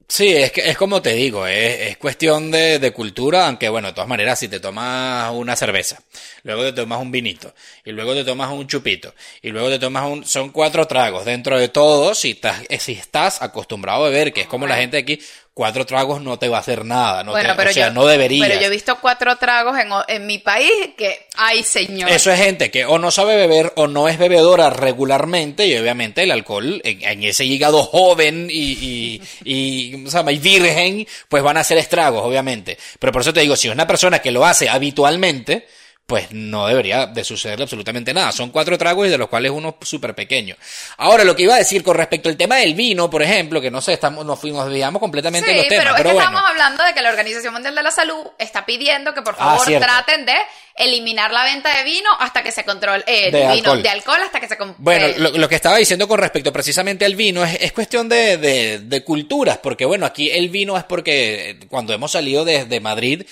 Sí, 0.09 0.29
es, 0.29 0.53
que, 0.53 0.69
es 0.69 0.77
como 0.77 1.01
te 1.01 1.15
digo, 1.15 1.47
es, 1.47 1.89
es 1.89 1.97
cuestión 1.97 2.51
de, 2.51 2.79
de, 2.79 2.93
cultura, 2.93 3.47
aunque 3.47 3.71
bueno, 3.71 3.89
de 3.89 3.95
todas 3.95 4.09
maneras, 4.09 4.39
si 4.39 4.47
te 4.47 4.61
tomas 4.61 5.31
una 5.33 5.57
cerveza, 5.57 6.03
luego 6.43 6.65
te 6.65 6.73
tomas 6.73 7.01
un 7.01 7.11
vinito, 7.11 7.55
y 7.83 7.93
luego 7.93 8.13
te 8.13 8.23
tomas 8.23 8.51
un 8.51 8.67
chupito, 8.67 9.15
y 9.41 9.49
luego 9.49 9.71
te 9.71 9.79
tomas 9.79 10.05
un... 10.05 10.27
Son 10.27 10.51
cuatro 10.51 10.87
tragos. 10.87 11.25
Dentro 11.25 11.59
de 11.59 11.69
todo, 11.71 12.15
si 12.15 12.33
estás, 12.33 12.61
si 12.79 12.93
estás 12.93 13.41
acostumbrado 13.41 14.05
a 14.05 14.11
beber, 14.11 14.35
que 14.35 14.43
es 14.43 14.47
como 14.49 14.67
la 14.67 14.77
gente 14.77 14.99
aquí, 14.99 15.19
cuatro 15.55 15.85
tragos 15.85 16.23
no 16.23 16.39
te 16.39 16.49
va 16.49 16.57
a 16.59 16.61
hacer 16.61 16.85
nada, 16.85 17.25
no 17.25 17.33
bueno, 17.33 17.51
te, 17.51 17.55
pero 17.57 17.71
o 17.71 17.73
sea, 17.73 17.89
yo, 17.89 17.95
no 17.95 18.07
deberías. 18.07 18.49
Pero 18.49 18.61
yo 18.61 18.67
he 18.67 18.71
visto 18.71 18.99
cuatro 19.01 19.37
tragos 19.37 19.79
en, 19.79 19.89
en 20.09 20.27
mi 20.27 20.39
país 20.39 20.71
que, 20.97 21.27
ay 21.37 21.63
señor. 21.63 22.11
Eso 22.11 22.31
es 22.31 22.41
gente 22.41 22.71
que 22.71 22.85
o 22.87 22.99
no 22.99 23.11
sabe 23.11 23.37
beber 23.37 23.73
o 23.77 23.87
no 23.87 24.09
es 24.09 24.19
bebedora 24.19 24.71
regularmente 24.71 25.67
y 25.67 25.77
obviamente 25.77 26.23
el 26.23 26.31
alcohol 26.31 26.81
en, 26.85 27.03
en 27.03 27.23
ese 27.25 27.45
hígado 27.45 27.83
joven 27.83 28.49
y, 28.51 28.73
y, 28.73 29.23
y, 29.45 29.95
y 29.95 30.39
virgen, 30.39 31.07
pues 31.29 31.43
van 31.43 31.57
a 31.59 31.61
hacer 31.61 31.79
estragos, 31.79 32.25
obviamente. 32.25 32.79
Pero 32.99 33.13
por 33.13 33.23
eso 33.23 33.33
te 33.33 33.41
digo, 33.41 33.57
si 33.57 33.69
es 33.69 33.75
una 33.75 33.87
persona 33.87 34.21
que 34.21 34.31
lo 34.31 34.47
hace 34.47 34.69
habitualmente, 34.69 35.67
pues 36.07 36.29
no 36.33 36.67
debería 36.67 37.07
de 37.07 37.25
sucederle 37.25 37.63
absolutamente 37.63 38.13
nada. 38.13 38.33
Son 38.33 38.51
cuatro 38.51 38.77
tragos 38.77 39.07
y 39.07 39.11
de 39.11 39.17
los 39.17 39.29
cuales 39.29 39.51
uno 39.51 39.77
súper 39.81 40.15
pequeño. 40.15 40.57
Ahora, 40.99 41.25
lo 41.25 41.35
que 41.35 41.45
iba 41.45 41.55
a 41.55 41.59
decir 41.59 41.83
con 41.83 41.97
respecto 41.97 42.29
al 42.29 42.37
tema 42.37 42.57
del 42.57 42.75
vino, 42.75 43.09
por 43.09 43.23
ejemplo, 43.23 43.61
que 43.61 43.71
no 43.71 43.81
sé, 43.81 43.95
estamos, 43.95 44.27
nos 44.27 44.39
fuimos, 44.39 44.67
desviamos 44.67 45.01
completamente 45.01 45.49
sí, 45.49 45.55
de 45.55 45.61
los 45.61 45.69
temas. 45.69 45.85
pero, 45.85 45.97
pero 45.97 46.09
es 46.11 46.13
que 46.13 46.15
bueno. 46.23 46.29
estamos 46.37 46.51
hablando 46.51 46.85
de 46.85 46.93
que 46.93 47.01
la 47.03 47.09
Organización 47.09 47.55
Mundial 47.55 47.75
de 47.75 47.83
la 47.83 47.91
Salud 47.91 48.27
está 48.39 48.67
pidiendo 48.67 49.15
que 49.15 49.23
por 49.23 49.37
favor 49.37 49.65
cierto. 49.65 49.87
traten 49.87 50.27
de 50.27 50.35
eliminar 50.75 51.31
la 51.33 51.45
venta 51.45 51.75
de 51.79 51.85
vino 51.85 52.11
hasta 52.19 52.43
que 52.43 52.51
se 52.51 52.65
controle, 52.65 53.05
eh, 53.07 53.31
De 53.31 53.39
de, 53.39 53.39
vino, 53.39 53.53
alcohol. 53.53 53.83
de 53.83 53.89
alcohol 53.89 54.21
hasta 54.23 54.41
que 54.41 54.49
se 54.49 54.57
Bueno, 54.79 55.07
eh, 55.07 55.15
lo, 55.19 55.31
lo 55.31 55.49
que 55.49 55.55
estaba 55.55 55.77
diciendo 55.77 56.09
con 56.09 56.19
respecto 56.19 56.53
precisamente 56.53 57.05
al 57.05 57.15
vino 57.15 57.45
es, 57.45 57.57
es 57.61 57.73
cuestión 57.73 58.09
de, 58.09 58.37
de, 58.39 58.79
de 58.81 59.05
culturas, 59.05 59.59
porque 59.59 59.85
bueno, 59.87 60.05
aquí 60.05 60.31
el 60.31 60.49
vino 60.51 60.77
es 60.77 60.85
porque 60.85 61.59
cuando 61.69 61.93
hemos 61.95 62.13
salido 62.13 62.45
desde 62.45 62.81
Madrid, 62.81 63.23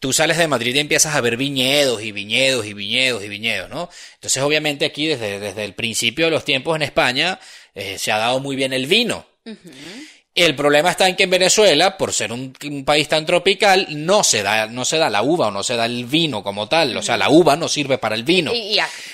tú 0.00 0.12
sales 0.12 0.38
de 0.38 0.48
Madrid 0.48 0.74
y 0.74 0.80
empiezas 0.80 1.14
a 1.14 1.20
ver 1.20 1.36
viñedos 1.36 2.02
y 2.02 2.10
viñedos 2.10 2.66
y 2.66 2.72
viñedos 2.72 3.22
y 3.22 3.28
viñedos, 3.28 3.70
¿no? 3.70 3.88
Entonces 4.14 4.42
obviamente 4.42 4.86
aquí 4.86 5.06
desde, 5.06 5.38
desde 5.38 5.64
el 5.64 5.74
principio 5.74 6.24
de 6.24 6.32
los 6.32 6.44
tiempos 6.44 6.74
en 6.74 6.82
España 6.82 7.38
eh, 7.74 7.98
se 7.98 8.10
ha 8.10 8.18
dado 8.18 8.40
muy 8.40 8.56
bien 8.56 8.72
el 8.72 8.86
vino. 8.86 9.26
El 10.32 10.54
problema 10.54 10.92
está 10.92 11.08
en 11.08 11.16
que 11.16 11.24
en 11.24 11.30
Venezuela, 11.30 11.98
por 11.98 12.12
ser 12.12 12.32
un, 12.32 12.54
un 12.64 12.84
país 12.84 13.08
tan 13.08 13.26
tropical, 13.26 13.88
no 13.90 14.22
se 14.22 14.42
da, 14.42 14.66
no 14.66 14.84
se 14.84 14.96
da 14.96 15.10
la 15.10 15.22
uva 15.22 15.48
o 15.48 15.50
no 15.50 15.62
se 15.64 15.74
da 15.74 15.86
el 15.86 16.06
vino 16.06 16.42
como 16.42 16.68
tal. 16.68 16.96
O 16.96 17.02
sea, 17.02 17.16
la 17.16 17.28
uva 17.28 17.56
no 17.56 17.68
sirve 17.68 17.98
para 17.98 18.14
el 18.14 18.22
vino. 18.22 18.52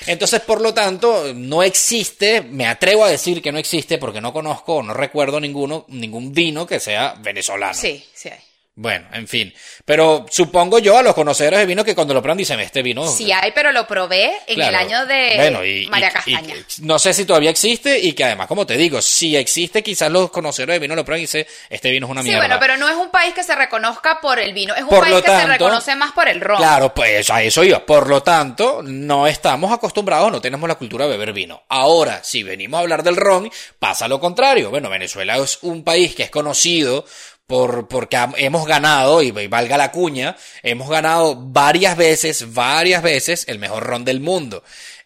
Entonces, 0.06 0.40
por 0.42 0.60
lo 0.60 0.74
tanto, 0.74 1.32
no 1.34 1.62
existe, 1.62 2.42
me 2.42 2.66
atrevo 2.66 3.04
a 3.04 3.10
decir 3.10 3.40
que 3.40 3.50
no 3.50 3.58
existe 3.58 3.96
porque 3.96 4.20
no 4.20 4.32
conozco 4.32 4.76
o 4.76 4.82
no 4.82 4.92
recuerdo 4.92 5.40
ninguno, 5.40 5.86
ningún 5.88 6.32
vino 6.32 6.66
que 6.66 6.80
sea 6.80 7.14
venezolano. 7.18 7.74
sí, 7.74 8.04
sí 8.14 8.28
hay. 8.28 8.38
Bueno, 8.78 9.06
en 9.14 9.26
fin. 9.26 9.54
Pero 9.86 10.26
supongo 10.30 10.78
yo 10.78 10.98
a 10.98 11.02
los 11.02 11.14
conocedores 11.14 11.60
de 11.60 11.64
vino 11.64 11.82
que 11.82 11.94
cuando 11.94 12.12
lo 12.12 12.20
prueban 12.20 12.36
dicen, 12.36 12.60
este 12.60 12.82
vino... 12.82 13.06
Sí 13.08 13.32
hay, 13.32 13.50
pero 13.52 13.72
lo 13.72 13.86
probé 13.86 14.30
en 14.46 14.54
Claro. 14.56 14.68
el 14.68 14.74
año 14.76 15.06
de 15.06 15.32
Bueno, 15.36 15.64
y- 15.64 15.86
María 15.86 16.10
Castaña. 16.10 16.54
y- 16.54 16.82
no 16.82 16.98
sé 16.98 17.14
si 17.14 17.24
todavía 17.24 17.48
existe 17.48 17.98
y 17.98 18.12
que 18.12 18.24
además, 18.24 18.46
como 18.48 18.66
te 18.66 18.76
digo, 18.76 19.00
si 19.00 19.34
existe, 19.34 19.82
quizás 19.82 20.10
los 20.12 20.30
conocedores 20.30 20.74
de 20.74 20.78
vino 20.80 20.94
lo 20.94 21.06
prueban 21.06 21.20
y 21.20 21.22
dicen, 21.22 21.46
este 21.70 21.90
vino 21.90 22.06
es 22.06 22.10
una 22.10 22.20
sí, 22.20 22.28
mierda. 22.28 22.42
bueno, 22.46 22.60
pero 22.60 22.76
no 22.76 22.86
es 22.86 22.96
un 22.96 23.10
país 23.10 23.32
que 23.32 23.42
se 23.42 23.54
reconozca 23.56 24.20
por 24.20 24.38
el 24.38 24.52
vino, 24.52 24.74
es 24.74 24.82
un 24.82 24.88
Por 24.90 25.00
país 25.08 25.22
que 25.22 25.30
se 25.30 25.46
reconoce 25.46 25.96
más 25.96 26.12
por 26.12 26.28
el 26.28 26.42
ron. 26.42 26.58
Claro, 26.58 26.92
pues 26.92 27.30
a 27.30 27.42
eso 27.42 27.64
iba. 27.64 27.78
Por 27.86 28.10
lo 28.10 28.22
tanto, 28.22 28.82
no 28.84 29.26
estamos 29.26 29.72
acostumbrados, 29.72 30.30
no 30.30 30.42
tenemos 30.42 30.68
la 30.68 30.74
cultura 30.74 31.06
de 31.06 31.12
beber 31.12 31.32
vino. 31.32 31.62
Ahora, 31.70 32.22
si 32.22 32.42
venimos 32.42 32.76
a 32.76 32.82
hablar 32.82 33.02
del 33.02 33.16
ron, 33.16 33.50
pasa 33.78 34.06
lo 34.06 34.20
contrario. 34.20 34.68
Bueno, 34.68 34.90
Venezuela 34.90 35.38
es 35.38 35.60
un 35.62 35.82
país 35.82 36.14
que 36.14 36.24
es 36.24 36.30
conocido 36.30 37.06
por, 37.46 37.88
porque 37.88 38.18
hemos 38.36 38.66
ganado, 38.66 39.22
y, 39.22 39.28
y 39.28 39.46
valga 39.46 39.76
la 39.76 39.92
cuña, 39.92 40.36
hemos 40.62 40.88
ganado 40.88 41.36
varias 41.36 41.96
veces, 41.96 42.52
varias 42.52 43.02
veces 43.02 43.44
el 43.48 43.58
mejor 43.58 43.84
ron 43.84 44.04
del 44.04 44.20
mundo. 44.20 44.62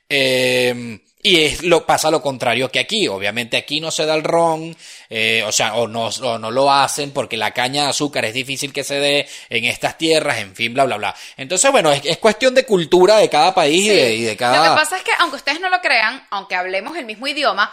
Eh, 0.09 1.01
y 1.23 1.43
es 1.43 1.63
lo, 1.63 1.85
pasa 1.85 2.11
lo 2.11 2.23
contrario 2.23 2.71
que 2.71 2.79
aquí. 2.79 3.07
Obviamente 3.07 3.57
aquí 3.59 3.81
no 3.81 3.91
se 3.91 4.07
da 4.07 4.15
el 4.15 4.25
ron, 4.25 4.75
eh, 5.11 5.43
o 5.47 5.53
sea, 5.53 5.75
o 5.75 5.87
no, 5.87 6.07
o 6.07 6.39
no 6.39 6.51
lo 6.51 6.73
hacen 6.73 7.11
porque 7.11 7.37
la 7.37 7.53
caña 7.53 7.85
de 7.85 7.91
azúcar 7.91 8.25
es 8.25 8.35
difícil 8.35 8.73
que 8.73 8.85
se 8.85 8.95
dé 8.95 9.29
en 9.51 9.67
estas 9.67 9.99
tierras, 9.99 10.39
en 10.39 10.55
fin, 10.55 10.73
bla, 10.73 10.85
bla, 10.85 10.97
bla. 10.97 11.15
Entonces, 11.37 11.71
bueno, 11.71 11.93
es, 11.93 12.05
es 12.05 12.17
cuestión 12.17 12.55
de 12.55 12.65
cultura 12.65 13.19
de 13.19 13.29
cada 13.29 13.55
país 13.55 13.85
y, 13.85 13.89
de, 13.91 14.15
y 14.15 14.23
de 14.23 14.37
cada... 14.37 14.65
Lo 14.65 14.75
que 14.75 14.81
pasa 14.81 14.97
es 14.97 15.03
que, 15.03 15.13
aunque 15.19 15.37
ustedes 15.37 15.61
no 15.61 15.69
lo 15.69 15.81
crean, 15.81 16.27
aunque 16.31 16.55
hablemos 16.55 16.97
el 16.97 17.05
mismo 17.05 17.27
idioma, 17.27 17.71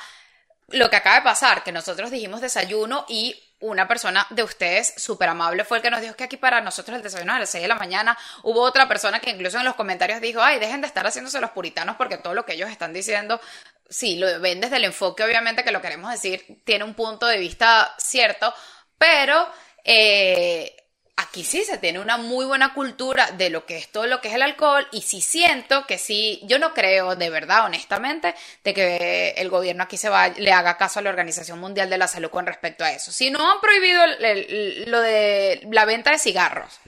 lo 0.70 0.90
que 0.90 0.98
acaba 0.98 1.16
de 1.16 1.22
pasar, 1.22 1.64
que 1.64 1.72
nosotros 1.72 2.12
dijimos 2.12 2.42
desayuno 2.42 3.06
y 3.08 3.34
una 3.60 3.88
persona 3.88 4.28
de 4.30 4.44
ustedes 4.44 4.94
súper 4.98 5.30
amable 5.30 5.64
fue 5.64 5.78
el 5.78 5.84
que 5.84 5.90
nos 5.90 6.02
dijo 6.02 6.16
que 6.16 6.24
aquí 6.24 6.38
para 6.38 6.62
nosotros 6.62 6.96
el 6.96 7.04
desayuno 7.04 7.32
es 7.34 7.38
a 7.38 7.40
las 7.40 7.50
6 7.50 7.62
de 7.64 7.68
la 7.68 7.76
mañana. 7.76 8.18
Hubo 8.44 8.62
otra 8.62 8.88
persona 8.88 9.20
que 9.20 9.32
incluso 9.32 9.58
en 9.58 9.66
los 9.66 9.76
comentarios 9.76 10.22
dijo, 10.22 10.42
ay, 10.42 10.60
dejen 10.60 10.82
de 10.82 10.88
estar 10.88 11.06
haciéndose 11.06 11.42
los 11.42 11.52
puritanos 11.52 11.96
porque 11.96 12.18
todo 12.18 12.34
lo 12.34 12.46
que 12.46 12.54
ellos 12.54 12.70
están 12.70 12.94
diciendo, 12.94 13.42
sí, 13.90 14.18
lo 14.18 14.40
ven 14.40 14.62
desde 14.62 14.78
el 14.78 14.84
enfoque, 14.84 15.24
obviamente 15.24 15.64
que 15.64 15.72
lo 15.72 15.82
queremos 15.82 16.12
decir, 16.12 16.62
tiene 16.64 16.84
un 16.84 16.94
punto 16.94 17.26
de 17.28 17.38
vista 17.38 17.96
cierto, 17.98 18.54
pero... 18.98 19.48
Eh, 19.84 20.76
aquí 21.20 21.44
sí 21.44 21.64
se 21.64 21.78
tiene 21.80 22.00
una 22.00 22.18
muy 22.18 22.46
buena 22.46 22.74
cultura 22.74 23.32
de 23.32 23.50
lo 23.50 23.66
que 23.66 23.78
es 23.78 23.90
todo 23.92 24.06
lo 24.08 24.22
que 24.22 24.28
es 24.30 24.36
el 24.36 24.42
alcohol 24.44 24.88
y 24.92 25.02
sí 25.02 25.20
siento 25.20 25.86
que 25.88 25.98
sí, 25.98 26.40
yo 26.44 26.60
no 26.60 26.74
creo 26.74 27.16
de 27.16 27.30
verdad, 27.30 27.66
honestamente, 27.66 28.34
de 28.64 28.74
que 28.74 29.30
el 29.38 29.50
gobierno 29.50 29.84
aquí 29.84 29.98
se 29.98 30.10
va, 30.10 30.30
le 30.30 30.52
haga 30.52 30.78
caso 30.78 31.00
a 31.00 31.02
la 31.02 31.10
Organización 31.10 31.60
Mundial 31.60 31.90
de 31.90 31.98
la 31.98 32.08
Salud 32.08 32.30
con 32.30 32.46
respecto 32.46 32.84
a 32.84 32.92
eso. 32.92 33.12
Si 33.12 33.32
no 33.32 33.52
han 33.52 33.60
prohibido 33.60 34.04
el- 34.04 34.24
el- 34.26 34.92
lo 34.92 35.02
de 35.02 35.62
la 35.72 35.86
venta 35.86 36.12
de 36.12 36.20
cigarros, 36.20 36.80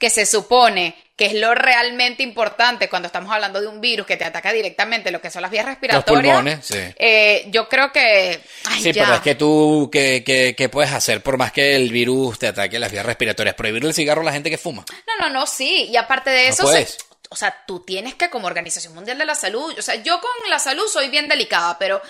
que 0.00 0.10
se 0.10 0.26
supone 0.26 0.96
que 1.14 1.26
es 1.26 1.34
lo 1.34 1.54
realmente 1.54 2.22
importante 2.22 2.88
cuando 2.88 3.06
estamos 3.06 3.30
hablando 3.30 3.60
de 3.60 3.66
un 3.66 3.80
virus 3.82 4.06
que 4.06 4.16
te 4.16 4.24
ataca 4.24 4.50
directamente 4.52 5.10
lo 5.10 5.20
que 5.20 5.30
son 5.30 5.42
las 5.42 5.50
vías 5.50 5.66
respiratorias. 5.66 6.34
pulmones, 6.34 6.66
sí. 6.66 6.78
eh, 6.96 7.44
yo 7.48 7.68
creo 7.68 7.92
que... 7.92 8.40
ay, 8.64 8.82
Sí, 8.82 8.90
ya. 8.92 9.04
pero 9.04 9.14
es 9.16 9.20
que 9.20 9.34
tú, 9.34 9.90
¿qué, 9.92 10.24
qué, 10.24 10.54
qué 10.56 10.68
puedes 10.70 10.90
hacer 10.92 11.22
por 11.22 11.36
más 11.36 11.52
que 11.52 11.76
el 11.76 11.90
virus 11.90 12.38
te 12.38 12.46
ataque 12.48 12.78
las 12.78 12.90
vías 12.90 13.04
respiratorias? 13.04 13.54
Prohibir 13.54 13.84
el 13.84 13.92
cigarro 13.92 14.22
a 14.22 14.24
la 14.24 14.32
gente 14.32 14.48
que 14.48 14.56
fuma. 14.56 14.82
No, 15.06 15.28
no, 15.28 15.32
no, 15.40 15.46
sí. 15.46 15.88
Y 15.92 15.96
aparte 15.98 16.30
de 16.30 16.44
No 16.44 16.48
eso, 16.54 16.62
puedes. 16.62 16.92
se- 16.92 16.98
o 17.28 17.36
sea, 17.36 17.54
tú 17.66 17.80
tienes 17.84 18.14
que 18.14 18.30
como 18.30 18.46
Organización 18.46 18.94
Mundial 18.94 19.18
de 19.18 19.26
la 19.26 19.34
Salud, 19.34 19.74
o 19.78 19.82
sea, 19.82 19.96
yo 19.96 20.18
con 20.22 20.30
la 20.50 20.58
salud 20.58 20.84
soy 20.90 21.10
bien 21.10 21.28
delicada, 21.28 21.78
pero 21.78 22.00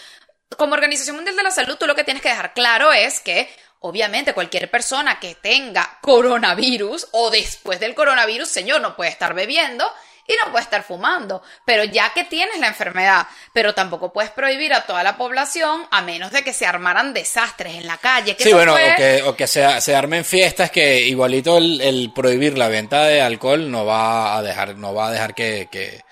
como 0.57 0.75
Organización 0.75 1.17
Mundial 1.17 1.37
de 1.37 1.43
la 1.43 1.51
Salud, 1.51 1.77
tú 1.77 1.87
lo 1.89 1.97
que 1.97 2.05
tienes 2.05 2.23
que 2.23 2.29
dejar 2.29 2.55
claro 2.55 2.93
es 2.93 3.19
que, 3.21 3.51
obviamente, 3.81 4.33
cualquier 4.35 4.71
persona 4.71 5.19
que 5.19 5.35
tenga 5.37 5.99
coronavirus 6.01 7.09
o 7.13 7.31
después 7.31 7.81
del 7.81 7.95
coronavirus, 7.95 8.49
señor, 8.49 8.81
no 8.81 8.95
puede 8.97 9.11
estar 9.11 9.35
bebiendo 9.35 9.85
y 10.27 10.35
no 10.45 10.53
puede 10.53 10.63
estar 10.65 10.85
fumando. 10.85 11.43
Pero 11.65 11.83
ya 11.85 12.13
que 12.13 12.25
tienes 12.25 12.59
la 12.61 12.69
enfermedad, 12.69 13.27
pero 13.53 13.75
tampoco 13.75 14.13
puedes 14.13 14.31
prohibir 14.31 14.73
a 14.75 14.83
toda 14.87 15.03
la 15.03 15.17
población 15.17 15.87
a 15.91 16.03
menos 16.03 16.31
de 16.31 16.45
que 16.45 16.53
se 16.53 16.67
armaran 16.67 17.13
desastres 17.13 17.75
en 17.75 17.87
la 17.87 17.97
calle. 17.97 18.37
Que 18.37 18.45
Sí, 18.45 18.53
bueno, 18.53 18.73
fue- 18.73 18.93
o 18.93 18.97
que, 18.97 19.23
o 19.25 19.37
que 19.37 19.47
se, 19.47 19.81
se 19.81 19.97
armen 19.97 20.25
fiestas 20.25 20.71
que 20.71 21.01
igualito 21.01 21.59
el, 21.59 21.81
el 21.81 22.13
prohibir 22.15 22.57
la 22.59 22.69
venta 22.69 23.05
de 23.07 23.21
alcohol 23.23 23.71
no 23.71 23.85
va 23.87 24.37
a 24.37 24.43
dejar, 24.43 24.77
no 24.77 24.95
va 24.95 25.09
a 25.09 25.11
dejar 25.11 25.35
que, 25.35 25.69
que, 25.73 26.05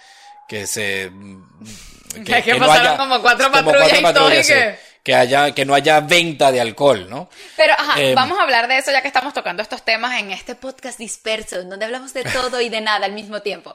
que 0.49 0.67
se... 0.67 1.05
Es 1.05 2.45
que 2.45 2.55
pasaron 2.67 2.97
como 2.97 3.23
cuatro 3.23 3.51
patrullas 3.53 3.99
y 4.01 4.03
todo, 4.15 4.29
y 4.35 4.43
que- 4.55 4.88
que 5.09 5.15
haya, 5.15 5.55
que 5.55 5.65
no 5.65 5.75
haya 5.75 6.01
venta 6.01 6.53
de 6.53 6.61
alcohol, 6.61 7.09
¿no? 7.09 7.31
Pero, 7.57 7.73
ajá, 7.73 7.99
Eh, 7.99 8.15
vamos 8.15 8.39
a 8.39 8.43
hablar 8.43 8.69
de 8.69 8.77
eso 8.77 8.93
ya 8.93 9.01
que 9.01 9.09
estamos 9.09 9.33
tocando 9.33 9.63
estos 9.63 9.83
temas 9.83 10.21
en 10.21 10.33
este 10.33 10.55
podcast 10.55 10.99
disperso, 10.99 11.61
en 11.61 11.71
donde 11.71 11.87
hablamos 11.87 12.13
de 12.13 12.25
todo 12.25 12.61
y 12.61 12.69
de 12.69 12.83
nada 12.83 13.07
al 13.07 13.13
mismo 13.13 13.41
tiempo. 13.41 13.75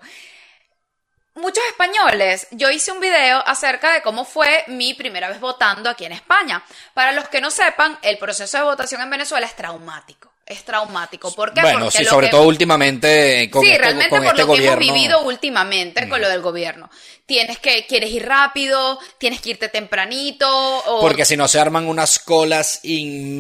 Muchos 1.34 1.64
españoles, 1.70 2.46
yo 2.52 2.70
hice 2.70 2.92
un 2.92 3.00
video 3.00 3.42
acerca 3.48 3.94
de 3.94 4.04
cómo 4.04 4.26
fue 4.26 4.64
mi 4.68 4.94
primera 4.94 5.28
vez 5.28 5.40
votando 5.40 5.90
aquí 5.90 6.06
en 6.06 6.12
España. 6.12 6.64
Para 6.94 7.14
los 7.14 7.28
que 7.30 7.42
no 7.42 7.50
sepan, 7.50 7.98
el 8.04 8.20
proceso 8.20 8.60
de 8.60 8.66
votación 8.66 9.02
en 9.02 9.10
Venezuela 9.10 9.48
es 9.48 9.56
traumático. 9.56 10.33
Es 10.46 10.66
traumático. 10.66 11.34
¿Por 11.34 11.54
qué? 11.54 11.62
Bueno, 11.62 11.86
Porque 11.86 12.00
sí, 12.00 12.06
sobre 12.06 12.28
que- 12.28 12.32
todo 12.32 12.44
últimamente 12.44 13.50
con 13.50 13.64
sí, 13.64 13.70
este, 13.72 13.82
realmente 13.82 14.10
con 14.10 14.20
por 14.20 14.28
este 14.28 14.42
lo 14.42 14.46
que 14.48 14.52
gobierno. 14.60 14.80
Mm. 14.80 14.84
hemos 14.84 14.94
vivido 14.96 15.22
últimamente 15.22 16.10
con 16.10 16.20
lo 16.20 16.28
del 16.28 16.42
gobierno. 16.42 16.90
Tienes 17.26 17.60
que, 17.60 17.86
quieres 17.88 18.12
ir 18.12 18.26
rápido, 18.28 19.00
tienes 19.18 19.40
que 19.40 19.52
irte 19.52 19.70
tempranito, 19.70 20.46
o 20.86 21.00
Porque 21.00 21.24
si 21.24 21.38
no 21.38 21.48
se 21.48 21.60
arman 21.62 21.88
unas 21.88 22.20
colas 22.20 22.82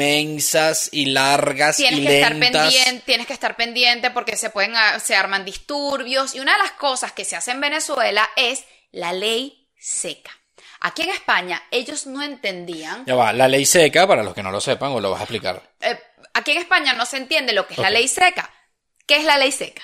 inmensas 0.04 0.89
y 0.92 1.06
largas 1.08 1.78
tienes 1.78 2.00
y 2.00 2.06
que 2.08 2.16
estar 2.22 2.36
lentas. 2.36 2.74
pendiente, 2.74 3.04
tienes 3.06 3.28
que 3.28 3.34
estar 3.34 3.56
pendiente 3.56 4.12
porque 4.12 4.38
se 4.38 4.50
pueden 4.50 4.76
ah, 4.76 5.00
se 5.00 5.16
arman 5.16 5.46
disturbios 5.46 6.36
y 6.36 6.39
una 6.39 6.54
de 6.54 6.60
las 6.60 6.72
cosas 6.72 7.12
que 7.12 7.26
se 7.26 7.36
hace 7.36 7.52
en 7.52 7.62
Venezuela 7.62 8.30
es 8.36 8.63
la 8.92 9.13
ley 9.13 9.68
seca. 9.78 10.32
Aquí 10.80 11.04
en 11.04 11.10
España 11.12 11.62
ellos 11.72 12.08
no 12.08 12.22
entendían, 12.24 13.06
Ya 13.06 13.16
va, 13.16 13.32
la 13.34 13.47
ley 13.47 13.66
seca, 13.66 14.06
para 14.08 14.24
los 14.24 14.34
que 14.34 14.43
no 14.43 14.51
lo 14.51 14.60
sepan, 14.60 14.91
o 14.91 14.99
lo 14.99 15.12
vas 15.12 15.22
a 15.22 15.24
explicar. 15.24 15.62
eh, 15.82 15.97
aquí 16.34 16.51
en 16.51 16.57
España 16.59 16.93
no 16.93 17.05
se 17.05 17.17
entiende 17.17 17.53
lo 17.53 17.67
que 17.67 17.73
es 17.75 17.79
la 17.79 17.89
ley 17.89 18.07
seca. 18.07 18.49
¿Qué 19.05 19.17
es 19.17 19.23
la 19.25 19.38
ley 19.38 19.51
seca? 19.51 19.81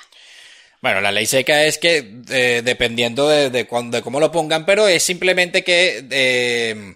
Bueno, 0.81 1.01
la 1.01 1.11
ley 1.11 1.25
seca 1.25 1.65
es 1.65 1.77
que, 1.77 2.21
eh, 2.29 2.61
dependiendo 2.63 3.27
de, 3.27 3.49
de, 3.49 3.67
cuándo- 3.67 3.97
de 3.97 4.01
cómo 4.03 4.19
lo 4.19 4.31
pongan, 4.31 4.65
pero 4.65 4.87
es 4.87 5.03
simplemente 5.03 5.63
que 5.63 6.05
eh, 6.09 6.95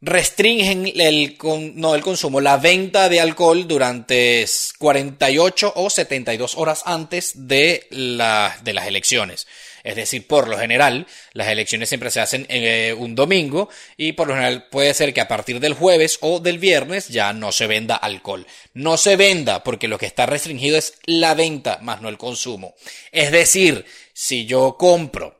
restringen 0.00 0.86
el, 1.00 1.36
no 1.74 1.94
el 1.94 2.02
consumo, 2.02 2.40
la 2.40 2.56
venta 2.58 3.08
de 3.08 3.20
alcohol 3.20 3.66
durante 3.66 4.46
48 4.78 5.72
o 5.76 5.90
72 5.90 6.54
horas 6.56 6.82
antes 6.84 7.32
de, 7.46 7.86
la, 7.90 8.56
de 8.62 8.72
las 8.74 8.86
elecciones. 8.86 9.46
Es 9.86 9.94
decir, 9.94 10.26
por 10.26 10.48
lo 10.48 10.58
general, 10.58 11.06
las 11.32 11.46
elecciones 11.46 11.88
siempre 11.88 12.10
se 12.10 12.20
hacen 12.20 12.44
eh, 12.48 12.92
un 12.98 13.14
domingo 13.14 13.68
y 13.96 14.12
por 14.12 14.26
lo 14.26 14.34
general 14.34 14.66
puede 14.68 14.92
ser 14.94 15.14
que 15.14 15.20
a 15.20 15.28
partir 15.28 15.60
del 15.60 15.74
jueves 15.74 16.18
o 16.22 16.40
del 16.40 16.58
viernes 16.58 17.06
ya 17.08 17.32
no 17.32 17.52
se 17.52 17.68
venda 17.68 17.94
alcohol. 17.94 18.48
No 18.74 18.96
se 18.96 19.14
venda 19.14 19.62
porque 19.62 19.86
lo 19.86 19.96
que 19.96 20.06
está 20.06 20.26
restringido 20.26 20.76
es 20.76 20.94
la 21.04 21.34
venta, 21.34 21.78
más 21.82 22.02
no 22.02 22.08
el 22.08 22.18
consumo. 22.18 22.74
Es 23.12 23.30
decir, 23.30 23.86
si 24.12 24.44
yo 24.44 24.76
compro 24.76 25.38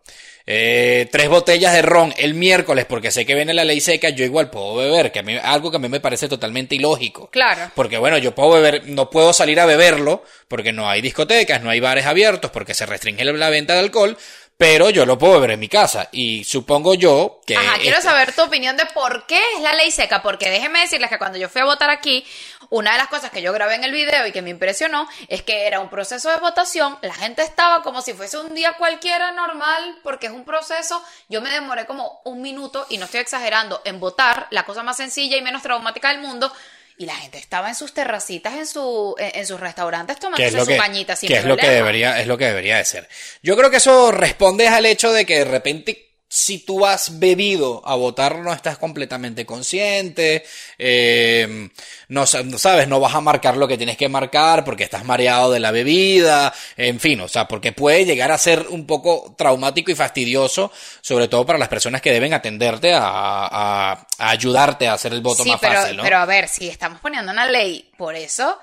eh, 0.48 1.08
tres 1.10 1.28
botellas 1.28 1.72
de 1.72 1.82
ron 1.82 2.14
el 2.18 2.34
miércoles 2.34 2.84
porque 2.84 3.10
sé 3.10 3.26
que 3.26 3.34
viene 3.34 3.52
la 3.52 3.64
ley 3.64 3.80
seca, 3.80 4.10
yo 4.10 4.24
igual 4.24 4.48
puedo 4.48 4.76
beber, 4.76 5.10
que 5.10 5.18
a 5.18 5.22
mí, 5.22 5.36
algo 5.42 5.70
que 5.70 5.78
a 5.78 5.80
mí 5.80 5.88
me 5.88 6.00
parece 6.00 6.28
totalmente 6.28 6.76
ilógico. 6.76 7.28
Claro. 7.30 7.72
Porque 7.74 7.98
bueno, 7.98 8.16
yo 8.18 8.34
puedo 8.34 8.50
beber, 8.52 8.88
no 8.88 9.10
puedo 9.10 9.32
salir 9.32 9.58
a 9.58 9.66
beberlo 9.66 10.22
porque 10.46 10.72
no 10.72 10.88
hay 10.88 11.00
discotecas, 11.02 11.62
no 11.62 11.70
hay 11.70 11.80
bares 11.80 12.06
abiertos, 12.06 12.52
porque 12.52 12.74
se 12.74 12.86
restringe 12.86 13.24
la 13.24 13.50
venta 13.50 13.74
de 13.74 13.80
alcohol, 13.80 14.16
pero 14.56 14.88
yo 14.88 15.04
lo 15.04 15.18
puedo 15.18 15.40
ver 15.40 15.50
en 15.52 15.60
mi 15.60 15.68
casa. 15.68 16.08
Y 16.12 16.44
supongo 16.44 16.94
yo 16.94 17.40
que... 17.46 17.56
Ajá, 17.56 17.78
quiero 17.78 18.00
saber 18.00 18.34
tu 18.34 18.42
opinión 18.42 18.76
de 18.76 18.86
por 18.86 19.26
qué 19.26 19.40
es 19.54 19.62
la 19.62 19.74
ley 19.74 19.90
seca, 19.90 20.22
porque 20.22 20.50
déjeme 20.50 20.80
decirles 20.80 21.10
que 21.10 21.18
cuando 21.18 21.38
yo 21.38 21.48
fui 21.48 21.60
a 21.60 21.66
votar 21.66 21.90
aquí, 21.90 22.24
una 22.70 22.92
de 22.92 22.98
las 22.98 23.08
cosas 23.08 23.30
que 23.30 23.42
yo 23.42 23.52
grabé 23.52 23.74
en 23.74 23.84
el 23.84 23.92
video 23.92 24.26
y 24.26 24.32
que 24.32 24.42
me 24.42 24.50
impresionó 24.50 25.08
es 25.28 25.42
que 25.42 25.66
era 25.66 25.80
un 25.80 25.90
proceso 25.90 26.30
de 26.30 26.38
votación, 26.38 26.98
la 27.02 27.14
gente 27.14 27.42
estaba 27.42 27.82
como 27.82 28.00
si 28.02 28.14
fuese 28.14 28.38
un 28.38 28.54
día 28.54 28.72
cualquiera 28.72 29.30
normal, 29.32 29.98
porque 30.02 30.26
es 30.26 30.32
un 30.32 30.44
proceso, 30.44 31.02
yo 31.28 31.42
me 31.42 31.50
demoré 31.50 31.86
como 31.86 32.20
un 32.24 32.40
minuto, 32.42 32.86
y 32.88 32.98
no 32.98 33.04
estoy 33.04 33.20
exagerando, 33.20 33.82
en 33.84 34.00
votar, 34.00 34.48
la 34.50 34.64
cosa 34.64 34.82
más 34.82 34.96
sencilla 34.96 35.36
y 35.36 35.42
menos 35.42 35.62
traumática 35.62 36.08
del 36.08 36.20
mundo, 36.20 36.50
y 36.98 37.06
la 37.06 37.14
gente 37.16 37.38
estaba 37.38 37.68
en 37.68 37.74
sus 37.74 37.92
terracitas, 37.92 38.54
en, 38.54 38.66
su, 38.66 39.14
en, 39.18 39.46
sus 39.46 39.60
restaurantes 39.60 40.18
tomándose 40.18 40.64
su 40.64 40.76
cañita 40.76 41.14
sin 41.14 41.28
que 41.28 41.36
es 41.36 41.44
lo 41.44 41.56
que 41.56 41.68
debería 41.68 42.20
Es 42.20 42.26
lo 42.26 42.38
que 42.38 42.46
debería 42.46 42.78
de 42.78 42.84
ser. 42.84 43.08
Yo 43.42 43.56
creo 43.56 43.70
que 43.70 43.76
eso 43.76 44.12
responde 44.12 44.68
al 44.68 44.86
hecho 44.86 45.12
de 45.12 45.26
que 45.26 45.40
de 45.40 45.44
repente 45.44 46.05
si 46.28 46.58
tú 46.58 46.84
has 46.84 47.18
bebido 47.18 47.82
a 47.86 47.94
votar 47.94 48.38
no 48.40 48.52
estás 48.52 48.78
completamente 48.78 49.46
consciente, 49.46 50.44
eh, 50.76 51.68
no 52.08 52.26
sabes, 52.26 52.88
no 52.88 53.00
vas 53.00 53.14
a 53.14 53.20
marcar 53.20 53.56
lo 53.56 53.68
que 53.68 53.76
tienes 53.76 53.96
que 53.96 54.08
marcar 54.08 54.64
porque 54.64 54.84
estás 54.84 55.04
mareado 55.04 55.52
de 55.52 55.60
la 55.60 55.70
bebida, 55.70 56.52
en 56.76 56.98
fin, 56.98 57.20
o 57.20 57.28
sea, 57.28 57.46
porque 57.46 57.72
puede 57.72 58.04
llegar 58.04 58.32
a 58.32 58.38
ser 58.38 58.66
un 58.70 58.86
poco 58.86 59.34
traumático 59.38 59.90
y 59.90 59.94
fastidioso, 59.94 60.72
sobre 61.00 61.28
todo 61.28 61.46
para 61.46 61.58
las 61.58 61.68
personas 61.68 62.02
que 62.02 62.12
deben 62.12 62.34
atenderte 62.34 62.92
a, 62.92 63.02
a, 63.04 64.06
ayudarte 64.18 64.88
a 64.88 64.94
hacer 64.94 65.12
el 65.12 65.20
voto 65.20 65.44
más 65.44 65.60
fácil, 65.60 65.96
¿no? 65.96 66.02
Pero 66.02 66.18
a 66.18 66.26
ver, 66.26 66.48
si 66.48 66.68
estamos 66.68 67.00
poniendo 67.00 67.30
una 67.30 67.46
ley 67.46 67.88
por 67.96 68.16
eso, 68.16 68.58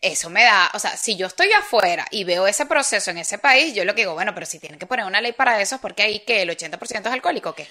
eso 0.00 0.30
me 0.30 0.44
da, 0.44 0.70
o 0.74 0.78
sea, 0.78 0.96
si 0.96 1.16
yo 1.16 1.26
estoy 1.26 1.52
afuera 1.52 2.06
y 2.10 2.24
veo 2.24 2.46
ese 2.46 2.66
proceso 2.66 3.10
en 3.10 3.18
ese 3.18 3.38
país, 3.38 3.74
yo 3.74 3.84
lo 3.84 3.94
que 3.94 4.02
digo, 4.02 4.14
bueno, 4.14 4.34
pero 4.34 4.46
si 4.46 4.58
tienen 4.58 4.78
que 4.78 4.86
poner 4.86 5.06
una 5.06 5.20
ley 5.20 5.32
para 5.32 5.60
eso, 5.60 5.78
porque 5.80 6.02
ahí 6.02 6.20
que 6.20 6.42
el 6.42 6.50
80% 6.50 7.00
es 7.00 7.06
alcohólico, 7.06 7.54
¿qué? 7.54 7.66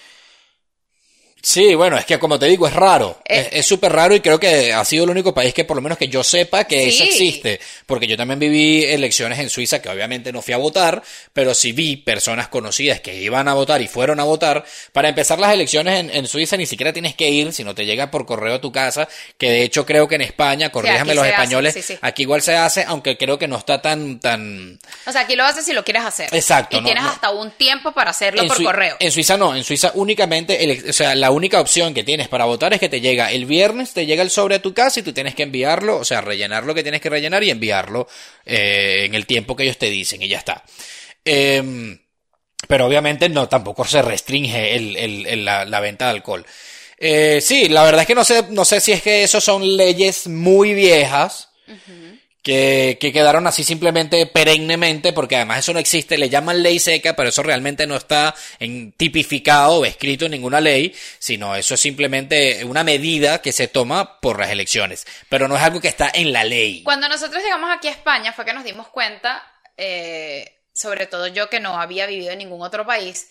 Sí, 1.47 1.75
bueno, 1.75 1.97
es 1.97 2.03
que 2.03 2.19
como 2.19 2.37
te 2.37 2.45
digo, 2.45 2.67
es 2.67 2.73
raro. 2.73 3.21
Eh, 3.23 3.47
es 3.53 3.65
súper 3.65 3.93
raro 3.93 4.13
y 4.13 4.19
creo 4.19 4.37
que 4.37 4.73
ha 4.73 4.83
sido 4.83 5.05
el 5.05 5.11
único 5.11 5.33
país 5.33 5.53
que 5.53 5.63
por 5.63 5.77
lo 5.77 5.81
menos 5.81 5.97
que 5.97 6.09
yo 6.09 6.21
sepa 6.21 6.65
que 6.65 6.89
eso 6.89 7.05
existe. 7.05 7.61
Porque 7.85 8.05
yo 8.05 8.17
también 8.17 8.37
viví 8.37 8.83
elecciones 8.83 9.39
en 9.39 9.49
Suiza 9.49 9.81
que 9.81 9.87
obviamente 9.87 10.33
no 10.33 10.41
fui 10.41 10.53
a 10.53 10.57
votar, 10.57 11.01
pero 11.31 11.53
sí 11.53 11.71
vi 11.71 11.95
personas 11.95 12.49
conocidas 12.49 12.99
que 12.99 13.15
iban 13.15 13.47
a 13.47 13.53
votar 13.53 13.81
y 13.81 13.87
fueron 13.87 14.19
a 14.19 14.25
votar. 14.25 14.65
Para 14.91 15.07
empezar 15.07 15.39
las 15.39 15.53
elecciones 15.53 16.01
en, 16.01 16.09
en 16.09 16.27
Suiza 16.27 16.57
ni 16.57 16.65
siquiera 16.65 16.91
tienes 16.91 17.15
que 17.15 17.29
ir, 17.29 17.53
sino 17.53 17.73
te 17.73 17.85
llega 17.85 18.11
por 18.11 18.25
correo 18.25 18.55
a 18.55 18.59
tu 18.59 18.73
casa, 18.73 19.07
que 19.37 19.49
de 19.49 19.63
hecho 19.63 19.85
creo 19.85 20.05
que 20.05 20.15
en 20.15 20.23
España, 20.23 20.69
corríjame 20.69 21.15
los 21.15 21.25
españoles, 21.25 21.97
aquí 22.01 22.23
igual 22.23 22.41
se 22.41 22.57
hace, 22.57 22.83
aunque 22.83 23.15
creo 23.15 23.39
que 23.39 23.47
no 23.47 23.55
está 23.55 23.81
tan... 23.81 24.19
tan... 24.19 24.77
O 25.05 25.13
sea, 25.13 25.21
aquí 25.21 25.37
lo 25.37 25.45
haces 25.45 25.63
si 25.63 25.71
lo 25.71 25.85
quieres 25.85 26.03
hacer. 26.03 26.27
Exacto. 26.35 26.77
Y 26.77 26.83
tienes 26.83 27.05
hasta 27.05 27.29
un 27.29 27.51
tiempo 27.51 27.93
para 27.93 28.09
hacerlo 28.11 28.45
por 28.47 28.61
correo. 28.61 28.97
En 28.99 29.13
Suiza 29.13 29.37
no, 29.37 29.55
en 29.55 29.63
Suiza 29.63 29.93
únicamente, 29.93 30.83
o 30.89 30.91
sea, 30.91 31.15
la 31.15 31.36
única 31.37 31.61
opción 31.61 31.93
que 31.93 32.03
tienes 32.03 32.27
para 32.27 32.45
votar 32.45 32.73
es 32.73 32.79
que 32.79 32.89
te 32.89 32.99
llega 32.99 33.31
el 33.31 33.45
viernes, 33.45 33.93
te 33.93 34.05
llega 34.05 34.23
el 34.23 34.29
sobre 34.29 34.55
a 34.55 34.61
tu 34.61 34.73
casa 34.73 34.99
y 34.99 35.03
tú 35.03 35.13
tienes 35.13 35.35
que 35.35 35.43
enviarlo, 35.43 35.97
o 35.97 36.05
sea, 36.05 36.21
rellenar 36.21 36.65
lo 36.65 36.75
que 36.75 36.83
tienes 36.83 36.99
que 36.99 37.09
rellenar 37.09 37.43
y 37.43 37.49
enviarlo 37.49 38.07
eh, 38.45 39.03
en 39.05 39.15
el 39.15 39.25
tiempo 39.25 39.55
que 39.55 39.63
ellos 39.63 39.77
te 39.77 39.89
dicen 39.89 40.21
y 40.21 40.27
ya 40.27 40.39
está. 40.39 40.63
Em, 41.23 41.97
pero 42.67 42.85
obviamente 42.85 43.29
no, 43.29 43.47
tampoco 43.47 43.85
se 43.85 44.01
restringe 44.01 44.75
el, 44.75 45.45
la, 45.45 45.79
venta 45.79 46.05
de 46.05 46.11
alcohol. 46.11 46.45
Eh, 46.97 47.39
sí, 47.41 47.69
la 47.69 47.83
verdad 47.83 48.01
es 48.01 48.07
que 48.07 48.15
no 48.15 48.25
sé, 48.25 48.45
no 48.49 48.65
sé 48.65 48.81
si 48.81 48.91
es 48.91 49.01
que 49.01 49.23
eso 49.23 49.39
son 49.39 49.77
leyes 49.77 50.27
muy 50.27 50.73
viejas 50.73 51.49
que, 52.47 52.97
que, 52.97 53.11
quedaron 53.11 53.45
así 53.45 53.65
simplemente 53.65 54.25
perennemente, 54.25 55.11
porque 55.11 55.35
además 55.35 55.59
eso 55.59 55.73
no 55.73 55.79
existe, 55.79 56.17
le 56.17 56.29
llaman 56.29 56.63
ley 56.63 56.79
seca, 56.79 57.13
pero 57.13 57.27
eso 57.27 57.43
realmente 57.43 57.85
no 57.85 57.97
está 57.97 58.33
en, 58.57 58.93
tipificado 58.93 59.79
o 59.79 59.85
escrito 59.85 60.23
en 60.23 60.31
ninguna 60.31 60.61
ley, 60.61 60.95
sino 61.19 61.57
eso 61.57 61.73
es 61.73 61.81
simplemente 61.81 62.63
una 62.63 62.85
medida 62.85 63.41
que 63.41 63.51
se 63.51 63.67
toma 63.67 64.21
por 64.21 64.39
las 64.39 64.49
elecciones, 64.49 65.05
pero 65.27 65.49
no 65.49 65.57
es 65.57 65.61
algo 65.61 65.81
que 65.81 65.89
está 65.89 66.09
en 66.13 66.31
la 66.31 66.45
ley. 66.45 66.83
Cuando 66.83 67.09
nosotros 67.09 67.43
llegamos 67.43 67.69
aquí 67.69 67.89
a 67.89 67.91
España 67.91 68.31
fue 68.31 68.45
que 68.45 68.53
nos 68.53 68.63
dimos 68.63 68.87
cuenta, 68.87 69.43
eh, 69.75 70.61
sobre 70.71 71.05
todo 71.05 71.27
yo 71.27 71.49
que 71.49 71.59
no 71.59 71.77
había 71.77 72.05
vivido 72.05 72.31
en 72.31 72.37
ningún 72.37 72.61
otro 72.61 72.85
país, 72.85 73.27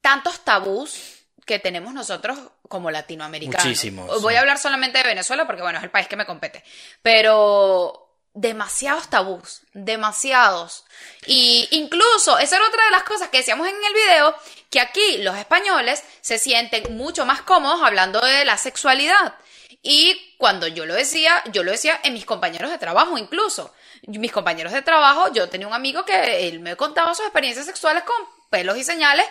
tantos 0.00 0.44
tabús 0.44 1.23
que 1.44 1.58
tenemos 1.58 1.92
nosotros 1.92 2.38
como 2.68 2.90
latinoamericanos. 2.90 3.64
Muchísimos. 3.64 4.22
Voy 4.22 4.34
a 4.34 4.40
hablar 4.40 4.58
solamente 4.58 4.98
de 4.98 5.04
Venezuela 5.04 5.46
porque, 5.46 5.62
bueno, 5.62 5.78
es 5.78 5.84
el 5.84 5.90
país 5.90 6.08
que 6.08 6.16
me 6.16 6.26
compete. 6.26 6.64
Pero 7.02 8.04
demasiados 8.34 9.08
tabús, 9.08 9.62
demasiados. 9.72 10.84
Y 11.26 11.68
incluso, 11.70 12.38
esa 12.38 12.56
era 12.56 12.66
otra 12.66 12.84
de 12.84 12.90
las 12.90 13.04
cosas 13.04 13.28
que 13.28 13.38
decíamos 13.38 13.68
en 13.68 13.76
el 13.76 13.94
video, 13.94 14.34
que 14.70 14.80
aquí 14.80 15.18
los 15.18 15.36
españoles 15.36 16.02
se 16.20 16.38
sienten 16.38 16.96
mucho 16.96 17.24
más 17.24 17.42
cómodos 17.42 17.80
hablando 17.82 18.20
de 18.20 18.44
la 18.44 18.58
sexualidad. 18.58 19.34
Y 19.82 20.34
cuando 20.38 20.66
yo 20.66 20.86
lo 20.86 20.94
decía, 20.94 21.42
yo 21.52 21.62
lo 21.62 21.70
decía 21.70 22.00
en 22.02 22.14
mis 22.14 22.24
compañeros 22.24 22.70
de 22.70 22.78
trabajo 22.78 23.16
incluso. 23.18 23.72
Mis 24.06 24.32
compañeros 24.32 24.72
de 24.72 24.82
trabajo, 24.82 25.32
yo 25.32 25.48
tenía 25.48 25.68
un 25.68 25.74
amigo 25.74 26.04
que 26.04 26.48
él 26.48 26.60
me 26.60 26.76
contaba 26.76 27.14
sus 27.14 27.24
experiencias 27.24 27.66
sexuales 27.66 28.02
con 28.02 28.16
pelos 28.50 28.76
y 28.76 28.84
señales 28.84 29.26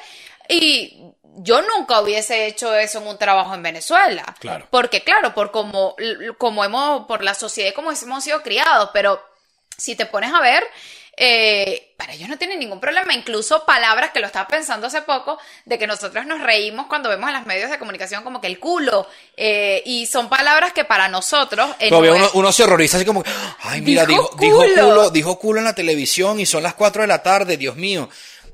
y 0.50 1.14
yo 1.38 1.62
nunca 1.62 2.02
hubiese 2.02 2.46
hecho 2.46 2.76
eso 2.76 3.00
en 3.00 3.08
un 3.08 3.18
trabajo 3.18 3.54
en 3.54 3.64
Venezuela. 3.64 4.24
Claro. 4.40 4.68
Porque, 4.70 5.02
claro, 5.02 5.34
por 5.34 5.52
como, 5.52 5.96
como 6.38 6.64
hemos, 6.64 7.06
por 7.08 7.24
la 7.24 7.34
sociedad 7.34 7.72
y 7.72 7.74
como 7.74 7.92
hemos 7.92 8.24
sido 8.24 8.42
criados, 8.44 8.90
pero 8.94 9.22
si 9.78 9.96
te 9.96 10.06
pones 10.06 10.34
a 10.34 10.42
ver, 10.42 10.64
eh, 11.16 11.94
para 11.96 12.14
ellos 12.14 12.28
no 12.28 12.38
tienen 12.38 12.60
ningún 12.60 12.80
problema. 12.80 13.14
Incluso 13.14 13.66
palabras 13.66 14.12
que 14.12 14.20
lo 14.20 14.28
estaba 14.28 14.48
pensando 14.48 14.88
hace 14.88 15.02
poco, 15.02 15.40
de 15.66 15.78
que 15.78 15.88
nosotros 15.88 16.26
nos 16.26 16.42
reímos 16.42 16.88
cuando 16.88 17.10
vemos 17.10 17.30
en 17.30 17.36
los 17.36 17.46
medios 17.46 17.70
de 17.72 17.80
comunicación 17.80 18.24
como 18.24 18.40
que 18.40 18.48
el 18.48 18.60
culo. 18.60 19.08
Eh, 19.36 19.82
y 19.86 20.06
son 20.06 20.30
palabras 20.30 20.74
que 20.74 20.86
para 20.86 21.08
nosotros. 21.08 21.76
Todavía 21.90 22.30
uno, 22.34 22.52
se 22.52 22.64
horroriza 22.64 22.98
así 22.98 23.06
como, 23.06 23.24
ay, 23.62 23.82
mira, 23.82 24.06
dijo, 24.06 24.30
dijo, 24.40 24.60
culo, 24.60 25.10
dijo 25.10 25.40
culo 25.40 25.60
en 25.60 25.66
la 25.66 25.76
televisión 25.76 26.40
y 26.40 26.46
son 26.46 26.64
las 26.64 26.76
4 26.76 27.02
de 27.04 27.08
la 27.08 27.24
tarde, 27.24 27.58
Dios 27.58 27.76
mío. 27.76 28.10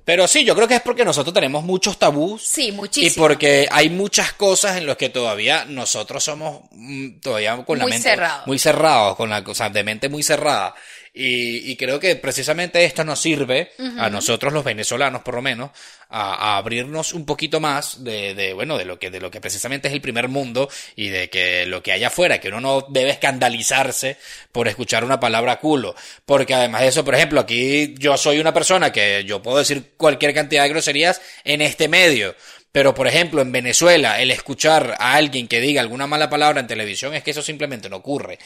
Pero 0.10 0.28
sí, 0.28 0.43
yo 0.43 0.55
creo 0.55 0.68
que 0.68 0.74
es 0.74 0.82
porque 0.82 1.05
nosotros 1.05 1.32
tenemos 1.36 1.64
muchos 1.64 1.99
tabús. 1.99 2.41
Sí, 2.41 2.72
muchísimo. 2.72 3.12
Y 3.14 3.28
porque 3.28 3.68
hay 3.70 3.91
muchas 3.91 4.34
cosas 4.34 4.78
en 4.78 4.88
las 4.88 4.97
que 4.97 5.10
todavía 5.10 5.66
nosotros 5.66 6.24
somos 6.24 6.62
mm, 6.72 7.20
todavía 7.20 7.64
con 7.64 7.78
la 7.78 7.86
mente 7.86 8.18
muy 8.47 8.57
cerrados, 8.57 9.16
con 9.16 9.30
la 9.30 9.43
cosa 9.43 9.70
de 9.70 9.84
mente 9.84 10.10
muy 10.10 10.24
cerrada. 10.24 10.74
Y, 11.22 11.70
y, 11.70 11.76
creo 11.76 11.99
que 11.99 12.15
precisamente 12.15 12.86
esto 12.86 13.03
nos 13.03 13.20
sirve, 13.20 13.74
a 13.97 14.09
nosotros 14.09 14.53
los 14.53 14.63
venezolanos 14.63 15.22
por 15.22 15.36
lo 15.36 15.41
menos, 15.41 15.72
a, 16.09 16.55
abrirnos 16.55 17.13
un 17.13 17.26
poquito 17.26 17.59
más 17.59 18.05
de, 18.05 18.34
de, 18.34 18.53
bueno, 18.53 18.78
de 18.78 18.86
lo 18.86 18.97
que, 18.97 19.11
de 19.11 19.20
lo 19.20 19.30
que 19.30 19.41
precisamente 19.41 19.89
es 19.89 19.93
el 19.93 19.99
primer 19.99 20.30
mundo 20.30 20.70
y 20.95 21.09
de 21.09 21.30
que 21.30 21.65
lo 21.65 21.84
que 21.84 21.91
hay 21.91 22.05
afuera, 22.05 22.39
que 22.39 22.47
uno 22.47 22.61
no 22.61 22.86
debe 22.89 23.09
escandalizarse 23.09 24.15
por 24.53 24.70
escuchar 24.70 25.03
una 25.03 25.20
palabra 25.20 25.59
culo. 25.59 25.93
Porque 26.26 26.53
además 26.53 26.82
de 26.82 26.88
eso, 26.88 27.03
por 27.03 27.15
ejemplo, 27.15 27.41
aquí 27.41 27.95
yo 27.97 28.15
soy 28.15 28.39
una 28.39 28.53
persona 28.53 28.93
que 28.93 29.26
yo 29.26 29.41
puedo 29.41 29.57
decir 29.57 29.91
cualquier 29.97 30.34
cantidad 30.34 30.63
de 30.63 30.70
groserías 30.70 31.22
en 31.43 31.61
este 31.61 31.89
medio. 31.89 32.34
Pero, 32.72 32.93
por 32.93 33.07
ejemplo, 33.07 33.41
en 33.41 33.51
Venezuela, 33.51 34.22
el 34.22 34.30
escuchar 34.30 34.95
a 34.99 35.15
alguien 35.15 35.47
que 35.47 35.59
diga 35.59 35.82
alguna 35.82 36.05
mala 36.05 36.30
palabra 36.30 36.59
en 36.59 36.67
televisión 36.67 37.15
es 37.15 37.24
que 37.24 37.32
eso 37.32 37.41
simplemente 37.41 37.89
no 37.89 37.97
ocurre. 37.97 38.38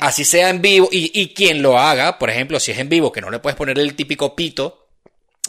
Así 0.00 0.24
sea 0.24 0.50
en 0.50 0.60
vivo, 0.60 0.88
y, 0.92 1.10
y 1.18 1.32
quien 1.32 1.62
lo 1.62 1.78
haga, 1.78 2.18
por 2.18 2.28
ejemplo, 2.28 2.60
si 2.60 2.72
es 2.72 2.78
en 2.78 2.90
vivo, 2.90 3.10
que 3.10 3.22
no 3.22 3.30
le 3.30 3.38
puedes 3.38 3.56
poner 3.56 3.78
el 3.78 3.94
típico 3.94 4.36
pito, 4.36 4.89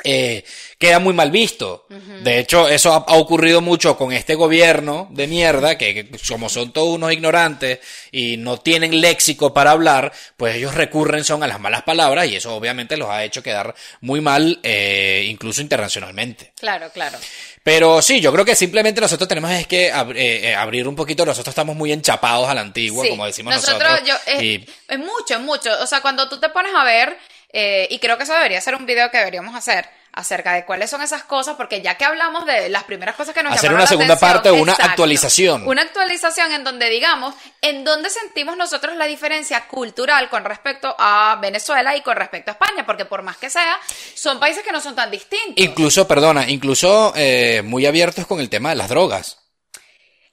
eh, 0.03 0.43
queda 0.79 0.99
muy 0.99 1.13
mal 1.13 1.31
visto. 1.31 1.85
De 2.23 2.39
hecho, 2.39 2.67
eso 2.69 2.93
ha, 2.93 2.97
ha 3.07 3.15
ocurrido 3.17 3.61
mucho 3.61 3.97
con 3.97 4.13
este 4.13 4.35
gobierno 4.35 5.07
de 5.11 5.27
mierda, 5.27 5.77
que, 5.77 5.93
que 5.93 6.09
como 6.27 6.49
son 6.49 6.71
todos 6.71 6.89
unos 6.95 7.11
ignorantes 7.11 7.79
y 8.11 8.37
no 8.37 8.57
tienen 8.57 8.99
léxico 9.01 9.53
para 9.53 9.71
hablar, 9.71 10.11
pues 10.37 10.55
ellos 10.55 10.73
recurren 10.75 11.23
son 11.23 11.43
a 11.43 11.47
las 11.47 11.59
malas 11.59 11.83
palabras 11.83 12.27
y 12.27 12.35
eso 12.37 12.55
obviamente 12.55 12.95
los 12.97 13.09
ha 13.09 13.23
hecho 13.23 13.43
quedar 13.43 13.75
muy 13.99 14.21
mal, 14.21 14.59
eh, 14.63 15.25
incluso 15.27 15.61
internacionalmente. 15.61 16.53
Claro, 16.59 16.89
claro. 16.91 17.17
Pero 17.63 18.01
sí, 18.01 18.19
yo 18.21 18.31
creo 18.33 18.45
que 18.45 18.55
simplemente 18.55 19.01
nosotros 19.01 19.27
tenemos 19.27 19.51
es 19.51 19.67
que 19.67 19.93
ab- 19.93 20.15
eh, 20.15 20.49
eh, 20.49 20.55
abrir 20.55 20.87
un 20.87 20.95
poquito, 20.95 21.25
nosotros 21.25 21.51
estamos 21.51 21.75
muy 21.75 21.91
enchapados 21.91 22.49
a 22.49 22.55
la 22.55 22.61
antigua, 22.61 23.03
Sí, 23.03 23.09
como 23.11 23.25
decimos 23.25 23.53
nosotros. 23.55 24.01
yo, 24.05 24.15
es, 24.25 24.41
y- 24.41 24.65
es 24.87 24.97
mucho, 24.99 25.35
es 25.35 25.39
mucho. 25.41 25.69
O 25.81 25.85
sea, 25.85 26.01
cuando 26.01 26.27
tú 26.27 26.39
te 26.39 26.49
pones 26.49 26.73
a 26.75 26.83
ver, 26.83 27.15
eh, 27.53 27.87
y 27.89 27.99
creo 27.99 28.17
que 28.17 28.23
eso 28.23 28.33
debería 28.33 28.61
ser 28.61 28.75
un 28.75 28.85
video 28.85 29.11
que 29.11 29.17
deberíamos 29.17 29.55
hacer 29.55 29.89
acerca 30.13 30.53
de 30.53 30.65
cuáles 30.65 30.89
son 30.89 31.01
esas 31.01 31.23
cosas, 31.23 31.55
porque 31.55 31.81
ya 31.81 31.95
que 31.95 32.03
hablamos 32.03 32.45
de 32.45 32.69
las 32.69 32.83
primeras 32.83 33.15
cosas 33.15 33.33
que 33.33 33.43
nos 33.43 33.53
Hacer 33.53 33.71
una 33.71 33.81
la 33.81 33.87
segunda 33.87 34.13
atención, 34.15 34.31
parte 34.31 34.51
una 34.51 34.71
exacto, 34.73 34.91
actualización. 34.91 35.67
Una 35.67 35.81
actualización 35.83 36.51
en 36.51 36.63
donde 36.63 36.89
digamos 36.89 37.33
en 37.61 37.83
dónde 37.85 38.09
sentimos 38.09 38.57
nosotros 38.57 38.95
la 38.97 39.05
diferencia 39.05 39.67
cultural 39.67 40.29
con 40.29 40.43
respecto 40.43 40.93
a 40.97 41.37
Venezuela 41.41 41.95
y 41.95 42.01
con 42.01 42.17
respecto 42.17 42.51
a 42.51 42.53
España, 42.53 42.85
porque 42.85 43.05
por 43.05 43.21
más 43.21 43.37
que 43.37 43.49
sea, 43.49 43.77
son 44.13 44.39
países 44.39 44.63
que 44.63 44.71
no 44.71 44.81
son 44.81 44.95
tan 44.95 45.09
distintos. 45.09 45.63
incluso, 45.63 46.07
perdona, 46.07 46.49
incluso 46.49 47.13
eh, 47.15 47.61
muy 47.63 47.85
abiertos 47.85 48.27
con 48.27 48.39
el 48.39 48.49
tema 48.49 48.69
de 48.69 48.75
las 48.75 48.89
drogas. 48.89 49.37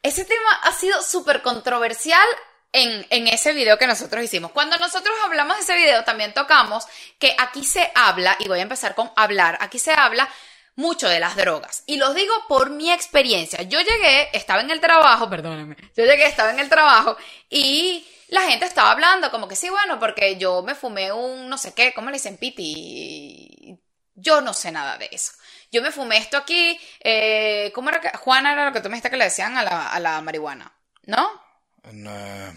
Ese 0.02 0.24
tema 0.24 0.60
ha 0.62 0.72
sido 0.72 1.02
súper 1.02 1.42
controversial 1.42 2.26
en, 2.72 3.28
ese 3.28 3.52
video 3.52 3.78
que 3.78 3.86
nosotros 3.86 4.22
hicimos. 4.22 4.52
Cuando 4.52 4.76
nosotros 4.78 5.14
hablamos 5.24 5.56
de 5.56 5.62
ese 5.62 5.76
video, 5.76 6.04
también 6.04 6.34
tocamos 6.34 6.86
que 7.18 7.34
aquí 7.38 7.64
se 7.64 7.90
habla, 7.94 8.36
y 8.38 8.48
voy 8.48 8.60
a 8.60 8.62
empezar 8.62 8.94
con 8.94 9.10
hablar, 9.16 9.58
aquí 9.60 9.78
se 9.78 9.92
habla 9.92 10.28
mucho 10.76 11.08
de 11.08 11.20
las 11.20 11.36
drogas. 11.36 11.82
Y 11.86 11.96
los 11.96 12.14
digo 12.14 12.32
por 12.46 12.70
mi 12.70 12.92
experiencia. 12.92 13.62
Yo 13.62 13.80
llegué, 13.80 14.28
estaba 14.32 14.60
en 14.60 14.70
el 14.70 14.80
trabajo, 14.80 15.28
perdónenme, 15.28 15.76
yo 15.96 16.04
llegué, 16.04 16.26
estaba 16.26 16.50
en 16.50 16.60
el 16.60 16.68
trabajo 16.68 17.16
y 17.50 18.06
la 18.28 18.42
gente 18.42 18.66
estaba 18.66 18.92
hablando 18.92 19.30
como 19.30 19.48
que 19.48 19.56
sí, 19.56 19.70
bueno, 19.70 19.98
porque 19.98 20.36
yo 20.36 20.62
me 20.62 20.74
fumé 20.74 21.10
un 21.12 21.48
no 21.48 21.58
sé 21.58 21.74
qué, 21.74 21.92
¿cómo 21.94 22.10
le 22.10 22.18
dicen 22.18 22.36
piti? 22.36 23.78
Yo 24.14 24.40
no 24.40 24.52
sé 24.52 24.70
nada 24.70 24.98
de 24.98 25.08
eso. 25.10 25.32
Yo 25.72 25.82
me 25.82 25.90
fumé 25.90 26.18
esto 26.18 26.36
aquí, 26.36 26.78
eh, 27.00 27.72
¿cómo 27.74 27.88
era 27.90 28.00
que, 28.00 28.16
Juana 28.16 28.52
era 28.52 28.66
lo 28.66 28.72
que 28.72 28.80
tú 28.80 28.88
me 28.88 28.94
dijiste 28.94 29.10
que 29.10 29.16
le 29.16 29.24
decían 29.24 29.56
a 29.56 29.62
la, 29.62 29.88
a 29.88 30.00
la 30.00 30.20
marihuana, 30.22 30.72
¿no? 31.04 31.47
Eh, 31.92 32.52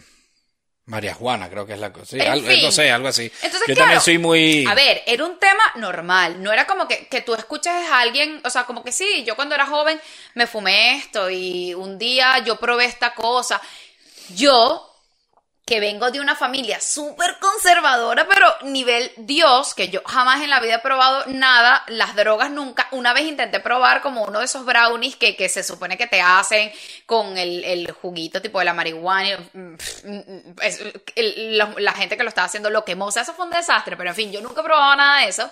María 0.86 1.14
Juana, 1.14 1.50
creo 1.50 1.66
que 1.66 1.74
es 1.74 1.80
la 1.80 1.94
cosa. 1.94 2.06
Sí, 2.08 2.20
En 2.20 2.32
algo- 2.32 2.48
fin. 2.48 2.64
no 2.64 2.72
sé, 2.72 2.92
algo 2.92 3.08
así. 3.08 3.24
Entonces, 3.24 3.60
Yo 3.62 3.66
claro, 3.76 3.80
también 3.82 4.02
soy 4.02 4.18
muy. 4.18 4.66
A 4.68 4.74
ver, 4.74 5.04
era 5.06 5.24
un 5.26 5.40
tema 5.40 5.64
normal, 5.76 6.42
no 6.42 6.52
era 6.52 6.66
como 6.68 6.88
que, 6.88 7.08
que 7.08 7.22
tú 7.22 7.34
escuches 7.34 7.72
a 7.72 8.00
alguien, 8.02 8.42
o 8.44 8.50
sea, 8.50 8.66
como 8.66 8.84
que 8.84 8.92
sí, 8.92 9.24
yo 9.26 9.36
cuando 9.36 9.56
era 9.56 9.68
joven 9.68 10.02
me 10.34 10.48
fumé 10.48 10.98
esto 10.98 11.30
y 11.30 11.74
un 11.76 11.98
día 11.98 12.40
yo 12.40 12.58
probé 12.58 12.86
esta 12.86 13.14
cosa. 13.14 13.62
Yo, 14.36 14.91
que 15.72 15.80
vengo 15.80 16.12
de 16.12 16.20
una 16.20 16.36
familia 16.36 16.82
súper 16.82 17.38
conservadora, 17.40 18.28
pero 18.28 18.46
nivel 18.64 19.10
Dios, 19.16 19.74
que 19.74 19.88
yo 19.88 20.02
jamás 20.06 20.42
en 20.42 20.50
la 20.50 20.60
vida 20.60 20.76
he 20.76 20.80
probado 20.80 21.24
nada, 21.28 21.86
las 21.88 22.14
drogas 22.14 22.52
nunca. 22.52 22.90
Una 22.92 23.14
vez 23.14 23.24
intenté 23.24 23.62
probar 23.62 24.02
como 24.02 24.26
uno 24.26 24.40
de 24.40 24.46
esos 24.46 24.66
brownies 24.66 25.16
que, 25.16 25.38
que 25.38 25.48
se 25.48 25.64
supone 25.64 25.98
que 25.98 26.08
te 26.08 26.20
hacen 26.20 26.74
con 27.06 27.38
el, 27.38 27.64
el 27.64 27.90
juguito 27.94 28.42
tipo 28.42 28.60
de 28.60 28.66
la 28.66 28.74
marihuana. 28.74 29.40
mm, 29.54 29.76
mm, 30.10 31.76
la 31.78 31.94
gente 31.94 32.18
que 32.18 32.24
lo 32.24 32.28
estaba 32.28 32.48
haciendo 32.48 32.70
lo 32.70 32.84
quemó. 32.84 33.06
O 33.06 33.12
sea, 33.12 33.22
eso 33.22 33.34
fue 33.34 33.46
un 33.46 33.52
desastre, 33.52 33.96
pero 33.96 34.10
en 34.10 34.16
fin, 34.18 34.30
yo 34.30 34.42
nunca 34.42 34.60
he 34.60 34.66
probado 34.66 34.94
nada 34.98 35.22
de 35.22 35.30
eso. 35.30 35.50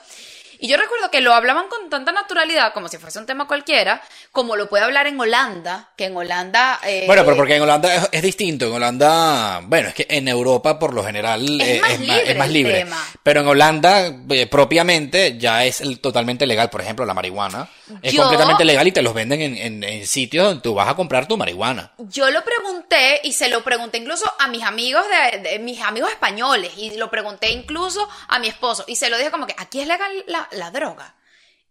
Y 0.59 0.67
yo 0.67 0.75
recuerdo 0.77 1.09
que 1.09 1.21
lo 1.21 1.33
hablaban 1.33 1.67
con 1.69 1.89
tanta 1.89 2.11
naturalidad, 2.11 2.73
como 2.73 2.87
si 2.89 2.97
fuese 2.97 3.17
un 3.17 3.25
tema 3.25 3.47
cualquiera, 3.47 4.01
como 4.31 4.55
lo 4.57 4.67
puede 4.69 4.83
hablar 4.83 5.07
en 5.07 5.19
Holanda, 5.19 5.89
que 5.95 6.05
en 6.05 6.17
Holanda... 6.17 6.79
eh, 6.83 7.03
Bueno, 7.07 7.23
pero 7.23 7.37
porque 7.37 7.55
en 7.55 7.61
Holanda 7.61 7.95
es, 7.95 8.09
es 8.11 8.21
distinto. 8.21 8.65
En 8.67 8.73
Holanda, 8.73 9.61
bueno, 9.63 9.87
es 9.89 9.93
que 9.95 10.05
en 10.09 10.27
Europa 10.27 10.77
por 10.77 10.93
lo 10.93 11.03
general 11.03 11.59
Es 11.61 11.67
eh, 11.77 11.81
más 11.81 11.91
es, 11.91 11.99
libre 12.01 12.31
es 12.31 12.37
más 12.37 12.47
el 12.47 12.53
libre. 12.53 12.73
tema. 12.79 13.07
Pero 13.23 13.41
en 13.41 13.47
Holanda, 13.47 14.05
eh, 14.31 14.47
propiamente, 14.47 15.37
ya 15.37 15.63
es 15.65 15.81
el- 15.81 15.99
totalmente 16.01 16.45
legal. 16.45 16.69
Por 16.69 16.81
ejemplo, 16.81 17.05
la 17.05 17.13
marihuana 17.13 17.69
es 18.01 18.13
Yo- 18.13 18.23
completamente 18.23 18.65
legal 18.65 18.85
y 18.87 18.91
te 18.91 19.01
los 19.01 19.13
venden 19.13 19.41
en, 19.41 19.55
en- 19.57 19.83
en 19.83 20.05
sitios 20.07 20.45
donde 20.45 20.61
tú 20.61 20.73
vas 20.75 20.89
a 20.89 20.95
comprar 20.95 21.27
tu 21.27 21.37
marihuana. 21.37 21.93
Yo 21.97 22.29
lo 22.31 22.43
pregunté 22.43 23.21
y 23.23 23.31
se 23.31 23.47
lo 23.47 23.63
pregunté 23.63 23.97
incluso 23.97 24.29
a 24.39 24.47
mis 24.49 24.63
amigos 24.63 25.03
de, 25.31 25.39
de- 25.39 25.59
mis 25.59 25.81
amigos 25.81 26.11
españoles 26.11 26.71
y 26.77 26.97
lo 26.97 27.09
pregunté 27.09 27.49
incluso 27.51 28.07
a 28.27 28.39
mi 28.39 28.47
esposo 28.49 28.83
y 28.87 28.95
se 28.97 29.09
lo 29.09 29.17
dije 29.17 29.31
como 29.31 29.47
que 29.47 29.55
aquí 29.57 29.79
es 29.81 29.87
legal 29.87 30.11
la, 30.27 30.47
la 30.51 30.71
droga. 30.71 31.15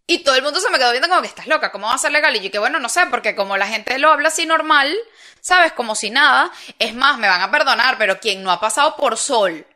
Y 0.07 0.20
todo 0.24 0.35
el 0.37 0.43
mundo 0.43 0.59
se 0.59 0.70
me 0.70 0.79
quedó 0.79 0.91
viendo 0.91 1.09
como 1.09 1.20
que 1.20 1.29
estás 1.29 1.47
loca, 1.47 1.70
¿cómo 1.70 1.87
va 1.87 1.95
a 1.95 1.99
ser 1.99 2.12
legal? 2.12 2.35
Y 2.35 2.41
yo 2.41 2.51
que 2.51 2.59
bueno, 2.59 2.79
no 2.79 2.89
sé, 2.89 3.07
porque 3.11 3.35
como 3.35 3.57
la 3.59 3.66
gente 3.66 3.99
lo 3.99 4.11
habla 4.11 4.29
así 4.29 4.47
normal, 4.47 4.97
¿sabes? 5.41 5.72
Como 5.72 5.95
si 5.95 6.11
nada. 6.11 6.51
Es 6.79 6.95
más, 6.95 7.18
me 7.18 7.29
van 7.29 7.43
a 7.43 7.51
perdonar, 7.51 7.99
pero 7.99 8.18
quien 8.18 8.43
no 8.43 8.51
ha 8.51 8.59
pasado 8.59 8.97
por 8.97 9.18
sol 9.18 9.66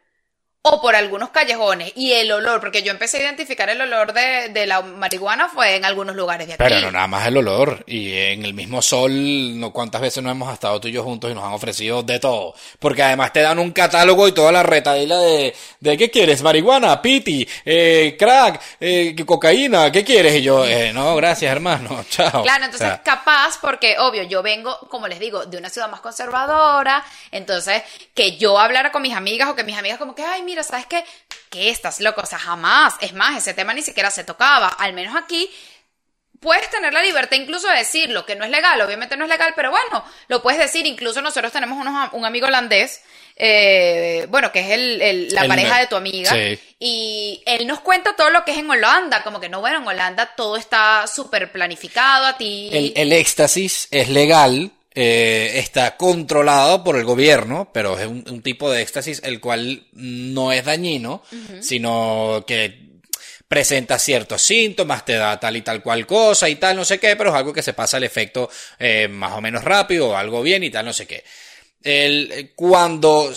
o 0.64 0.80
por 0.80 0.94
algunos 0.94 1.30
callejones 1.30 1.92
y 1.96 2.12
el 2.12 2.30
olor, 2.30 2.60
porque 2.60 2.84
yo 2.84 2.92
empecé 2.92 3.16
a 3.18 3.22
identificar 3.22 3.68
el 3.68 3.80
olor 3.80 4.12
de, 4.12 4.48
de 4.50 4.64
la 4.66 4.80
marihuana 4.80 5.48
fue 5.48 5.74
en 5.74 5.84
algunos 5.84 6.14
lugares 6.14 6.46
de 6.46 6.54
aquí. 6.54 6.62
Pero 6.62 6.80
no 6.80 6.92
nada 6.92 7.08
más 7.08 7.26
el 7.26 7.36
olor. 7.36 7.82
Y 7.88 8.12
en 8.16 8.44
el 8.44 8.54
mismo 8.54 8.80
sol, 8.80 9.58
no 9.58 9.72
cuántas 9.72 10.00
veces 10.00 10.22
no 10.22 10.30
hemos 10.30 10.52
estado 10.52 10.80
tú 10.80 10.86
y 10.86 10.92
yo 10.92 11.02
juntos 11.02 11.32
y 11.32 11.34
nos 11.34 11.42
han 11.42 11.52
ofrecido 11.52 12.04
de 12.04 12.20
todo. 12.20 12.54
Porque 12.78 13.02
además 13.02 13.32
te 13.32 13.40
dan 13.40 13.58
un 13.58 13.72
catálogo 13.72 14.28
y 14.28 14.32
toda 14.32 14.52
la 14.52 14.62
retadila 14.62 15.18
de, 15.18 15.52
de 15.80 15.96
¿qué 15.98 16.10
quieres? 16.12 16.42
Marihuana, 16.42 17.02
piti, 17.02 17.46
eh, 17.64 18.14
crack, 18.16 18.62
eh, 18.78 19.16
cocaína, 19.26 19.90
¿qué 19.90 20.04
quieres? 20.04 20.36
Y 20.36 20.42
yo, 20.42 20.64
eh, 20.64 20.92
no, 20.92 21.16
gracias 21.16 21.50
hermano, 21.50 22.04
chao. 22.10 22.44
Claro, 22.44 22.66
entonces 22.66 22.86
O 22.86 22.90
sea, 22.90 23.02
capaz, 23.02 23.58
porque 23.60 23.96
obvio, 23.98 24.22
yo 24.22 24.44
vengo, 24.44 24.78
como 24.88 25.08
les 25.08 25.18
digo, 25.18 25.44
de 25.44 25.56
una 25.56 25.70
ciudad 25.70 25.90
más 25.90 26.00
conservadora, 26.00 27.04
entonces 27.32 27.82
que 28.14 28.36
yo 28.36 28.60
hablara 28.60 28.92
con 28.92 29.02
mis 29.02 29.14
amigas 29.14 29.48
o 29.48 29.56
que 29.56 29.64
mis 29.64 29.76
amigas 29.76 29.98
como 29.98 30.14
que, 30.14 30.22
ay, 30.22 30.42
mira, 30.42 30.51
¿sabes 30.62 30.86
qué? 30.86 31.05
Que 31.50 31.70
estás 31.70 32.00
loco, 32.00 32.20
o 32.22 32.26
sea, 32.26 32.38
jamás, 32.38 32.94
es 33.00 33.12
más, 33.14 33.36
ese 33.38 33.55
tema 33.55 33.74
ni 33.74 33.82
siquiera 33.82 34.11
se 34.11 34.24
tocaba, 34.24 34.68
al 34.68 34.92
menos 34.92 35.14
aquí 35.16 35.50
puedes 36.40 36.68
tener 36.70 36.92
la 36.92 37.03
libertad 37.03 37.36
incluso 37.36 37.68
de 37.68 37.78
decirlo, 37.78 38.26
que 38.26 38.34
no 38.34 38.44
es 38.44 38.50
legal, 38.50 38.80
obviamente 38.80 39.16
no 39.16 39.24
es 39.24 39.30
legal, 39.30 39.53
pero 39.55 39.70
bueno, 39.70 40.05
lo 40.28 40.42
puedes 40.42 40.59
decir, 40.61 40.84
incluso 40.86 41.22
nosotros 41.22 41.53
tenemos 41.53 41.78
unos, 41.78 42.12
un 42.12 42.24
amigo 42.24 42.48
holandés, 42.48 43.00
eh, 43.36 44.26
bueno, 44.28 44.50
que 44.50 44.61
es 44.61 44.70
el, 44.70 45.00
el- 45.03 45.28
la 45.34 45.42
El 45.42 45.48
pareja 45.48 45.74
me- 45.74 45.80
de 45.82 45.86
tu 45.86 45.94
amiga, 45.96 46.30
sí. 46.32 46.59
y 46.80 47.42
él 47.46 47.66
nos 47.66 47.80
cuenta 47.80 48.16
todo 48.16 48.30
lo 48.30 48.44
que 48.44 48.50
es 48.53 48.59
en 48.59 48.68
Holanda, 48.68 49.22
como 49.22 49.38
que 49.40 49.48
no, 49.48 49.61
bueno, 49.61 49.78
en 49.78 49.86
Holanda 49.86 50.34
todo 50.34 50.57
está 50.57 51.07
súper 51.07 51.53
planificado 51.53 52.26
a 52.26 52.36
ti. 52.36 52.70
el, 52.72 52.92
el 52.96 53.12
éxtasis 53.12 53.86
es 53.92 54.09
legal, 54.09 54.72
eh, 54.95 55.53
está 55.55 55.97
controlado 55.97 56.84
por 56.84 56.97
el 56.97 57.05
gobierno, 57.05 57.70
pero 57.72 57.99
es 57.99 58.07
un, 58.07 58.24
un 58.28 58.43
tipo 58.43 58.70
de 58.70 58.82
éxtasis 58.82 59.22
el 59.24 59.40
cual 59.40 59.86
no 59.93 60.53
es 60.53 60.64
dañino, 60.64 61.22
sino 61.61 62.45
que 62.47 62.93
presenta 63.53 63.99
ciertos 63.99 64.40
síntomas, 64.40 65.05
te 65.05 65.12
da 65.12 65.38
tal 65.38 65.57
y 65.57 65.61
tal 65.61 65.82
cual 65.82 66.07
cosa 66.07 66.49
y 66.49 66.57
tal, 66.57 66.74
no 66.76 66.86
sé 66.86 66.99
qué, 66.99 67.16
pero 67.16 67.28
es 67.28 67.36
algo 67.36 67.53
que 67.53 67.62
se 67.62 67.74
pasa 67.74 67.99
el 67.99 68.05
efecto 68.05 68.49
eh, 68.78 69.09
más 69.09 69.32
o 69.32 69.43
menos 69.43 69.62
rápido 69.62 70.16
algo 70.16 70.40
bien 70.40 70.64
y 70.64 70.70
tal, 70.70 70.86
no 70.86 70.93
sé 70.95 71.07
qué. 71.07 71.22
El, 71.82 72.53
cuando, 72.55 73.30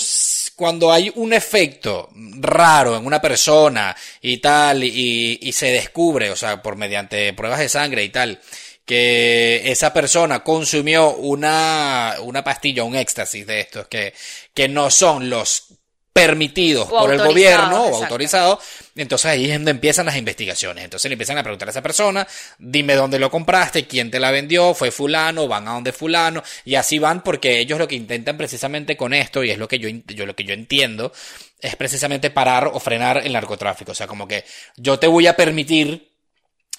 cuando 0.56 0.91
hay 0.91 1.12
un 1.16 1.34
efecto 1.34 2.10
raro 2.39 2.95
en 2.95 3.06
una 3.06 3.20
persona 3.20 3.95
y 4.22 4.38
tal, 4.38 4.84
y, 4.84 5.39
y 5.41 5.51
se 5.51 5.72
descubre, 5.72 6.30
o 6.30 6.36
sea, 6.38 6.62
por 6.62 6.78
mediante 6.78 7.34
pruebas 7.34 7.60
de 7.60 7.68
sangre 7.68 8.03
y 8.03 8.10
tal, 8.10 8.39
que 8.86 9.64
esa 9.72 9.92
persona 9.92 10.44
consumió 10.44 11.16
una, 11.16 12.16
una 12.22 12.44
pastilla, 12.44 12.84
un 12.84 12.96
éxtasis 12.96 13.46
de 13.46 13.60
estos, 13.60 13.88
que, 13.88 14.14
que 14.54 14.70
no 14.70 14.90
son 14.92 15.30
los 15.30 15.68
permitidos 16.16 16.88
O 16.90 17.00
por 17.02 17.12
el 17.14 17.22
gobierno 17.22 17.88
o 17.88 18.02
autorizados, 18.02 18.60
entonces 18.96 19.26
ahí 19.26 19.52
es 19.52 19.58
donde 19.58 19.72
empiezan 19.72 20.06
las 20.06 20.16
investigaciones. 20.16 20.86
Entonces 20.86 21.10
le 21.10 21.16
empiezan 21.16 21.38
a 21.38 21.44
preguntar 21.44 21.68
a 21.68 21.72
esa 21.72 21.82
persona, 21.82 22.26
dime 22.58 22.96
dónde 22.96 23.20
lo 23.20 23.30
compraste, 23.30 23.86
quién 23.86 24.10
te 24.10 24.22
la 24.22 24.32
vendió, 24.32 24.74
fue 24.74 24.92
fulano, 24.92 25.50
van 25.50 25.68
a 25.68 25.74
donde 25.74 25.92
fulano, 25.92 26.42
y 26.64 26.76
así 26.76 27.00
van 27.00 27.22
porque 27.22 27.60
ellos 27.60 27.78
lo 27.78 27.90
que 27.90 27.96
intentan 27.96 28.38
precisamente 28.38 28.96
con 28.96 29.14
esto, 29.14 29.44
y 29.44 29.52
es 29.52 29.58
lo 29.58 29.68
que 29.68 29.78
yo, 29.78 29.90
yo 29.90 30.26
lo 30.26 30.38
que 30.38 30.46
yo 30.46 30.54
entiendo, 30.54 31.12
es 31.60 31.76
precisamente 31.76 32.30
parar 32.30 32.68
o 32.68 32.80
frenar 32.80 33.18
el 33.18 33.34
narcotráfico. 33.34 33.92
O 33.92 33.96
sea, 33.96 34.08
como 34.08 34.26
que 34.26 34.46
yo 34.78 34.98
te 34.98 35.08
voy 35.08 35.28
a 35.28 35.36
permitir 35.36 36.14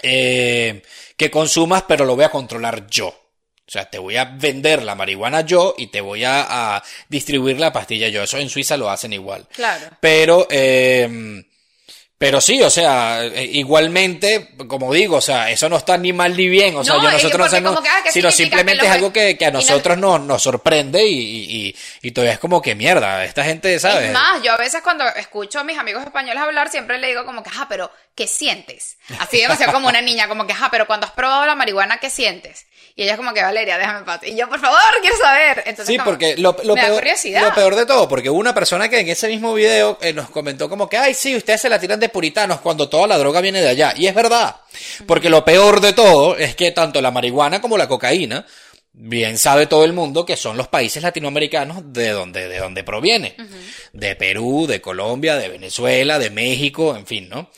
eh, 0.07 0.83
que 1.17 1.31
consumas, 1.31 1.85
pero 1.89 2.05
lo 2.05 2.17
voy 2.17 2.25
a 2.25 2.31
controlar 2.31 2.87
yo. 2.87 3.09
O 3.09 3.71
sea, 3.71 3.91
te 3.91 3.99
voy 3.99 4.17
a 4.17 4.25
vender 4.25 4.85
la 4.85 4.95
marihuana 4.95 5.41
yo 5.41 5.75
y 5.77 5.89
te 5.89 6.01
voy 6.01 6.23
a, 6.23 6.77
a 6.77 6.83
distribuir 7.09 7.59
la 7.59 7.73
pastilla 7.73 8.09
yo. 8.09 8.23
Eso 8.23 8.39
en 8.39 8.49
Suiza 8.49 8.77
lo 8.77 8.89
hacen 8.89 9.13
igual. 9.13 9.49
Claro. 9.53 9.89
Pero, 10.01 10.47
eh, 10.49 11.45
Pero 12.19 12.41
sí, 12.41 12.62
o 12.62 12.71
sea, 12.71 13.23
eh, 13.27 13.45
igualmente, 13.45 14.49
como 14.69 14.91
digo, 14.95 15.17
o 15.17 15.21
sea, 15.21 15.51
eso 15.51 15.69
no 15.69 15.77
está 15.77 15.99
ni 15.99 16.14
mal 16.14 16.35
ni 16.35 16.49
bien, 16.49 16.75
o 16.75 16.83
sea, 16.83 16.95
No, 16.95 17.01
que 17.03 17.12
nosotros 17.12 17.53
no 17.61 17.83
que, 17.83 17.89
ah, 17.91 18.01
¿qué 18.03 18.11
sino 18.11 18.31
simplemente 18.31 18.81
Que 18.81 18.87
es 18.87 18.93
algo 18.95 19.12
que, 19.12 19.37
que 19.37 19.45
a 19.45 19.51
no- 19.51 19.59
nosotros 19.59 19.99
nos, 19.99 20.21
nos 20.23 20.43
sorprende 20.43 21.07
y, 21.07 21.14
y, 21.69 21.77
y, 22.01 22.11
todavía 22.12 22.33
es 22.33 22.39
como 22.39 22.62
que 22.62 22.75
mierda, 22.75 23.23
esta 23.23 23.45
gente, 23.45 23.79
¿sabes? 23.79 24.07
Es 24.07 24.12
más, 24.12 24.43
yo 24.43 24.53
a 24.53 24.57
veces 24.57 24.81
cuando 24.83 25.07
escucho 25.09 25.59
a 25.59 25.64
mis 25.64 25.77
amigos 25.77 26.03
españoles 26.05 26.43
hablar, 26.43 26.71
siempre 26.71 26.97
le 26.99 27.09
digo 27.09 27.27
como 27.27 27.43
que, 27.43 27.51
ajá, 27.51 27.67
pero 27.69 27.91
¿qué 28.14 28.27
sientes? 28.27 28.97
Así 29.19 29.39
demasiado 29.39 29.75
como 29.75 29.89
una 29.89 30.01
niña, 30.01 30.27
como 30.27 30.47
que, 30.47 30.55
ajá, 30.55 30.71
pero 30.71 30.87
cuando 30.87 31.05
has 31.07 31.12
probado 31.12 31.45
la 31.45 31.55
marihuana, 31.55 31.99
¿qué 31.99 32.09
sientes? 32.09 32.64
Y 32.99 33.03
ella 33.03 33.12
es 33.12 33.18
como 33.18 33.34
que, 33.34 33.42
Valeria, 33.42 33.76
déjame 33.76 33.99
en 33.99 34.05
paz. 34.07 34.20
Y 34.24 34.34
yo, 34.34 34.49
por 34.49 34.59
favor, 34.59 34.80
quiero 35.03 35.16
saber. 35.18 35.59
Entonces, 35.66 35.86
Sí, 35.86 35.99
como, 35.99 36.11
porque 36.11 36.34
lo, 36.38 36.57
lo 36.64 36.74
me 36.74 36.80
da 36.80 36.86
peor, 36.88 37.01
curiosidad. 37.01 37.42
lo 37.42 37.55
peor 37.55 37.74
de 37.76 37.84
todo, 37.84 38.09
porque 38.09 38.30
hubo 38.30 38.38
una 38.40 38.55
persona 38.55 38.88
que 38.88 39.01
en 39.01 39.09
ese 39.11 39.28
mismo 39.28 39.53
video 39.53 39.99
eh, 40.01 40.14
nos 40.14 40.30
comentó 40.30 40.70
como 40.70 40.88
que, 40.88 40.97
ay, 40.97 41.12
sí, 41.12 41.36
ustedes 41.36 41.61
se 41.61 41.68
la 41.68 41.78
tiran 41.78 42.01
de 42.01 42.09
puritanos 42.09 42.61
cuando 42.62 42.88
toda 42.88 43.07
la 43.07 43.18
droga 43.18 43.42
viene 43.42 43.61
de 43.61 43.68
allá. 43.68 43.92
Y 43.94 44.07
es 44.07 44.14
verdad, 44.14 44.57
porque 45.07 45.28
lo 45.28 45.44
peor 45.44 45.82
de 45.82 45.92
todo 45.92 46.38
es 46.38 46.57
que 46.57 46.70
tanto 46.72 47.03
la 47.03 47.11
marihuana 47.11 47.61
como 47.61 47.76
la 47.76 47.86
cocaína, 47.86 48.47
bien 48.94 49.36
sabe 49.36 49.66
todo 49.66 49.84
el 49.84 49.92
mundo 49.92 50.24
que 50.24 50.38
son 50.38 50.57
los 50.57 50.68
países 50.68 51.03
latinoamericanos 51.03 51.92
de 51.92 52.09
donde, 52.12 52.49
de 52.49 52.59
donde 52.59 52.82
proviene. 52.82 53.36
De 53.92 54.16
Perú, 54.16 54.66
de 54.66 54.80
Colombia, 54.80 55.36
de 55.36 55.51
Venezuela, 55.51 56.18
de 56.18 56.30
México, 56.30 56.97
en 56.97 57.07
fin, 57.07 57.28
¿no? 57.28 57.51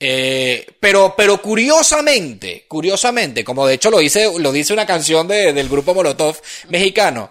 Eh, 0.00 0.66
pero, 0.80 1.14
pero 1.16 1.40
curiosamente, 1.40 2.66
curiosamente, 2.68 3.44
como 3.44 3.66
de 3.66 3.74
hecho 3.74 3.90
lo 3.90 3.98
dice, 3.98 4.28
lo 4.38 4.52
dice 4.52 4.72
una 4.72 4.86
canción 4.86 5.26
de- 5.28 5.52
del 5.52 5.68
grupo 5.68 5.94
Molotov 5.94 6.36
mexicano, 6.68 7.30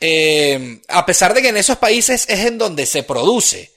eh, 0.00 0.80
a 0.88 1.04
pesar 1.04 1.34
de 1.34 1.42
que 1.42 1.48
en 1.48 1.56
esos 1.58 1.76
países 1.76 2.26
es 2.28 2.40
en 2.46 2.56
donde 2.58 2.86
se 2.86 3.02
produce, 3.02 3.72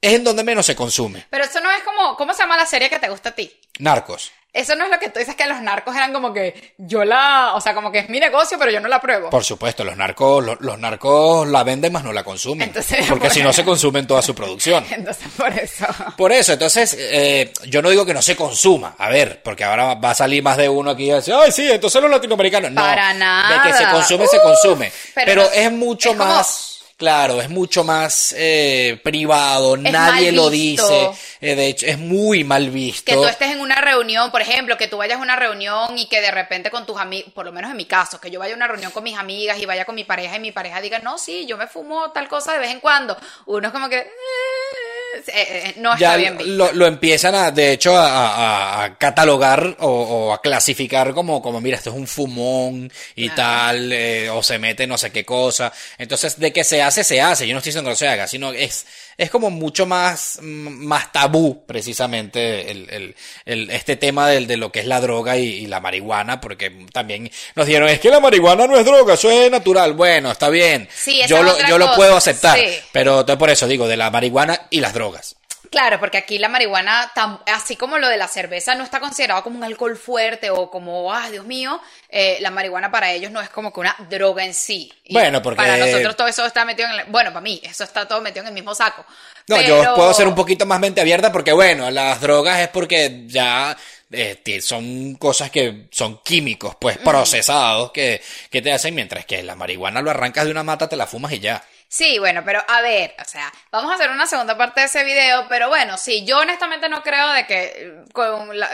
es 0.00 0.12
en 0.14 0.24
donde 0.24 0.44
menos 0.44 0.66
se 0.66 0.76
consume. 0.76 1.26
Pero 1.30 1.44
eso 1.44 1.60
no 1.60 1.70
es 1.72 1.82
como, 1.82 2.16
¿cómo 2.16 2.32
se 2.32 2.42
llama 2.42 2.56
la 2.56 2.66
serie 2.66 2.88
que 2.88 2.98
te 3.00 3.08
gusta 3.08 3.30
a 3.30 3.34
ti? 3.34 3.52
Narcos. 3.80 4.30
Eso 4.56 4.74
no 4.74 4.84
es 4.84 4.90
lo 4.90 4.98
que 4.98 5.10
tú 5.10 5.18
dices 5.18 5.34
que 5.36 5.46
los 5.46 5.60
narcos 5.60 5.94
eran 5.94 6.12
como 6.12 6.32
que 6.32 6.74
yo 6.78 7.04
la, 7.04 7.52
o 7.54 7.60
sea, 7.60 7.74
como 7.74 7.92
que 7.92 7.98
es 8.00 8.08
mi 8.08 8.18
negocio, 8.18 8.58
pero 8.58 8.70
yo 8.70 8.80
no 8.80 8.88
la 8.88 9.00
pruebo. 9.00 9.30
Por 9.30 9.44
supuesto, 9.44 9.84
los 9.84 9.96
narcos, 9.96 10.44
los, 10.44 10.60
los 10.60 10.78
narcos 10.78 11.46
la 11.48 11.62
venden 11.62 11.92
más 11.92 12.02
no 12.04 12.12
la 12.12 12.24
consumen. 12.24 12.68
Entonces, 12.68 13.06
porque 13.08 13.26
por- 13.26 13.34
si 13.34 13.42
no 13.42 13.52
se 13.52 13.64
consumen 13.64 14.06
toda 14.06 14.22
su 14.22 14.34
producción. 14.34 14.84
Entonces, 14.90 15.28
por 15.36 15.52
eso. 15.52 15.86
Por 16.16 16.32
eso, 16.32 16.52
entonces, 16.54 16.96
eh, 16.98 17.52
yo 17.66 17.82
no 17.82 17.90
digo 17.90 18.04
que 18.06 18.14
no 18.14 18.22
se 18.22 18.34
consuma, 18.34 18.94
a 18.98 19.08
ver, 19.08 19.42
porque 19.42 19.64
ahora 19.64 19.94
va 19.94 20.10
a 20.10 20.14
salir 20.14 20.42
más 20.42 20.56
de 20.56 20.68
uno 20.68 20.90
aquí 20.92 21.04
y 21.10 21.12
decir, 21.12 21.34
ay, 21.34 21.52
sí, 21.52 21.70
entonces 21.70 22.00
los 22.00 22.10
latinoamericanos. 22.10 22.70
No, 22.72 22.80
Para 22.82 23.12
nada. 23.14 23.62
De 23.62 23.70
que 23.70 23.76
se 23.76 23.84
consume, 23.90 24.26
se 24.26 24.40
consume. 24.40 24.92
pero 25.14 25.26
Pero, 25.26 25.42
no- 25.42 25.50
es 25.50 25.72
mucho 25.72 26.10
es 26.12 26.16
como- 26.16 26.32
más, 26.34 26.75
claro, 26.96 27.40
es 27.40 27.48
mucho 27.48 27.84
más 27.84 28.34
eh, 28.36 29.00
privado, 29.02 29.76
nadie 29.76 30.32
lo 30.32 30.50
dice, 30.50 31.10
eh, 31.40 31.54
de 31.54 31.66
hecho, 31.66 31.86
es 31.86 31.98
muy 31.98 32.44
mal 32.44 32.70
visto. 32.70 33.12
Que 33.12 33.16
tú 33.16 33.26
estés 33.26 33.52
en 33.52 33.60
una 33.60 33.80
reunión, 33.80 34.30
por 34.30 34.40
ejemplo, 34.40 34.76
que 34.76 34.88
tú 34.88 34.96
vayas 34.96 35.18
a 35.18 35.22
una 35.22 35.36
reunión 35.36 35.98
y 35.98 36.06
que 36.08 36.20
de 36.20 36.30
repente 36.30 36.70
con 36.70 36.86
tus 36.86 36.98
amigos, 36.98 37.32
por 37.32 37.44
lo 37.44 37.52
menos 37.52 37.70
en 37.70 37.76
mi 37.76 37.84
caso, 37.84 38.20
que 38.20 38.30
yo 38.30 38.40
vaya 38.40 38.54
a 38.54 38.56
una 38.56 38.68
reunión 38.68 38.92
con 38.92 39.04
mis 39.04 39.18
amigas 39.18 39.58
y 39.58 39.66
vaya 39.66 39.84
con 39.84 39.94
mi 39.94 40.04
pareja 40.04 40.36
y 40.36 40.40
mi 40.40 40.52
pareja 40.52 40.80
diga, 40.80 40.98
no, 41.00 41.18
sí, 41.18 41.46
yo 41.46 41.56
me 41.56 41.66
fumo 41.66 42.10
tal 42.12 42.28
cosa 42.28 42.52
de 42.52 42.58
vez 42.58 42.70
en 42.70 42.80
cuando. 42.80 43.16
Uno 43.46 43.68
es 43.68 43.72
como 43.72 43.88
que, 43.88 43.98
eh, 43.98 44.85
eh, 45.28 45.32
eh, 45.68 45.74
no 45.78 45.92
está 45.94 45.98
ya 46.00 46.16
bien 46.16 46.36
visto. 46.38 46.52
lo, 46.54 46.72
lo 46.72 46.86
empiezan 46.86 47.34
a, 47.34 47.50
de 47.50 47.72
hecho, 47.72 47.96
a, 47.96 48.06
a- 48.06 48.84
a 48.84 48.98
catalogar 48.98 49.76
o, 49.80 49.88
o 49.88 50.32
a 50.32 50.40
clasificar 50.40 51.12
como, 51.14 51.40
como, 51.42 51.60
mira, 51.60 51.76
esto 51.76 51.90
es 51.90 51.96
un 51.96 52.06
fumón 52.06 52.90
y 53.14 53.28
Claro. 53.30 53.36
tal, 53.36 53.92
eh, 53.92 54.30
o 54.30 54.42
se 54.42 54.58
mete 54.58 54.86
no 54.86 54.96
sé 54.98 55.10
qué 55.10 55.24
cosa. 55.24 55.72
Entonces, 55.98 56.38
de 56.38 56.52
que 56.52 56.64
se 56.64 56.82
hace, 56.82 57.04
se 57.04 57.20
hace. 57.20 57.46
Yo 57.46 57.54
no 57.54 57.58
estoy 57.58 57.70
diciendo 57.70 57.88
que 57.88 57.92
no 57.92 57.96
se 57.96 58.08
haga, 58.08 58.26
sino 58.26 58.52
es, 58.52 58.86
es 59.18 59.30
como 59.30 59.50
mucho 59.50 59.86
más, 59.86 60.38
mm, 60.42 60.84
más 60.86 61.10
tabú, 61.12 61.64
precisamente, 61.66 62.70
el, 62.70 62.88
el, 62.90 63.14
el- 63.44 63.70
este 63.70 63.96
tema 63.96 64.28
del, 64.28 64.46
de 64.46 64.56
lo 64.56 64.70
que 64.70 64.80
es 64.80 64.86
la 64.86 65.00
droga 65.00 65.36
y, 65.38 65.44
y 65.46 65.66
la 65.66 65.80
marihuana, 65.80 66.40
porque 66.40 66.70
también 66.92 67.30
nos 67.54 67.66
dijeron, 67.66 67.88
es 67.88 68.00
que 68.00 68.10
la 68.10 68.20
marihuana 68.20 68.66
no 68.66 68.76
es 68.78 68.84
droga, 68.84 69.14
eso 69.14 69.30
es 69.30 69.50
natural. 69.50 69.94
Bueno, 69.94 70.30
está 70.30 70.48
bien. 70.48 70.88
Sí, 70.94 71.20
yo 71.26 71.42
lo, 71.42 71.56
yo 71.68 71.78
lo 71.78 71.94
puedo 71.96 72.16
aceptar. 72.16 72.58
sí. 72.58 72.64
Pero 72.92 73.24
por 73.38 73.50
eso 73.50 73.66
digo, 73.66 73.88
de 73.88 73.96
la 73.96 74.10
marihuana 74.10 74.66
y 74.70 74.80
las 74.80 74.92
drogas. 74.94 75.36
Claro, 75.70 75.98
porque 76.00 76.18
aquí 76.18 76.38
la 76.38 76.48
marihuana, 76.48 77.10
tam- 77.14 77.40
así 77.46 77.76
como 77.76 77.98
lo 77.98 78.08
de 78.08 78.16
la 78.16 78.28
cerveza, 78.28 78.74
no 78.74 78.84
está 78.84 79.00
considerado 79.00 79.42
como 79.42 79.56
un 79.56 79.64
alcohol 79.64 79.96
fuerte 79.96 80.50
o 80.50 80.70
como, 80.70 81.12
ah, 81.12 81.28
Dios 81.30 81.44
mío, 81.44 81.80
eh, 82.08 82.38
la 82.40 82.50
marihuana 82.50 82.90
para 82.90 83.10
ellos 83.12 83.30
no 83.32 83.40
es 83.40 83.48
como 83.50 83.72
que 83.72 83.80
una 83.80 83.94
droga 84.08 84.44
en 84.44 84.54
sí. 84.54 84.92
Y 85.04 85.12
Bueno, 85.14 85.42
porque- 85.42 85.56
Para 85.56 85.76
nosotros 85.76 86.16
todo 86.16 86.28
eso 86.28 86.46
está 86.46 86.64
metido 86.64 86.88
en 86.88 87.00
el... 87.00 87.04
Bueno, 87.06 87.30
para 87.30 87.40
mí, 87.42 87.60
eso 87.64 87.84
está 87.84 88.06
todo 88.06 88.20
metido 88.20 88.42
en 88.42 88.48
el 88.48 88.54
mismo 88.54 88.74
saco. 88.74 89.04
No, 89.48 89.56
Pero- 89.56 89.82
yo 89.82 89.94
puedo 89.94 90.12
ser 90.14 90.26
un 90.28 90.34
poquito 90.34 90.66
más 90.66 90.78
mente 90.80 91.00
abierta 91.00 91.32
porque, 91.32 91.52
bueno, 91.52 91.90
las 91.90 92.20
drogas 92.20 92.60
es 92.60 92.68
porque 92.68 93.24
ya 93.26 93.76
eh, 94.12 94.40
son 94.62 95.16
cosas 95.16 95.50
que 95.50 95.88
son 95.90 96.20
químicos, 96.22 96.76
pues, 96.80 96.96
procesados 96.98 97.90
que, 97.92 98.22
que 98.50 98.62
te 98.62 98.72
hacen, 98.72 98.94
mientras 98.94 99.24
que 99.26 99.42
la 99.42 99.56
marihuana 99.56 100.00
lo 100.00 100.10
arrancas 100.10 100.44
de 100.44 100.52
una 100.52 100.62
mata, 100.62 100.88
te 100.88 100.96
la 100.96 101.06
fumas 101.06 101.32
y 101.32 101.40
ya. 101.40 101.62
Sí, 101.88 102.18
bueno, 102.18 102.42
pero 102.44 102.62
a 102.66 102.80
ver, 102.80 103.14
o 103.20 103.24
sea, 103.24 103.50
vamos 103.70 103.92
a 103.92 103.94
hacer 103.94 104.10
una 104.10 104.26
segunda 104.26 104.56
parte 104.56 104.80
de 104.80 104.86
ese 104.86 105.04
video, 105.04 105.46
pero 105.48 105.68
bueno, 105.68 105.96
sí, 105.96 106.24
yo 106.26 106.40
honestamente 106.40 106.88
no 106.88 107.02
creo 107.02 107.32
de 107.32 107.46
que 107.46 107.62
eh, 107.76 108.04
con 108.12 108.58
la, 108.58 108.68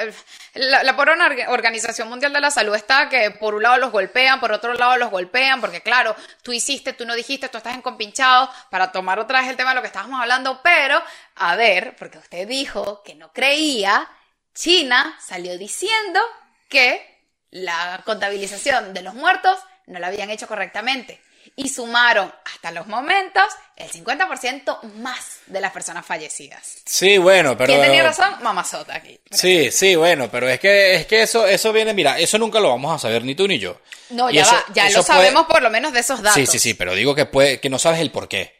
la 0.54 0.96
pobre 0.96 1.12
orga- 1.12 1.48
Organización 1.50 2.08
Mundial 2.08 2.32
de 2.32 2.40
la 2.40 2.50
Salud 2.50 2.74
está 2.74 3.10
que 3.10 3.30
por 3.30 3.54
un 3.54 3.62
lado 3.64 3.76
los 3.76 3.92
golpean, 3.92 4.40
por 4.40 4.50
otro 4.52 4.72
lado 4.72 4.96
los 4.96 5.10
golpean, 5.10 5.60
porque 5.60 5.82
claro, 5.82 6.16
tú 6.42 6.52
hiciste, 6.54 6.94
tú 6.94 7.04
no 7.04 7.14
dijiste, 7.14 7.50
tú 7.50 7.58
estás 7.58 7.74
en 7.74 7.82
compinchado, 7.82 8.50
para 8.70 8.90
tomar 8.92 9.18
otra 9.18 9.40
vez 9.40 9.50
el 9.50 9.56
tema 9.56 9.70
de 9.70 9.76
lo 9.76 9.82
que 9.82 9.88
estábamos 9.88 10.18
hablando, 10.20 10.60
pero, 10.62 11.00
a 11.36 11.54
ver, 11.54 11.94
porque 11.98 12.16
usted 12.18 12.48
dijo 12.48 13.02
que 13.04 13.14
no 13.14 13.30
creía, 13.32 14.08
China 14.54 15.18
salió 15.20 15.58
diciendo 15.58 16.20
que 16.68 17.20
la 17.50 18.00
contabilización 18.06 18.94
de 18.94 19.02
los 19.02 19.12
muertos 19.14 19.58
no 19.86 19.98
la 19.98 20.06
habían 20.06 20.30
hecho 20.30 20.48
correctamente. 20.48 21.20
Y 21.54 21.68
sumaron 21.68 22.32
hasta 22.46 22.70
los 22.70 22.86
momentos 22.86 23.44
el 23.76 23.90
50% 23.90 24.82
más 24.94 25.40
de 25.46 25.60
las 25.60 25.70
personas 25.72 26.04
fallecidas. 26.06 26.78
Sí, 26.86 27.18
bueno, 27.18 27.56
pero... 27.58 27.74
¿Quién 27.74 27.82
tenía 27.82 28.02
razón? 28.02 28.36
Mamazota 28.42 28.96
aquí. 28.96 29.20
Sí, 29.30 29.70
sí, 29.70 29.94
bueno, 29.94 30.30
pero 30.30 30.48
es 30.48 30.58
que, 30.58 30.94
es 30.94 31.06
que 31.06 31.22
eso, 31.22 31.46
eso 31.46 31.72
viene, 31.72 31.92
mira, 31.92 32.18
eso 32.18 32.38
nunca 32.38 32.58
lo 32.58 32.70
vamos 32.70 32.94
a 32.94 32.98
saber 32.98 33.22
ni 33.24 33.34
tú 33.34 33.46
ni 33.46 33.58
yo. 33.58 33.78
No, 34.10 34.30
Y 34.30 34.34
ya 34.36 34.42
eso- 34.42 34.52
va, 34.54 34.64
ya 34.74 34.84
lo 34.86 34.90
puede- 34.92 35.04
sabemos 35.04 35.46
por 35.46 35.62
lo 35.62 35.68
menos 35.70 35.92
de 35.92 36.00
esos 36.00 36.22
datos. 36.22 36.34
Sí, 36.34 36.46
sí, 36.46 36.58
sí, 36.58 36.74
pero 36.74 36.94
digo 36.94 37.14
que 37.14 37.26
puede, 37.26 37.60
que 37.60 37.68
no 37.68 37.78
sabes 37.78 38.00
el 38.00 38.10
por 38.10 38.28
qué. 38.28 38.54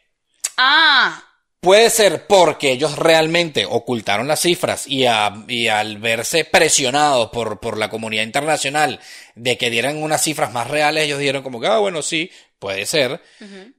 Ah, 0.57 1.24
Puede 1.61 1.90
ser 1.90 2.26
porque 2.26 2.72
ellos 2.72 2.99
realmente 2.99 3.64
ocultaron 3.66 4.26
las 4.26 4.40
cifras 4.40 4.84
y, 4.88 5.07
a- 5.07 5.32
y 5.47 5.68
al 5.68 5.99
verse 5.99 6.45
presionados 6.45 7.30
por, 7.30 7.61
por 7.61 7.78
la 7.78 7.88
comunidad 7.88 8.24
internacional 8.24 8.99
de 9.36 9.57
que 9.57 9.70
dieran 9.70 10.03
unas 10.03 10.24
cifras 10.24 10.53
más 10.53 10.66
reales, 10.66 11.05
ellos 11.05 11.20
dieron 11.20 11.45
como 11.45 11.61
que, 11.61 11.68
ah, 11.68 11.78
bueno, 11.78 12.03
sí, 12.03 12.32
puede 12.63 12.87
ser, 12.87 13.21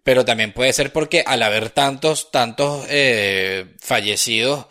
pero 0.04 0.26
también 0.26 0.52
puede 0.52 0.74
ser 0.74 0.92
porque 0.92 1.24
al 1.26 1.42
haber 1.42 1.70
tantos, 1.70 2.30
tantos 2.32 2.86
eh, 2.90 3.66
fallecidos, 3.80 4.66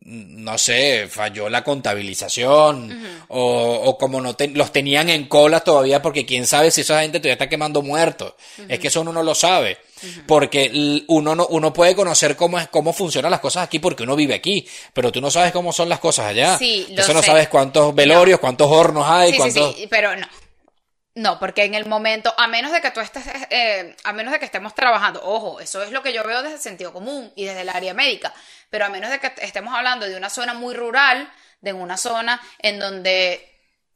no 0.00 0.56
sé, 0.56 1.06
falló 1.10 1.48
la 1.50 1.62
contabilización 1.64 3.24
o, 3.28 3.80
o 3.84 3.98
como 3.98 4.20
no 4.20 4.34
te- 4.36 4.48
los 4.48 4.72
tenían 4.72 5.10
en 5.10 5.26
cola 5.26 5.60
todavía 5.60 6.00
porque 6.00 6.24
quién 6.24 6.46
sabe 6.46 6.70
si 6.70 6.80
esa 6.82 7.02
gente 7.02 7.18
todavía 7.18 7.32
está 7.34 7.48
quemando 7.48 7.82
muertos. 7.82 8.32
Es 8.68 8.78
que 8.78 8.88
eso 8.88 9.00
uno 9.02 9.12
no 9.12 9.22
lo 9.22 9.34
sabe. 9.34 9.76
Porque 10.26 11.02
uno 11.08 11.34
no, 11.34 11.46
uno 11.48 11.72
puede 11.72 11.96
conocer 11.96 12.36
cómo 12.36 12.58
es, 12.60 12.68
cómo 12.68 12.92
funcionan 12.92 13.32
las 13.32 13.40
cosas 13.40 13.64
aquí 13.64 13.80
porque 13.80 14.04
uno 14.04 14.14
vive 14.14 14.32
aquí, 14.34 14.64
pero 14.92 15.10
tú 15.10 15.20
no 15.20 15.28
sabes 15.30 15.50
cómo 15.52 15.72
son 15.72 15.88
las 15.88 15.98
cosas 15.98 16.26
allá. 16.26 16.56
Sí, 16.56 16.82
lo 16.84 16.90
Entonces 16.90 17.14
no 17.16 17.22
sabes 17.22 17.48
cuántos 17.48 17.92
velorios, 17.94 18.38
cuántos 18.38 18.68
hornos 18.70 19.04
hay, 19.08 19.30
sí, 19.30 19.32
sí, 19.32 19.38
cuántos... 19.38 19.74
sí, 19.74 19.86
pero 19.90 20.14
no. 20.16 20.26
No, 21.18 21.40
porque 21.40 21.64
en 21.64 21.74
el 21.74 21.84
momento, 21.84 22.32
a 22.38 22.46
menos 22.46 22.70
de 22.70 22.80
que 22.80 22.92
tú 22.92 23.00
estés, 23.00 23.24
eh, 23.50 23.96
a 24.04 24.12
menos 24.12 24.32
de 24.32 24.38
que 24.38 24.44
estemos 24.44 24.72
trabajando, 24.72 25.20
ojo, 25.24 25.58
eso 25.58 25.82
es 25.82 25.90
lo 25.90 26.00
que 26.00 26.12
yo 26.12 26.22
veo 26.22 26.42
desde 26.42 26.54
el 26.54 26.60
sentido 26.60 26.92
común 26.92 27.32
y 27.34 27.44
desde 27.44 27.62
el 27.62 27.70
área 27.70 27.92
médica, 27.92 28.32
pero 28.70 28.84
a 28.84 28.88
menos 28.88 29.10
de 29.10 29.18
que 29.18 29.32
estemos 29.38 29.74
hablando 29.74 30.06
de 30.06 30.16
una 30.16 30.30
zona 30.30 30.54
muy 30.54 30.76
rural, 30.76 31.28
de 31.60 31.72
una 31.72 31.96
zona 31.96 32.40
en 32.60 32.78
donde, 32.78 33.47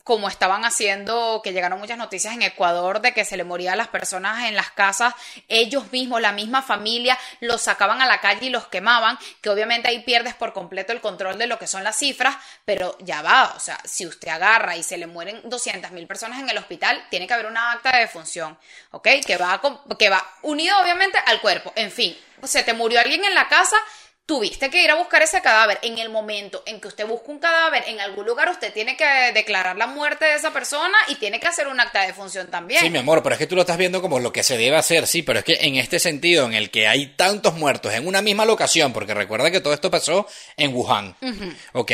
como 0.04 0.28
estaban 0.28 0.64
haciendo, 0.64 1.40
que 1.44 1.52
llegaron 1.52 1.78
muchas 1.78 1.98
noticias 1.98 2.34
en 2.34 2.42
Ecuador 2.42 3.00
de 3.00 3.14
que 3.14 3.24
se 3.24 3.36
le 3.36 3.44
morían 3.44 3.78
las 3.78 3.88
personas 3.88 4.48
en 4.48 4.56
las 4.56 4.70
casas, 4.70 5.14
ellos 5.48 5.92
mismos, 5.92 6.20
la 6.20 6.32
misma 6.32 6.62
familia, 6.62 7.18
los 7.40 7.62
sacaban 7.62 8.02
a 8.02 8.06
la 8.06 8.20
calle 8.20 8.46
y 8.46 8.50
los 8.50 8.66
quemaban, 8.66 9.18
que 9.40 9.50
obviamente 9.50 9.88
ahí 9.88 10.00
pierdes 10.00 10.34
por 10.34 10.52
completo 10.52 10.92
el 10.92 11.00
control 11.00 11.38
de 11.38 11.46
lo 11.46 11.58
que 11.58 11.66
son 11.66 11.84
las 11.84 11.96
cifras, 11.96 12.36
pero 12.64 12.96
ya 13.00 13.22
va, 13.22 13.52
o 13.56 13.60
sea, 13.60 13.78
si 13.84 14.06
usted 14.06 14.28
agarra 14.28 14.76
y 14.76 14.82
se 14.82 14.98
le 14.98 15.06
mueren 15.06 15.40
200 15.44 15.90
mil 15.92 16.06
personas 16.06 16.40
en 16.40 16.48
el 16.48 16.58
hospital, 16.58 17.04
tiene 17.10 17.26
que 17.26 17.34
haber 17.34 17.46
una 17.46 17.72
acta 17.72 17.92
de 17.92 18.00
defunción, 18.00 18.58
¿ok? 18.90 19.08
Que 19.24 19.36
va, 19.36 19.60
que 19.98 20.10
va 20.10 20.26
unido 20.42 20.78
obviamente 20.80 21.18
al 21.26 21.40
cuerpo, 21.40 21.72
en 21.76 21.90
fin, 21.92 22.16
se 22.42 22.64
te 22.64 22.72
murió 22.72 23.00
alguien 23.00 23.24
en 23.24 23.34
la 23.34 23.48
casa, 23.48 23.76
tuviste 24.32 24.70
que 24.70 24.82
ir 24.82 24.90
a 24.90 24.94
buscar 24.94 25.20
ese 25.20 25.42
cadáver. 25.42 25.78
En 25.82 25.98
el 25.98 26.08
momento 26.08 26.62
en 26.64 26.80
que 26.80 26.88
usted 26.88 27.06
busca 27.06 27.30
un 27.30 27.38
cadáver 27.38 27.84
en 27.86 28.00
algún 28.00 28.24
lugar, 28.24 28.48
usted 28.48 28.72
tiene 28.72 28.96
que 28.96 29.04
declarar 29.34 29.76
la 29.76 29.86
muerte 29.86 30.24
de 30.24 30.36
esa 30.36 30.54
persona 30.54 30.96
y 31.08 31.16
tiene 31.16 31.38
que 31.38 31.48
hacer 31.48 31.68
un 31.68 31.78
acta 31.78 32.06
de 32.06 32.14
función 32.14 32.46
también. 32.50 32.80
Sí, 32.80 32.88
mi 32.88 32.98
amor, 32.98 33.22
pero 33.22 33.34
es 33.34 33.38
que 33.38 33.46
tú 33.46 33.56
lo 33.56 33.60
estás 33.60 33.76
viendo 33.76 34.00
como 34.00 34.20
lo 34.20 34.32
que 34.32 34.42
se 34.42 34.56
debe 34.56 34.76
hacer, 34.76 35.06
sí, 35.06 35.20
pero 35.22 35.40
es 35.40 35.44
que 35.44 35.58
en 35.60 35.76
este 35.76 35.98
sentido, 35.98 36.46
en 36.46 36.54
el 36.54 36.70
que 36.70 36.88
hay 36.88 37.08
tantos 37.08 37.52
muertos 37.56 37.92
en 37.92 38.06
una 38.06 38.22
misma 38.22 38.46
locación, 38.46 38.94
porque 38.94 39.12
recuerda 39.12 39.50
que 39.50 39.60
todo 39.60 39.74
esto 39.74 39.90
pasó 39.90 40.26
en 40.56 40.74
Wuhan. 40.74 41.14
Ok. 41.74 41.92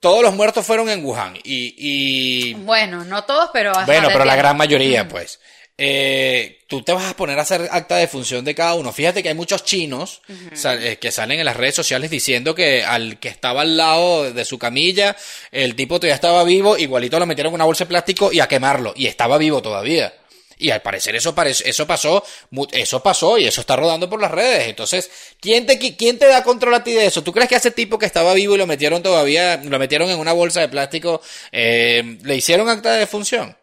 Todos 0.00 0.22
los 0.22 0.34
muertos 0.34 0.64
fueron 0.64 0.88
en 0.88 1.04
Wuhan 1.04 1.36
y... 1.44 1.74
y... 1.76 2.54
Bueno, 2.54 3.04
no 3.04 3.24
todos, 3.24 3.50
pero... 3.52 3.72
Bueno, 3.84 4.08
pero 4.08 4.24
la 4.24 4.36
gran 4.36 4.56
mayoría, 4.56 5.06
pues 5.06 5.40
eh, 5.78 6.60
tú 6.68 6.82
te 6.82 6.92
vas 6.92 7.04
a 7.04 7.16
poner 7.16 7.38
a 7.38 7.42
hacer 7.42 7.68
acta 7.70 7.96
de 7.96 8.08
función 8.08 8.44
de 8.44 8.54
cada 8.54 8.74
uno. 8.74 8.92
Fíjate 8.92 9.22
que 9.22 9.28
hay 9.28 9.34
muchos 9.34 9.64
chinos 9.64 10.22
eh, 10.28 10.98
que 11.00 11.12
salen 11.12 11.38
en 11.38 11.44
las 11.44 11.56
redes 11.56 11.74
sociales 11.74 12.10
diciendo 12.10 12.54
que 12.54 12.82
al 12.82 13.18
que 13.18 13.28
estaba 13.28 13.62
al 13.62 13.76
lado 13.76 14.32
de 14.32 14.44
su 14.44 14.58
camilla, 14.58 15.16
el 15.52 15.74
tipo 15.74 15.98
todavía 15.98 16.14
estaba 16.14 16.44
vivo, 16.44 16.78
igualito 16.78 17.18
lo 17.18 17.26
metieron 17.26 17.50
en 17.50 17.56
una 17.56 17.64
bolsa 17.64 17.84
de 17.84 17.88
plástico 17.88 18.32
y 18.32 18.40
a 18.40 18.48
quemarlo. 18.48 18.94
Y 18.96 19.06
estaba 19.06 19.36
vivo 19.36 19.60
todavía. 19.60 20.14
Y 20.58 20.70
al 20.70 20.80
parecer 20.80 21.14
eso, 21.14 21.34
eso 21.36 21.86
pasó, 21.86 22.24
eso 22.72 23.02
pasó 23.02 23.36
y 23.36 23.44
eso 23.44 23.60
está 23.60 23.76
rodando 23.76 24.08
por 24.08 24.22
las 24.22 24.30
redes. 24.30 24.68
Entonces, 24.68 25.10
¿quién 25.38 25.66
te, 25.66 25.78
¿quién 25.78 26.18
te 26.18 26.26
da 26.26 26.42
control 26.42 26.74
a 26.74 26.82
ti 26.82 26.92
de 26.92 27.04
eso? 27.04 27.22
¿Tú 27.22 27.32
crees 27.32 27.50
que 27.50 27.56
a 27.56 27.58
ese 27.58 27.72
tipo 27.72 27.98
que 27.98 28.06
estaba 28.06 28.32
vivo 28.32 28.54
y 28.54 28.58
lo 28.58 28.66
metieron 28.66 29.02
todavía, 29.02 29.60
lo 29.62 29.78
metieron 29.78 30.08
en 30.08 30.18
una 30.18 30.32
bolsa 30.32 30.62
de 30.62 30.68
plástico, 30.68 31.20
eh, 31.52 32.18
le 32.22 32.36
hicieron 32.36 32.70
acta 32.70 32.92
de 32.92 33.06
función? 33.06 33.54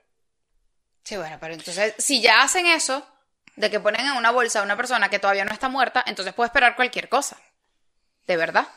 Sí, 1.04 1.18
bueno, 1.18 1.38
pero 1.40 1.54
entonces, 1.54 1.94
si 1.98 2.22
ya 2.22 2.42
hacen 2.42 2.66
eso, 2.66 3.06
de 3.56 3.70
que 3.70 3.80
ponen 3.80 4.06
en 4.06 4.14
una 4.14 4.32
bolsa 4.32 4.60
a 4.60 4.64
una 4.64 4.78
persona 4.78 5.10
que 5.10 5.20
todavía 5.20 5.46
no 5.46 5.52
está 5.52 5.70
muerta, 5.70 6.04
entonces 6.06 6.34
puede 6.34 6.48
esperar 6.48 6.76
cualquier 6.76 7.10
cosa. 7.10 7.38
De 8.26 8.38
verdad. 8.38 8.68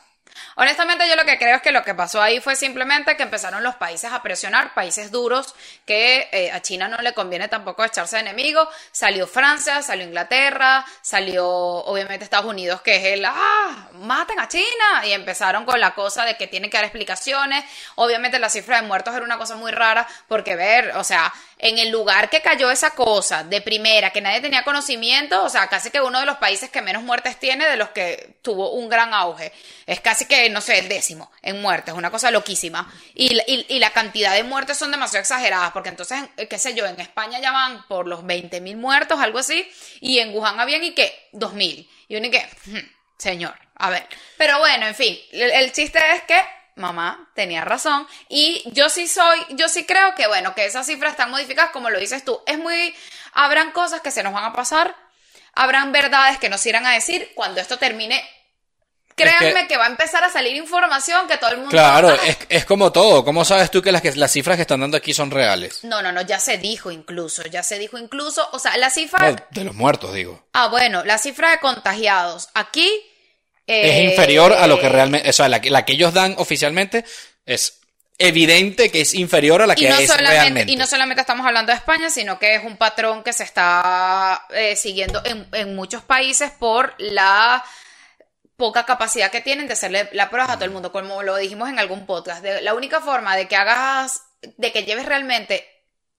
Honestamente 0.55 1.07
yo 1.07 1.15
lo 1.15 1.25
que 1.25 1.37
creo 1.37 1.55
es 1.55 1.61
que 1.61 1.71
lo 1.71 1.83
que 1.83 1.93
pasó 1.95 2.21
ahí 2.21 2.39
fue 2.39 2.55
simplemente 2.55 3.15
que 3.15 3.23
empezaron 3.23 3.63
los 3.63 3.75
países 3.75 4.11
a 4.11 4.21
presionar, 4.21 4.73
países 4.73 5.11
duros, 5.11 5.55
que 5.85 6.29
eh, 6.31 6.51
a 6.51 6.61
China 6.61 6.87
no 6.87 6.97
le 6.97 7.13
conviene 7.13 7.47
tampoco 7.47 7.83
echarse 7.83 8.17
de 8.17 8.23
enemigo. 8.23 8.67
Salió 8.91 9.27
Francia, 9.27 9.81
salió 9.81 10.05
Inglaterra, 10.05 10.85
salió 11.01 11.47
obviamente 11.47 12.23
Estados 12.23 12.45
Unidos, 12.45 12.81
que 12.81 12.97
es 12.97 13.05
el, 13.05 13.25
ah, 13.25 13.89
maten 13.93 14.39
a 14.39 14.47
China. 14.47 15.05
Y 15.05 15.11
empezaron 15.11 15.65
con 15.65 15.79
la 15.79 15.93
cosa 15.93 16.25
de 16.25 16.35
que 16.37 16.47
tienen 16.47 16.69
que 16.69 16.77
dar 16.77 16.85
explicaciones. 16.85 17.63
Obviamente 17.95 18.39
la 18.39 18.49
cifra 18.49 18.81
de 18.81 18.87
muertos 18.87 19.15
era 19.15 19.23
una 19.23 19.37
cosa 19.37 19.55
muy 19.55 19.71
rara, 19.71 20.07
porque 20.27 20.55
ver, 20.55 20.95
o 20.97 21.03
sea, 21.03 21.33
en 21.59 21.79
el 21.79 21.89
lugar 21.89 22.29
que 22.29 22.41
cayó 22.41 22.69
esa 22.69 22.91
cosa, 22.91 23.43
de 23.43 23.61
primera, 23.61 24.11
que 24.11 24.21
nadie 24.21 24.41
tenía 24.41 24.63
conocimiento, 24.63 25.43
o 25.43 25.49
sea, 25.49 25.67
casi 25.67 25.89
que 25.89 25.99
uno 25.99 26.19
de 26.19 26.25
los 26.25 26.37
países 26.37 26.69
que 26.69 26.81
menos 26.81 27.01
muertes 27.01 27.39
tiene, 27.39 27.67
de 27.67 27.77
los 27.77 27.89
que 27.89 28.35
tuvo 28.43 28.73
un 28.73 28.89
gran 28.89 29.13
auge. 29.13 29.51
Es 29.87 29.99
casi 29.99 30.25
que, 30.25 30.49
no 30.49 30.61
sé, 30.61 30.79
el 30.79 30.87
décimo 30.87 31.31
en 31.41 31.61
muertes, 31.61 31.95
una 31.95 32.11
cosa 32.11 32.29
loquísima. 32.29 32.93
Y, 33.15 33.39
y, 33.47 33.79
la 33.79 33.89
cantidad 33.89 34.33
de 34.33 34.43
muertes 34.43 34.77
son 34.77 34.91
demasiado 34.91 35.21
exageradas, 35.21 35.71
porque 35.71 35.89
entonces, 35.89 36.21
qué 36.49 36.59
sé 36.59 36.75
yo, 36.75 36.85
en 36.85 36.99
España 36.99 37.39
ya 37.39 37.51
van 37.51 37.87
por 37.87 38.07
los 38.07 38.23
20.000 38.23 38.75
muertos, 38.77 39.19
algo 39.19 39.39
así, 39.39 39.67
y 39.99 40.19
en 40.19 40.35
Wuhan 40.35 40.59
habían 40.59 40.83
y 40.83 40.91
que 40.91 41.29
2.000. 41.33 41.87
Y 42.09 42.15
uno 42.15 42.27
y 42.27 42.31
que, 42.31 42.47
hmm, 42.65 42.89
señor, 43.17 43.55
a 43.75 43.89
ver. 43.89 44.07
Pero 44.37 44.59
bueno, 44.59 44.87
en 44.87 44.95
fin, 44.95 45.17
el 45.31 45.71
chiste 45.71 45.99
es 46.15 46.21
que 46.23 46.39
mamá 46.77 47.29
tenía 47.33 47.65
razón. 47.65 48.07
Y 48.29 48.63
yo 48.71 48.89
sí 48.89 49.07
soy, 49.07 49.39
yo 49.49 49.67
sí 49.67 49.85
creo 49.85 50.15
que, 50.15 50.27
bueno, 50.27 50.55
que 50.55 50.65
esas 50.65 50.85
cifras 50.85 51.11
están 51.11 51.31
modificadas, 51.31 51.71
como 51.71 51.89
lo 51.89 51.99
dices 51.99 52.23
tú. 52.23 52.41
Es 52.45 52.57
muy, 52.57 52.95
habrán 53.33 53.71
cosas 53.71 54.01
que 54.01 54.11
se 54.11 54.23
nos 54.23 54.33
van 54.33 54.45
a 54.45 54.53
pasar, 54.53 54.95
habrán 55.53 55.91
verdades 55.91 56.37
que 56.37 56.49
nos 56.49 56.65
irán 56.65 56.85
a 56.85 56.93
decir 56.93 57.31
cuando 57.35 57.59
esto 57.59 57.77
termine. 57.77 58.23
Créanme 59.15 59.67
que, 59.67 59.77
va 59.77 59.85
a 59.85 59.89
empezar 59.89 60.23
a 60.23 60.29
salir 60.29 60.55
información 60.55 61.27
que 61.27 61.37
todo 61.37 61.49
el 61.49 61.57
mundo. 61.57 61.71
Claro, 61.71 62.13
es, 62.13 62.37
es, 62.49 62.65
como 62.65 62.91
todo. 62.91 63.25
¿Cómo 63.25 63.43
sabes 63.43 63.71
tú 63.71 63.81
que 63.81 63.91
las, 63.91 64.03
que 64.03 64.15
las 64.15 64.31
cifras 64.31 64.57
que 64.57 64.61
están 64.61 64.79
dando 64.79 64.95
aquí 64.95 65.11
son 65.11 65.31
reales? 65.31 65.83
No, 65.83 66.03
no, 66.03 66.11
no, 66.11 66.21
ya 66.21 66.39
se 66.39 66.59
dijo 66.59 66.91
incluso, 66.91 67.41
ya 67.47 67.63
se 67.63 67.79
dijo 67.79 67.97
incluso. 67.97 68.47
O 68.51 68.59
sea, 68.59 68.77
la 68.77 68.91
cifra. 68.91 69.47
de 69.49 69.63
los 69.63 69.73
muertos, 69.73 70.13
digo. 70.13 70.45
Ah, 70.53 70.67
bueno, 70.67 71.03
la 71.03 71.17
cifra 71.17 71.49
de 71.49 71.57
contagiados. 71.57 72.49
Aquí 72.53 72.87
es 73.67 74.11
inferior 74.11 74.53
a 74.53 74.65
lo 74.65 74.79
que 74.79 74.89
realmente, 74.89 75.29
o 75.29 75.33
sea, 75.33 75.49
la, 75.49 75.59
que 75.59 75.93
ellos 75.93 76.13
dan 76.13 76.35
oficialmente 76.37 77.03
es 77.45 77.81
evidente 78.17 78.89
que 78.89 79.01
es 79.01 79.13
inferior 79.13 79.61
a 79.61 79.67
la 79.67 79.75
que 79.75 79.89
es 79.89 80.17
realmente. 80.17 80.71
Y 80.71 80.75
no 80.75 80.87
solamente 80.87 81.21
estamos 81.21 81.45
hablando 81.45 81.71
de 81.71 81.77
España, 81.77 82.09
sino 82.09 82.39
que 82.39 82.55
es 82.55 82.63
un 82.63 82.77
patrón 82.77 83.23
que 83.23 83.33
se 83.33 83.43
está 83.43 84.47
eh, 84.51 84.75
siguiendo 84.75 85.21
en, 85.23 85.75
muchos 85.75 86.01
países 86.01 86.49
por 86.51 86.95
la 86.97 87.63
poca 88.55 88.85
capacidad 88.85 89.29
que 89.29 89.41
tienen 89.41 89.67
de 89.67 89.73
hacerle 89.73 90.09
la 90.13 90.29
prueba 90.29 90.53
a 90.53 90.55
todo 90.55 90.65
el 90.65 90.71
mundo, 90.71 90.91
como 90.91 91.21
lo 91.21 91.35
dijimos 91.35 91.69
en 91.69 91.77
algún 91.77 92.07
podcast. 92.07 92.43
la 92.61 92.73
única 92.73 93.01
forma 93.01 93.35
de 93.35 93.47
que 93.47 93.55
hagas, 93.55 94.23
de 94.41 94.71
que 94.71 94.83
lleves 94.83 95.05
realmente 95.05 95.67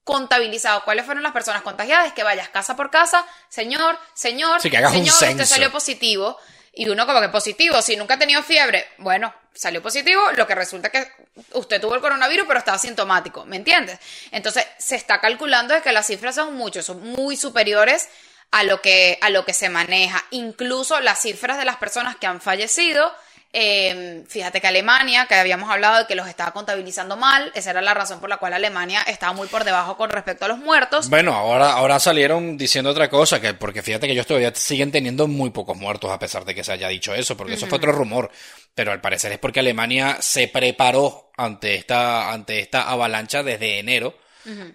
contabilizado 0.04 0.84
cuáles 0.84 1.04
fueron 1.04 1.22
las 1.22 1.32
personas 1.32 1.62
contagiadas 1.62 2.06
es 2.06 2.12
que 2.12 2.22
vayas 2.22 2.48
casa 2.48 2.76
por 2.76 2.90
casa, 2.90 3.26
señor, 3.48 3.98
señor, 4.14 4.60
que 4.62 4.76
hagas 4.76 4.92
señor, 4.92 5.14
un 5.22 5.30
usted 5.30 5.44
salió 5.44 5.70
positivo 5.72 6.38
y 6.78 6.88
uno 6.88 7.06
como 7.06 7.20
que 7.20 7.28
positivo, 7.28 7.82
si 7.82 7.96
nunca 7.96 8.14
ha 8.14 8.18
tenido 8.20 8.40
fiebre, 8.40 8.86
bueno, 8.98 9.34
salió 9.52 9.82
positivo, 9.82 10.22
lo 10.36 10.46
que 10.46 10.54
resulta 10.54 10.90
que 10.90 11.10
usted 11.54 11.80
tuvo 11.80 11.96
el 11.96 12.00
coronavirus 12.00 12.46
pero 12.46 12.60
estaba 12.60 12.78
sintomático, 12.78 13.44
¿me 13.46 13.56
entiendes? 13.56 13.98
Entonces 14.30 14.64
se 14.78 14.94
está 14.94 15.20
calculando 15.20 15.74
de 15.74 15.82
que 15.82 15.90
las 15.90 16.06
cifras 16.06 16.36
son 16.36 16.54
mucho, 16.54 16.80
son 16.80 17.02
muy 17.02 17.36
superiores 17.36 18.08
a 18.52 18.62
lo 18.62 18.80
que, 18.80 19.18
a 19.20 19.28
lo 19.30 19.44
que 19.44 19.54
se 19.54 19.68
maneja. 19.68 20.24
Incluso 20.30 21.00
las 21.00 21.20
cifras 21.20 21.58
de 21.58 21.64
las 21.64 21.78
personas 21.78 22.14
que 22.14 22.28
han 22.28 22.40
fallecido 22.40 23.12
eh, 23.52 24.24
fíjate 24.28 24.60
que 24.60 24.66
Alemania, 24.66 25.26
que 25.26 25.34
habíamos 25.34 25.70
hablado 25.70 26.00
de 26.00 26.06
que 26.06 26.14
los 26.14 26.28
estaba 26.28 26.52
contabilizando 26.52 27.16
mal, 27.16 27.50
esa 27.54 27.70
era 27.70 27.80
la 27.80 27.94
razón 27.94 28.20
por 28.20 28.28
la 28.28 28.36
cual 28.36 28.52
Alemania 28.52 29.02
estaba 29.02 29.32
muy 29.32 29.48
por 29.48 29.64
debajo 29.64 29.96
con 29.96 30.10
respecto 30.10 30.44
a 30.44 30.48
los 30.48 30.58
muertos. 30.58 31.08
Bueno, 31.08 31.34
ahora, 31.34 31.72
ahora 31.72 31.98
salieron 31.98 32.58
diciendo 32.58 32.90
otra 32.90 33.08
cosa, 33.08 33.40
que 33.40 33.54
porque 33.54 33.82
fíjate 33.82 34.06
que 34.06 34.12
ellos 34.12 34.26
todavía 34.26 34.54
siguen 34.54 34.92
teniendo 34.92 35.26
muy 35.28 35.50
pocos 35.50 35.76
muertos 35.76 36.10
a 36.10 36.18
pesar 36.18 36.44
de 36.44 36.54
que 36.54 36.62
se 36.62 36.72
haya 36.72 36.88
dicho 36.88 37.14
eso, 37.14 37.36
porque 37.36 37.54
eso 37.54 37.66
fue 37.66 37.78
otro 37.78 37.92
rumor. 37.92 38.30
Pero 38.74 38.92
al 38.92 39.00
parecer 39.00 39.32
es 39.32 39.38
porque 39.38 39.60
Alemania 39.60 40.18
se 40.20 40.48
preparó 40.48 41.30
ante 41.36 41.74
esta, 41.74 42.30
ante 42.30 42.60
esta 42.60 42.90
avalancha 42.90 43.42
desde 43.42 43.78
enero, 43.78 44.18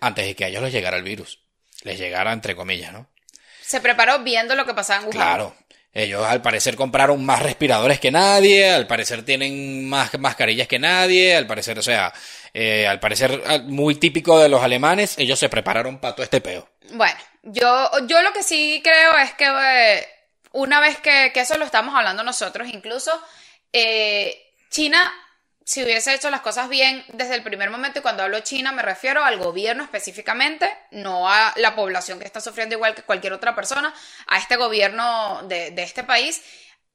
antes 0.01 0.25
de 0.25 0.35
que 0.35 0.45
a 0.45 0.47
ellos 0.47 0.63
les 0.63 0.73
llegara 0.73 0.97
el 0.97 1.03
virus. 1.03 1.39
Les 1.83 1.99
llegara 1.99 2.33
entre 2.33 2.55
comillas, 2.55 2.91
¿no? 2.91 3.07
Se 3.61 3.81
preparó 3.81 4.19
viendo 4.19 4.55
lo 4.55 4.65
que 4.65 4.73
pasaba 4.73 4.99
en 4.99 5.05
Wuhan. 5.05 5.15
Claro, 5.15 5.55
ellos 5.93 6.25
al 6.25 6.41
parecer 6.41 6.75
compraron 6.75 7.23
más 7.23 7.41
respiradores 7.43 7.99
que 7.99 8.09
nadie, 8.09 8.71
al 8.71 8.87
parecer 8.87 9.23
tienen 9.23 9.87
más 9.87 10.17
mascarillas 10.19 10.67
que 10.67 10.79
nadie, 10.79 11.35
al 11.35 11.45
parecer, 11.45 11.77
o 11.77 11.83
sea, 11.83 12.11
eh, 12.53 12.87
al 12.87 12.99
parecer 12.99 13.43
muy 13.65 13.95
típico 13.95 14.39
de 14.39 14.49
los 14.49 14.63
alemanes, 14.63 15.17
ellos 15.19 15.37
se 15.37 15.49
prepararon 15.49 15.99
para 15.99 16.15
todo 16.15 16.23
este 16.23 16.41
peo. 16.41 16.67
Bueno, 16.93 17.17
yo, 17.43 17.89
yo 18.07 18.21
lo 18.23 18.33
que 18.33 18.41
sí 18.41 18.81
creo 18.83 19.15
es 19.17 19.33
que 19.33 19.45
eh, 19.45 20.07
una 20.53 20.79
vez 20.79 20.97
que, 20.97 21.31
que, 21.31 21.41
eso 21.41 21.57
lo 21.57 21.65
estamos 21.65 21.93
hablando 21.95 22.23
nosotros, 22.23 22.67
incluso 22.69 23.11
eh, 23.71 24.53
China 24.71 25.11
si 25.65 25.83
hubiese 25.83 26.13
hecho 26.13 26.29
las 26.29 26.41
cosas 26.41 26.69
bien 26.69 27.03
desde 27.13 27.35
el 27.35 27.43
primer 27.43 27.69
momento, 27.69 27.99
y 27.99 28.01
cuando 28.01 28.23
hablo 28.23 28.39
China 28.41 28.71
me 28.71 28.81
refiero 28.81 29.23
al 29.23 29.37
gobierno 29.37 29.83
específicamente, 29.83 30.69
no 30.91 31.29
a 31.29 31.53
la 31.55 31.75
población 31.75 32.19
que 32.19 32.25
está 32.25 32.41
sufriendo 32.41 32.75
igual 32.75 32.95
que 32.95 33.03
cualquier 33.03 33.33
otra 33.33 33.55
persona, 33.55 33.93
a 34.27 34.37
este 34.37 34.55
gobierno 34.55 35.41
de, 35.43 35.71
de 35.71 35.83
este 35.83 36.03
país, 36.03 36.41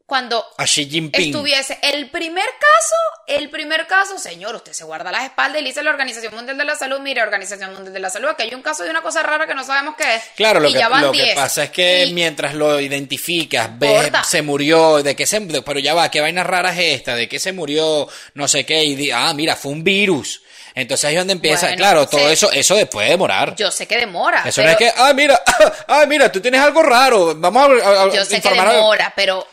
cuando 0.08 0.42
estuviese 0.56 1.78
el 1.82 2.08
primer 2.08 2.46
caso, 2.46 2.96
el 3.26 3.50
primer 3.50 3.86
caso, 3.86 4.18
señor, 4.18 4.54
usted 4.54 4.72
se 4.72 4.84
guarda 4.84 5.12
las 5.12 5.24
espaldas 5.24 5.60
y 5.60 5.62
le 5.62 5.68
dice 5.68 5.80
a 5.80 5.82
la 5.82 5.90
Organización 5.90 6.34
Mundial 6.34 6.56
de 6.56 6.64
la 6.64 6.76
Salud, 6.76 6.98
mire, 7.00 7.20
Organización 7.20 7.74
Mundial 7.74 7.92
de 7.92 8.00
la 8.00 8.08
Salud, 8.08 8.30
que 8.34 8.44
hay 8.44 8.54
un 8.54 8.62
caso 8.62 8.84
de 8.84 8.90
una 8.90 9.02
cosa 9.02 9.22
rara 9.22 9.46
que 9.46 9.54
no 9.54 9.64
sabemos 9.64 9.96
qué 9.98 10.14
es. 10.14 10.22
Claro, 10.34 10.60
lo, 10.60 10.72
que, 10.72 10.80
lo 10.80 11.12
que, 11.12 11.32
pasa 11.34 11.64
es 11.64 11.70
que 11.72 12.08
mientras 12.14 12.54
lo 12.54 12.80
identificas, 12.80 13.78
ves, 13.78 14.10
se 14.26 14.40
murió, 14.40 15.02
de 15.02 15.14
qué 15.14 15.26
se, 15.26 15.42
pero 15.42 15.78
ya 15.78 15.92
va, 15.92 16.10
qué 16.10 16.22
vaina 16.22 16.42
rara 16.42 16.72
es 16.72 17.00
esta, 17.00 17.14
de 17.14 17.28
qué 17.28 17.38
se 17.38 17.52
murió, 17.52 18.08
no 18.32 18.48
sé 18.48 18.64
qué, 18.64 18.82
y 18.82 19.10
ah, 19.10 19.34
mira, 19.34 19.56
fue 19.56 19.72
un 19.72 19.84
virus. 19.84 20.40
Entonces 20.74 21.04
ahí 21.04 21.16
es 21.16 21.20
donde 21.20 21.34
empieza, 21.34 21.76
claro, 21.76 22.08
todo 22.08 22.30
eso, 22.30 22.50
eso 22.50 22.76
después 22.76 23.04
de 23.04 23.10
demorar. 23.10 23.54
Yo 23.56 23.70
sé 23.70 23.86
que 23.86 23.98
demora. 23.98 24.42
Eso 24.46 24.62
no 24.62 24.70
es 24.70 24.76
que, 24.78 24.90
ah, 24.96 25.12
mira, 25.12 25.38
ah, 25.86 26.06
mira, 26.08 26.32
tú 26.32 26.40
tienes 26.40 26.62
algo 26.62 26.82
raro, 26.82 27.34
vamos 27.36 27.82
a, 27.82 28.04
a 28.04 28.14
Yo 28.14 28.24
sé 28.24 28.40
que 28.40 28.48
demora, 28.48 29.12
pero 29.14 29.46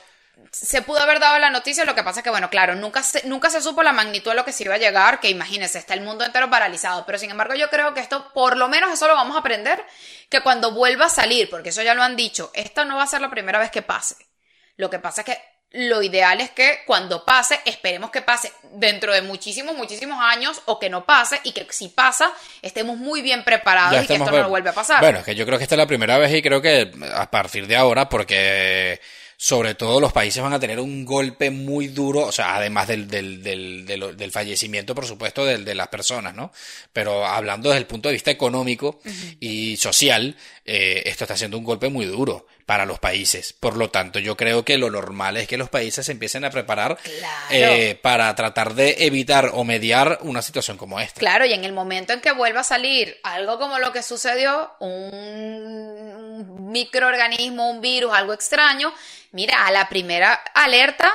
se 0.64 0.82
pudo 0.82 1.00
haber 1.00 1.20
dado 1.20 1.38
la 1.38 1.50
noticia, 1.50 1.84
lo 1.84 1.96
que 1.96 2.04
pasa 2.04 2.22
es 2.22 2.24
que, 2.24 2.30
bueno, 2.30 2.50
claro, 2.50 2.76
nunca 2.76 3.04
se, 3.04 3.28
nunca 3.28 3.50
se 3.50 3.62
supo 3.62 3.84
la 3.84 3.92
magnitud 3.92 4.32
de 4.32 4.38
lo 4.38 4.46
que 4.46 4.54
se 4.54 4.64
iba 4.64 4.76
a 4.76 4.78
llegar, 4.78 5.20
que 5.20 5.30
imagínense, 5.30 5.78
está 5.78 5.94
el 5.94 6.02
mundo 6.02 6.24
entero 6.24 6.50
paralizado, 6.50 7.06
pero 7.06 7.18
sin 7.18 7.30
embargo 7.30 7.56
yo 7.56 7.70
creo 7.70 7.94
que 7.94 8.00
esto, 8.00 8.32
por 8.34 8.56
lo 8.56 8.70
menos 8.70 8.92
eso 8.94 9.06
lo 9.08 9.16
vamos 9.16 9.36
a 9.36 9.40
aprender, 9.40 9.84
que 10.30 10.40
cuando 10.40 10.72
vuelva 10.72 11.08
a 11.08 11.10
salir, 11.10 11.50
porque 11.50 11.70
eso 11.70 11.82
ya 11.82 11.94
lo 11.94 12.04
han 12.04 12.16
dicho, 12.16 12.52
esta 12.54 12.86
no 12.86 12.96
va 12.96 13.04
a 13.04 13.08
ser 13.08 13.20
la 13.20 13.30
primera 13.30 13.60
vez 13.60 13.70
que 13.70 13.82
pase. 13.82 14.16
Lo 14.78 14.90
que 14.90 15.00
pasa 15.00 15.22
es 15.22 15.26
que 15.26 15.42
lo 15.72 16.02
ideal 16.02 16.40
es 16.40 16.52
que 16.52 16.80
cuando 16.86 17.26
pase, 17.26 17.60
esperemos 17.66 18.10
que 18.10 18.22
pase 18.22 18.54
dentro 18.72 19.14
de 19.14 19.22
muchísimos, 19.22 19.76
muchísimos 19.76 20.18
años 20.22 20.62
o 20.66 20.80
que 20.80 20.90
no 20.90 21.06
pase 21.06 21.42
y 21.44 21.52
que 21.52 21.68
si 21.70 21.90
pasa, 21.90 22.32
estemos 22.62 22.96
muy 22.96 23.22
bien 23.22 23.44
preparados 23.44 24.02
y 24.04 24.08
que 24.08 24.16
esto 24.16 24.32
no 24.32 24.48
vuelva 24.48 24.72
a 24.72 24.74
pasar. 24.74 25.02
Bueno, 25.02 25.20
es 25.20 25.26
que 25.26 25.36
yo 25.36 25.46
creo 25.46 25.58
que 25.58 25.64
esta 25.64 25.76
es 25.76 25.80
la 25.80 25.88
primera 25.88 26.18
vez 26.18 26.34
y 26.34 26.42
creo 26.42 26.62
que 26.62 26.92
a 27.14 27.30
partir 27.30 27.68
de 27.68 27.76
ahora, 27.76 28.08
porque 28.08 29.02
sobre 29.46 29.76
todo 29.76 30.00
los 30.00 30.12
países 30.12 30.42
van 30.42 30.54
a 30.54 30.60
tener 30.60 30.80
un 30.80 31.06
golpe 31.06 31.52
muy 31.52 31.90
duro, 31.90 32.22
o 32.22 32.32
sea, 32.32 32.56
además 32.56 32.88
del, 32.88 33.08
del, 33.08 33.44
del, 33.44 33.86
del, 34.18 34.32
fallecimiento, 34.32 34.96
por 34.96 35.06
supuesto, 35.06 35.46
de, 35.46 35.60
de 35.60 35.76
las 35.76 35.88
personas, 35.88 36.34
¿no? 36.34 36.52
Pero 36.92 37.24
hablando 37.24 37.70
desde 37.70 37.82
el 37.82 37.86
punto 37.86 38.10
de 38.10 38.14
vista 38.14 38.32
económico 38.32 39.00
y 39.40 39.78
social, 39.78 40.36
eh, 40.66 41.04
esto 41.06 41.26
está 41.26 41.38
siendo 41.38 41.60
un 41.60 41.64
golpe 41.64 41.90
muy 41.90 42.08
duro 42.08 42.48
para 42.66 42.86
los 42.86 43.00
países. 43.00 43.54
Por 43.54 43.78
lo 43.78 43.90
tanto, 43.90 44.20
yo 44.20 44.36
creo 44.36 44.66
que 44.66 44.78
lo 44.78 44.90
normal 44.90 45.38
es 45.38 45.48
que 45.48 45.58
los 45.58 45.70
países 45.70 46.06
se 46.06 46.12
empiecen 46.12 46.46
a 46.46 46.50
preparar 46.50 46.98
eh, 47.50 48.00
para 48.02 48.34
tratar 48.36 48.74
de 48.74 48.96
evitar 49.06 49.52
o 49.54 49.64
mediar 49.64 50.20
una 50.22 50.42
situación 50.42 50.78
como 50.78 51.00
esta. 51.00 51.20
Claro, 51.20 51.46
y 51.46 51.54
en 51.54 51.64
el 51.64 51.74
momento 51.74 52.14
en 52.14 52.22
que 52.22 52.32
vuelva 52.32 52.62
a 52.62 52.64
salir 52.64 53.20
algo 53.24 53.60
como 53.60 53.78
lo 53.80 53.92
que 53.92 54.02
sucedió, 54.02 54.72
un 54.80 56.72
microorganismo, 56.72 57.70
un 57.70 57.82
virus, 57.82 58.14
algo 58.14 58.34
extraño, 58.34 58.94
mira, 59.32 59.66
a 59.68 59.72
la 59.72 59.88
primera 59.88 60.34
alerta 60.34 61.14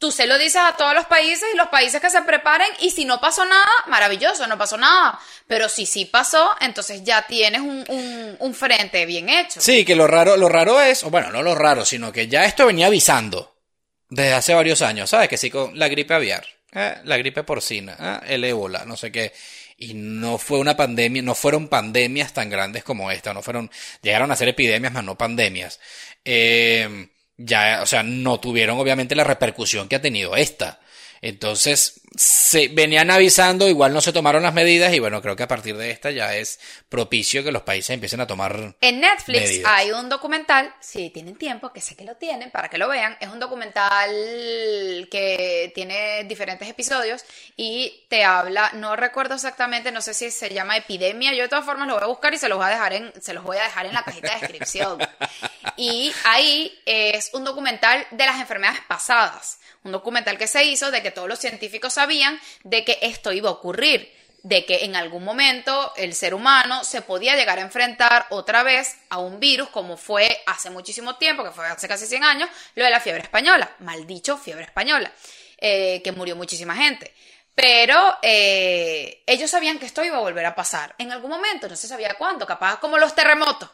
Tú 0.00 0.10
se 0.10 0.26
lo 0.26 0.38
dices 0.38 0.62
a 0.64 0.78
todos 0.78 0.94
los 0.94 1.04
países 1.04 1.46
y 1.52 1.58
los 1.58 1.68
países 1.68 2.00
que 2.00 2.08
se 2.08 2.22
preparen 2.22 2.68
y 2.80 2.90
si 2.90 3.04
no 3.04 3.20
pasó 3.20 3.44
nada, 3.44 3.68
maravilloso, 3.86 4.46
no 4.46 4.56
pasó 4.56 4.78
nada. 4.78 5.20
Pero 5.46 5.68
si 5.68 5.84
sí 5.84 6.06
pasó, 6.06 6.56
entonces 6.62 7.04
ya 7.04 7.26
tienes 7.26 7.60
un, 7.60 7.84
un, 8.38 8.54
frente 8.54 9.04
bien 9.04 9.28
hecho. 9.28 9.60
Sí, 9.60 9.84
que 9.84 9.94
lo 9.94 10.06
raro, 10.06 10.38
lo 10.38 10.48
raro 10.48 10.80
es, 10.80 11.04
o 11.04 11.10
bueno, 11.10 11.30
no 11.30 11.42
lo 11.42 11.54
raro, 11.54 11.84
sino 11.84 12.10
que 12.12 12.28
ya 12.28 12.46
esto 12.46 12.64
venía 12.64 12.86
avisando 12.86 13.54
desde 14.08 14.32
hace 14.32 14.54
varios 14.54 14.80
años, 14.80 15.10
¿sabes? 15.10 15.28
Que 15.28 15.36
sí, 15.36 15.50
con 15.50 15.78
la 15.78 15.88
gripe 15.88 16.14
aviar, 16.14 16.46
¿eh? 16.72 16.96
la 17.04 17.18
gripe 17.18 17.42
porcina, 17.42 18.22
¿eh? 18.24 18.36
el 18.36 18.44
ébola, 18.44 18.86
no 18.86 18.96
sé 18.96 19.12
qué. 19.12 19.34
Y 19.76 19.92
no 19.92 20.38
fue 20.38 20.60
una 20.60 20.78
pandemia, 20.78 21.20
no 21.20 21.34
fueron 21.34 21.68
pandemias 21.68 22.32
tan 22.32 22.48
grandes 22.48 22.84
como 22.84 23.10
esta, 23.10 23.34
no 23.34 23.42
fueron, 23.42 23.70
llegaron 24.00 24.30
a 24.30 24.36
ser 24.36 24.48
epidemias, 24.48 24.94
más 24.94 25.04
no 25.04 25.18
pandemias. 25.18 25.78
Eh, 26.24 27.10
ya, 27.42 27.80
o 27.82 27.86
sea, 27.86 28.02
no 28.02 28.38
tuvieron 28.38 28.78
obviamente 28.78 29.14
la 29.14 29.24
repercusión 29.24 29.88
que 29.88 29.96
ha 29.96 30.02
tenido 30.02 30.36
esta. 30.36 30.80
Entonces, 31.22 31.99
se 32.16 32.68
venían 32.68 33.10
avisando, 33.10 33.68
igual 33.68 33.92
no 33.94 34.00
se 34.00 34.12
tomaron 34.12 34.42
las 34.42 34.52
medidas 34.52 34.92
y 34.92 34.98
bueno, 34.98 35.22
creo 35.22 35.36
que 35.36 35.44
a 35.44 35.48
partir 35.48 35.76
de 35.76 35.92
esta 35.92 36.10
ya 36.10 36.34
es 36.34 36.58
propicio 36.88 37.44
que 37.44 37.52
los 37.52 37.62
países 37.62 37.90
empiecen 37.90 38.20
a 38.20 38.26
tomar. 38.26 38.74
En 38.80 39.00
Netflix 39.00 39.60
hay 39.64 39.92
un 39.92 40.08
documental, 40.08 40.74
si 40.80 41.10
tienen 41.10 41.36
tiempo, 41.36 41.72
que 41.72 41.80
sé 41.80 41.94
que 41.94 42.04
lo 42.04 42.16
tienen, 42.16 42.50
para 42.50 42.68
que 42.68 42.78
lo 42.78 42.88
vean, 42.88 43.16
es 43.20 43.28
un 43.28 43.38
documental 43.38 44.10
que 45.08 45.70
tiene 45.72 46.24
diferentes 46.24 46.68
episodios 46.68 47.24
y 47.56 48.04
te 48.08 48.24
habla, 48.24 48.72
no 48.74 48.96
recuerdo 48.96 49.36
exactamente, 49.36 49.92
no 49.92 50.02
sé 50.02 50.12
si 50.12 50.32
se 50.32 50.52
llama 50.52 50.76
epidemia, 50.76 51.32
yo 51.32 51.42
de 51.42 51.48
todas 51.48 51.64
formas 51.64 51.86
lo 51.86 51.94
voy 51.94 52.02
a 52.02 52.06
buscar 52.06 52.34
y 52.34 52.38
se 52.38 52.48
los 52.48 52.58
voy 52.58 52.66
a 52.66 52.70
dejar 52.70 52.92
en, 52.92 53.12
se 53.22 53.34
los 53.34 53.44
voy 53.44 53.58
a 53.58 53.62
dejar 53.62 53.86
en 53.86 53.94
la 53.94 54.02
cajita 54.02 54.34
de 54.34 54.40
descripción. 54.40 54.98
y 55.76 56.12
ahí 56.24 56.76
es 56.86 57.30
un 57.34 57.44
documental 57.44 58.04
de 58.10 58.26
las 58.26 58.40
enfermedades 58.40 58.80
pasadas 58.88 59.60
un 59.82 59.92
documental 59.92 60.36
que 60.36 60.46
se 60.46 60.64
hizo 60.64 60.90
de 60.90 61.02
que 61.02 61.10
todos 61.10 61.28
los 61.28 61.38
científicos 61.38 61.94
sabían 62.00 62.40
de 62.64 62.84
que 62.84 62.98
esto 63.02 63.30
iba 63.32 63.50
a 63.50 63.52
ocurrir, 63.52 64.10
de 64.42 64.64
que 64.64 64.84
en 64.84 64.96
algún 64.96 65.22
momento 65.22 65.92
el 65.96 66.14
ser 66.14 66.32
humano 66.32 66.82
se 66.82 67.02
podía 67.02 67.36
llegar 67.36 67.58
a 67.58 67.62
enfrentar 67.62 68.26
otra 68.30 68.62
vez 68.62 68.96
a 69.10 69.18
un 69.18 69.38
virus 69.38 69.68
como 69.68 69.98
fue 69.98 70.40
hace 70.46 70.70
muchísimo 70.70 71.16
tiempo, 71.16 71.44
que 71.44 71.50
fue 71.50 71.66
hace 71.66 71.88
casi 71.88 72.06
100 72.06 72.24
años, 72.24 72.48
lo 72.74 72.84
de 72.84 72.90
la 72.90 73.00
fiebre 73.00 73.22
española, 73.22 73.70
mal 73.80 74.06
dicho, 74.06 74.38
fiebre 74.38 74.64
española, 74.64 75.12
eh, 75.58 76.00
que 76.02 76.12
murió 76.12 76.36
muchísima 76.36 76.74
gente. 76.74 77.12
Pero 77.54 78.16
eh, 78.22 79.22
ellos 79.26 79.50
sabían 79.50 79.78
que 79.78 79.84
esto 79.84 80.02
iba 80.02 80.16
a 80.16 80.20
volver 80.20 80.46
a 80.46 80.54
pasar 80.54 80.94
en 80.96 81.12
algún 81.12 81.30
momento, 81.30 81.68
no 81.68 81.76
se 81.76 81.88
sabía 81.88 82.14
cuándo, 82.14 82.46
capaz 82.46 82.78
como 82.78 82.96
los 82.96 83.14
terremotos, 83.14 83.68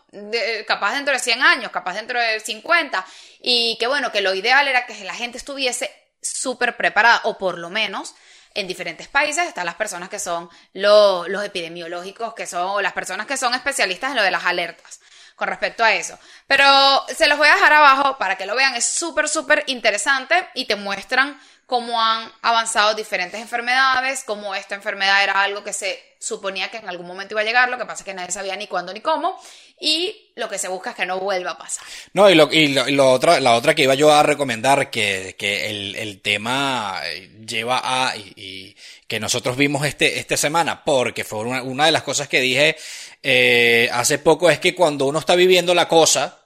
capaz 0.67 0.95
dentro 0.95 1.15
de 1.15 1.21
100 1.21 1.43
años, 1.43 1.71
capaz 1.71 1.95
dentro 1.95 2.19
de 2.19 2.41
50, 2.41 3.07
y 3.43 3.77
que 3.79 3.87
bueno, 3.87 4.11
que 4.11 4.23
lo 4.23 4.35
ideal 4.35 4.67
era 4.67 4.87
que 4.87 5.05
la 5.05 5.15
gente 5.15 5.39
estuviese 5.39 6.06
súper 6.27 6.77
preparada, 6.77 7.21
o 7.25 7.39
por 7.39 7.59
lo 7.59 7.71
menos 7.71 8.15
en 8.55 8.67
diferentes 8.67 9.09
países 9.09 9.47
están 9.47 9.67
las 9.67 9.75
personas 9.75 10.09
que 10.09 10.19
son 10.19 10.49
los, 10.73 11.45
epidemiológicos, 11.45 12.35
que 12.35 12.47
son 12.47 12.83
las 12.83 12.95
personas 12.95 13.27
que 13.27 13.37
son 13.37 13.55
especialistas 13.55 14.11
en 14.11 14.17
lo 14.17 14.23
de 14.23 14.31
las 14.31 14.45
alertas 14.45 15.01
con 15.37 15.49
respecto 15.49 15.85
a 15.85 15.93
eso. 15.93 16.19
Pero 16.47 16.65
se 17.15 17.27
los 17.27 17.37
voy 17.37 17.49
a 17.49 17.55
dejar 17.55 17.75
abajo 17.75 18.17
para 18.17 18.37
que 18.37 18.47
lo 18.47 18.57
vean, 18.57 18.75
es 18.75 18.87
súper, 18.87 19.29
súper 19.29 19.65
interesante 19.67 20.49
y 20.55 20.65
te 20.65 20.77
muestran 20.77 21.39
cómo 21.67 22.01
han 22.01 22.31
avanzado 22.43 22.95
diferentes 22.95 23.41
enfermedades, 23.41 24.23
cómo 24.25 24.55
esta 24.55 24.77
enfermedad 24.77 25.23
era 25.23 25.43
algo 25.43 25.65
que 25.65 25.73
se 25.73 26.01
suponía 26.19 26.71
que 26.71 26.79
en 26.79 26.89
algún 26.89 27.07
momento 27.07 27.35
iba 27.35 27.43
a 27.43 27.45
llegar, 27.45 27.69
lo 27.69 27.77
que 27.77 27.85
pasa 27.85 28.03
es 28.03 28.05
que 28.05 28.15
nadie 28.15 28.33
sabía 28.33 28.57
ni 28.57 28.67
cuándo 28.67 28.93
ni 28.93 29.01
cómo, 29.01 29.39
y 29.79 30.33
lo 30.37 30.49
que 30.49 30.59
se 30.59 30.69
busca 30.69 30.91
es 30.91 30.97
que 30.97 31.07
no 31.07 31.19
vuelva 31.19 31.53
a 31.53 31.59
pasar. 31.59 31.85
No, 32.13 32.31
y, 32.31 32.35
lo, 32.35 32.51
y, 32.53 32.69
lo, 32.69 33.13
otra, 33.13 33.41
la 33.41 33.55
otra 33.55 33.75
que 33.75 33.83
iba 33.83 33.95
yo 33.95 34.13
a 34.13 34.23
recomendar, 34.23 34.91
que, 34.91 35.37
que 35.39 35.69
el, 35.71 35.95
el 35.97 36.21
tema 36.23 37.01
lleva 37.47 37.81
a, 37.83 38.17
y, 38.17 38.77
que 39.07 39.21
nosotros 39.21 39.57
vimos 39.57 39.87
este, 39.87 40.19
esta 40.19 40.37
semana, 40.37 40.85
porque 40.85 41.25
fue 41.25 41.41
una, 41.41 41.87
de 41.87 41.93
las 41.93 42.03
cosas 42.03 42.29
que 42.29 42.41
dije 42.41 42.77
eh, 43.23 43.89
hace 43.93 44.19
poco, 44.19 44.51
es 44.51 44.59
que 44.59 44.75
cuando 44.75 45.07
uno 45.07 45.19
está 45.19 45.35
viviendo 45.35 45.75
la 45.75 45.89
cosa, 45.89 46.46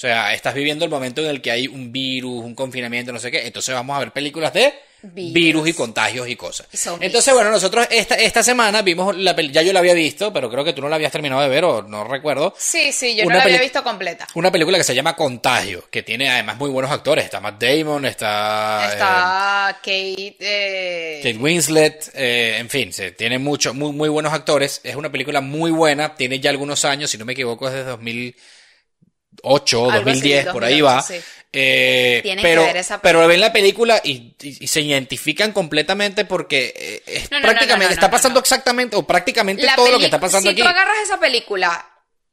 sea, 0.00 0.32
estás 0.32 0.54
viviendo 0.54 0.84
el 0.86 0.90
momento 0.90 1.20
en 1.20 1.28
el 1.28 1.42
que 1.42 1.50
hay 1.50 1.66
un 1.66 1.92
virus, 1.92 2.42
un 2.42 2.54
confinamiento, 2.54 3.12
no 3.12 3.18
sé 3.18 3.30
qué. 3.30 3.46
Entonces 3.46 3.74
vamos 3.74 3.94
a 3.94 4.00
ver 4.00 4.12
películas 4.12 4.52
de 4.54 4.72
virus, 5.02 5.68
y 5.68 5.72
contagios 5.74 6.26
y 6.26 6.36
cosas. 6.36 6.68
Entonces, 7.00 7.34
bueno, 7.34 7.50
nosotros 7.50 7.86
esta, 7.90 8.14
esta 8.14 8.42
semana 8.42 8.80
vimos 8.80 9.14
la 9.14 9.38
ya 9.42 9.60
yo 9.60 9.74
la 9.74 9.80
había 9.80 9.92
visto, 9.92 10.32
pero 10.32 10.50
creo 10.50 10.64
que 10.64 10.72
tú 10.72 10.80
no 10.80 10.88
la 10.88 10.96
habías 10.96 11.12
terminado 11.12 11.42
de 11.42 11.48
ver 11.48 11.64
o 11.64 11.82
no 11.82 12.04
recuerdo. 12.04 12.54
Sí, 12.56 12.92
sí, 12.92 13.14
yo 13.14 13.26
no 13.26 13.30
la 13.34 13.42
había 13.42 13.60
visto 13.60 13.84
completa. 13.84 14.26
Una 14.34 14.50
película 14.50 14.78
que 14.78 14.84
se 14.84 14.94
llama 14.94 15.14
Contagio, 15.14 15.84
que 15.90 16.02
tiene 16.02 16.30
además 16.30 16.56
muy 16.56 16.70
buenos 16.70 16.90
actores. 16.90 17.26
Está 17.26 17.40
Matt 17.40 17.62
Damon, 17.62 18.06
está... 18.06 18.88
Está 18.92 19.76
Kate... 19.82 20.36
Eh... 20.40 21.20
Kate 21.22 21.36
Winslet, 21.36 22.10
eh, 22.14 22.56
en 22.58 22.70
fin, 22.70 22.90
se, 22.92 23.12
tiene 23.12 23.38
muchos, 23.38 23.74
muy, 23.74 23.92
muy 23.92 24.08
buenos 24.08 24.32
actores. 24.32 24.80
Es 24.82 24.96
una 24.96 25.12
película 25.12 25.42
muy 25.42 25.70
buena, 25.70 26.14
tiene 26.14 26.40
ya 26.40 26.48
algunos 26.48 26.86
años, 26.86 27.10
si 27.10 27.18
no 27.18 27.26
me 27.26 27.34
equivoco 27.34 27.68
es 27.68 27.74
de 27.74 27.84
2000 27.84 28.34
2008, 29.42 29.90
2010, 30.04 30.46
por 30.48 30.64
ahí 30.64 30.80
va. 30.80 31.04
Eh, 31.52 32.22
pero, 32.40 32.64
pero 33.02 33.26
ven 33.26 33.40
la 33.40 33.52
película 33.52 34.00
y, 34.04 34.34
se 34.38 34.80
identifican 34.82 35.52
completamente 35.52 36.24
porque 36.24 37.02
eh, 37.06 37.26
prácticamente 37.42 37.94
está 37.94 38.08
pasando 38.08 38.38
exactamente 38.38 38.94
o 38.94 39.02
prácticamente 39.02 39.66
todo 39.74 39.90
lo 39.90 39.98
que 39.98 40.04
está 40.04 40.20
pasando 40.20 40.50
aquí. 40.50 40.60
Si 40.60 40.62
tú 40.62 40.68
agarras 40.68 40.96
esa 41.02 41.18
película 41.18 41.89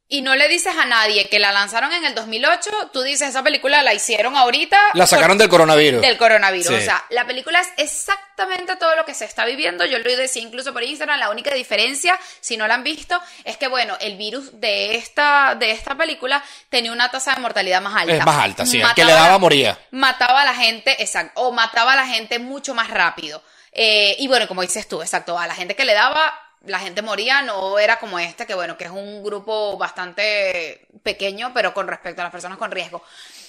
y 0.09 0.21
no 0.21 0.35
le 0.35 0.47
dices 0.47 0.73
a 0.77 0.85
nadie 0.85 1.27
que 1.27 1.37
la 1.37 1.51
lanzaron 1.51 1.91
en 1.91 2.05
el 2.05 2.15
2008, 2.15 2.69
tú 2.93 3.01
dices, 3.01 3.27
esa 3.27 3.43
película 3.43 3.83
la 3.83 3.93
hicieron 3.93 4.37
ahorita. 4.37 4.79
La 4.93 5.05
sacaron 5.05 5.37
del 5.37 5.49
coronavirus. 5.49 6.01
Del 6.01 6.17
coronavirus. 6.17 6.69
O 6.69 6.79
sea, 6.79 7.03
la 7.09 7.27
película 7.27 7.59
es 7.59 7.67
exactamente 7.75 8.77
todo 8.77 8.95
lo 8.95 9.03
que 9.03 9.13
se 9.13 9.25
está 9.25 9.43
viviendo. 9.43 9.85
Yo 9.85 9.99
lo 9.99 10.15
decía 10.15 10.41
incluso 10.41 10.71
por 10.71 10.81
Instagram. 10.81 11.19
La 11.19 11.29
única 11.29 11.53
diferencia, 11.53 12.17
si 12.39 12.55
no 12.55 12.67
la 12.67 12.75
han 12.75 12.83
visto, 12.83 13.19
es 13.43 13.57
que, 13.57 13.67
bueno, 13.67 13.97
el 13.99 14.15
virus 14.15 14.61
de 14.61 14.95
esta, 14.95 15.55
de 15.55 15.71
esta 15.71 15.95
película 15.95 16.41
tenía 16.69 16.93
una 16.93 17.11
tasa 17.11 17.35
de 17.35 17.41
mortalidad 17.41 17.81
más 17.81 17.95
alta. 18.01 18.15
Es 18.15 18.25
más 18.25 18.37
alta, 18.37 18.65
sí. 18.65 18.81
que 18.95 19.03
le 19.03 19.11
daba 19.11 19.37
moría. 19.39 19.77
Mataba 19.91 20.43
a 20.43 20.45
la 20.45 20.55
gente, 20.55 20.95
exacto. 21.03 21.41
O 21.41 21.51
mataba 21.51 21.93
a 21.93 21.95
la 21.97 22.07
gente 22.07 22.39
mucho 22.39 22.73
más 22.73 22.89
rápido. 22.89 23.43
Eh, 23.73 24.15
y 24.19 24.27
bueno, 24.29 24.47
como 24.47 24.61
dices 24.61 24.87
tú, 24.87 25.01
exacto. 25.01 25.37
A 25.37 25.47
la 25.47 25.53
gente 25.53 25.75
que 25.75 25.83
le 25.83 25.93
daba 25.93 26.46
la 26.67 26.79
gente 26.79 27.01
moría, 27.01 27.41
no 27.41 27.79
era 27.79 27.99
como 27.99 28.19
este, 28.19 28.45
que 28.45 28.55
bueno, 28.55 28.77
que 28.77 28.85
es 28.85 28.91
un 28.91 29.23
grupo 29.23 29.77
bastante 29.77 30.87
pequeño, 31.03 31.51
pero 31.53 31.73
con 31.73 31.87
respecto 31.87 32.21
a 32.21 32.25
las 32.25 32.31
personas 32.31 32.57
con 32.57 32.71
riesgo. 32.71 33.03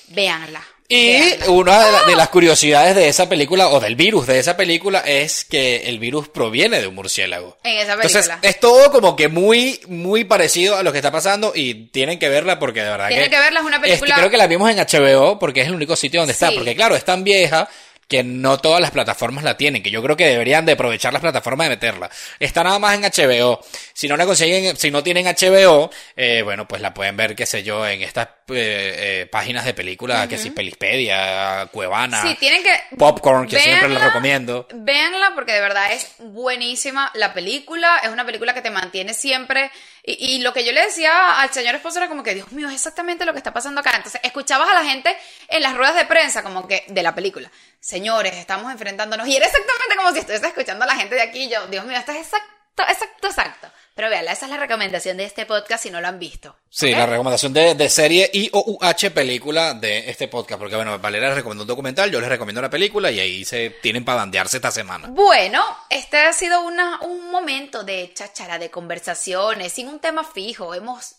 Véanla. 0.08 0.62
Y 0.90 1.20
una 1.48 2.06
de, 2.06 2.16
las 2.16 2.30
curiosidades 2.30 2.96
de 2.96 3.08
esa 3.08 3.28
película, 3.28 3.68
o 3.68 3.78
del 3.78 3.94
virus 3.94 4.26
de 4.26 4.38
esa 4.38 4.56
película, 4.56 5.00
es 5.00 5.44
que 5.44 5.88
el 5.88 5.98
virus 5.98 6.30
proviene 6.30 6.80
de 6.80 6.86
un 6.86 6.94
murciélago. 6.94 7.58
En 7.62 7.76
esa 7.76 7.94
película. 7.94 8.20
Entonces, 8.34 8.38
es 8.40 8.58
todo 8.58 8.90
como 8.90 9.14
que 9.14 9.28
muy, 9.28 9.82
muy 9.86 10.24
parecido 10.24 10.78
a 10.78 10.82
lo 10.82 10.90
que 10.90 10.98
está 10.98 11.12
pasando 11.12 11.52
y 11.54 11.88
tienen 11.88 12.18
que 12.18 12.30
verla 12.30 12.58
porque 12.58 12.82
de 12.82 12.88
verdad 12.88 13.08
tienen 13.08 13.28
que, 13.28 13.38
verla, 13.38 13.60
es 13.60 13.66
una 13.66 13.80
película... 13.82 14.16
creo 14.16 14.30
que 14.30 14.38
la 14.38 14.46
vimos 14.46 14.70
en 14.70 14.78
HBO 14.78 15.38
porque 15.38 15.60
es 15.60 15.66
el 15.66 15.74
único 15.74 15.94
sitio 15.94 16.20
donde 16.20 16.32
está, 16.32 16.52
porque 16.52 16.74
claro, 16.74 16.96
es 16.96 17.04
tan 17.04 17.22
vieja 17.22 17.68
que 18.08 18.24
no 18.24 18.58
todas 18.58 18.80
las 18.80 18.90
plataformas 18.90 19.44
la 19.44 19.56
tienen, 19.56 19.82
que 19.82 19.90
yo 19.90 20.02
creo 20.02 20.16
que 20.16 20.26
deberían 20.26 20.64
de 20.64 20.72
aprovechar 20.72 21.12
las 21.12 21.22
plataformas 21.22 21.66
de 21.66 21.76
meterla. 21.76 22.10
Está 22.40 22.64
nada 22.64 22.78
más 22.78 22.96
en 22.96 23.02
HBO. 23.02 23.60
Si 23.92 24.08
no 24.08 24.16
la 24.16 24.26
consiguen, 24.26 24.76
si 24.76 24.90
no 24.90 25.02
tienen 25.02 25.26
HBO, 25.26 25.90
eh, 26.16 26.42
bueno, 26.42 26.66
pues 26.66 26.80
la 26.80 26.94
pueden 26.94 27.16
ver, 27.16 27.36
qué 27.36 27.44
sé 27.44 27.62
yo, 27.62 27.86
en 27.86 28.02
estas 28.02 28.28
eh, 28.50 29.22
eh, 29.22 29.26
páginas 29.26 29.64
de 29.64 29.74
películas, 29.74 30.26
que 30.28 30.38
si 30.38 30.50
Pelispedia, 30.50 31.68
Cuevana, 31.72 32.22
sí, 32.22 32.36
tienen 32.38 32.62
que 32.62 32.96
Popcorn, 32.96 33.46
que 33.48 33.58
siempre 33.58 33.88
les 33.88 34.02
recomiendo. 34.02 34.66
Véanla 34.72 35.32
porque 35.34 35.52
de 35.52 35.60
verdad 35.60 35.92
es 35.92 36.14
buenísima 36.18 37.10
la 37.14 37.34
película, 37.34 38.00
es 38.02 38.10
una 38.10 38.24
película 38.24 38.54
que 38.54 38.62
te 38.62 38.70
mantiene 38.70 39.14
siempre 39.14 39.70
y, 40.10 40.38
lo 40.38 40.54
que 40.54 40.64
yo 40.64 40.72
le 40.72 40.80
decía 40.80 41.38
al 41.38 41.52
señor 41.52 41.74
esposo 41.74 41.98
era 41.98 42.08
como 42.08 42.22
que, 42.22 42.34
Dios 42.34 42.50
mío, 42.52 42.68
es 42.68 42.74
exactamente 42.74 43.26
lo 43.26 43.32
que 43.32 43.38
está 43.38 43.52
pasando 43.52 43.80
acá. 43.80 43.92
Entonces, 43.94 44.18
escuchabas 44.24 44.70
a 44.70 44.74
la 44.74 44.84
gente 44.84 45.14
en 45.48 45.62
las 45.62 45.76
ruedas 45.76 45.96
de 45.96 46.06
prensa, 46.06 46.42
como 46.42 46.66
que, 46.66 46.84
de 46.88 47.02
la 47.02 47.14
película. 47.14 47.50
Señores, 47.78 48.34
estamos 48.36 48.72
enfrentándonos. 48.72 49.28
Y 49.28 49.36
era 49.36 49.44
exactamente 49.44 49.96
como 49.96 50.12
si 50.12 50.20
estuviese 50.20 50.46
escuchando 50.46 50.84
a 50.84 50.86
la 50.86 50.96
gente 50.96 51.14
de 51.14 51.20
aquí. 51.20 51.50
yo, 51.50 51.66
Dios 51.66 51.84
mío, 51.84 51.98
esto 51.98 52.12
es 52.12 52.18
exacto, 52.18 52.84
exacto, 52.88 53.26
exacto. 53.26 53.68
Pero 53.98 54.10
vean, 54.10 54.28
esa 54.28 54.46
es 54.46 54.50
la 54.52 54.58
recomendación 54.58 55.16
de 55.16 55.24
este 55.24 55.44
podcast 55.44 55.82
si 55.82 55.90
no 55.90 56.00
lo 56.00 56.06
han 56.06 56.20
visto. 56.20 56.54
Sí, 56.70 56.92
la 56.92 57.04
recomendación 57.04 57.52
de, 57.52 57.74
de 57.74 57.88
serie 57.88 58.30
y 58.32 58.48
o 58.52 58.78
película 59.12 59.74
de 59.74 60.08
este 60.08 60.28
podcast. 60.28 60.60
Porque 60.60 60.76
bueno, 60.76 60.96
Valeria 61.00 61.30
les 61.30 61.38
recomendó 61.38 61.64
un 61.64 61.66
documental, 61.66 62.08
yo 62.08 62.20
les 62.20 62.28
recomiendo 62.28 62.62
la 62.62 62.70
película 62.70 63.10
y 63.10 63.18
ahí 63.18 63.44
se 63.44 63.70
tienen 63.82 64.04
para 64.04 64.18
bandearse 64.18 64.58
esta 64.58 64.70
semana. 64.70 65.08
Bueno, 65.08 65.64
este 65.90 66.16
ha 66.16 66.32
sido 66.32 66.62
una, 66.62 67.00
un 67.00 67.28
momento 67.32 67.82
de 67.82 68.12
cháchara, 68.14 68.60
de 68.60 68.70
conversaciones, 68.70 69.72
sin 69.72 69.88
un 69.88 69.98
tema 69.98 70.22
fijo. 70.22 70.76
Hemos 70.76 71.16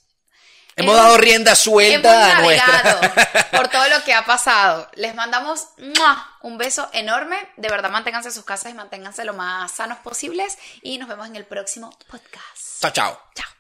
Hemos 0.80 0.96
dado 0.96 1.18
rienda 1.18 1.56
suelta 1.56 2.12
a 2.12 2.32
hemos 2.32 2.42
navegado 2.42 3.02
nuestra. 3.02 3.50
por 3.52 3.68
todo 3.68 3.88
lo 3.90 4.04
que 4.04 4.14
ha 4.14 4.26
pasado. 4.26 4.90
Les 4.96 5.14
mandamos 5.16 5.68
¡mua! 5.78 6.38
un 6.42 6.58
beso 6.58 6.90
enorme. 6.94 7.38
De 7.58 7.70
verdad, 7.70 7.90
manténganse 7.90 8.30
en 8.30 8.36
sus 8.36 8.46
casas 8.46 8.72
y 8.72 8.76
manténganse 8.76 9.26
lo 9.26 9.34
más 9.34 9.72
sanos 9.72 10.00
posibles. 10.00 10.58
Y 10.82 10.98
nos 10.98 11.08
vemos 11.08 11.28
en 11.28 11.36
el 11.36 11.46
próximo 11.46 11.90
podcast. 12.10 12.82
chao, 12.82 12.92
chao. 12.92 13.22
Chao. 13.36 13.59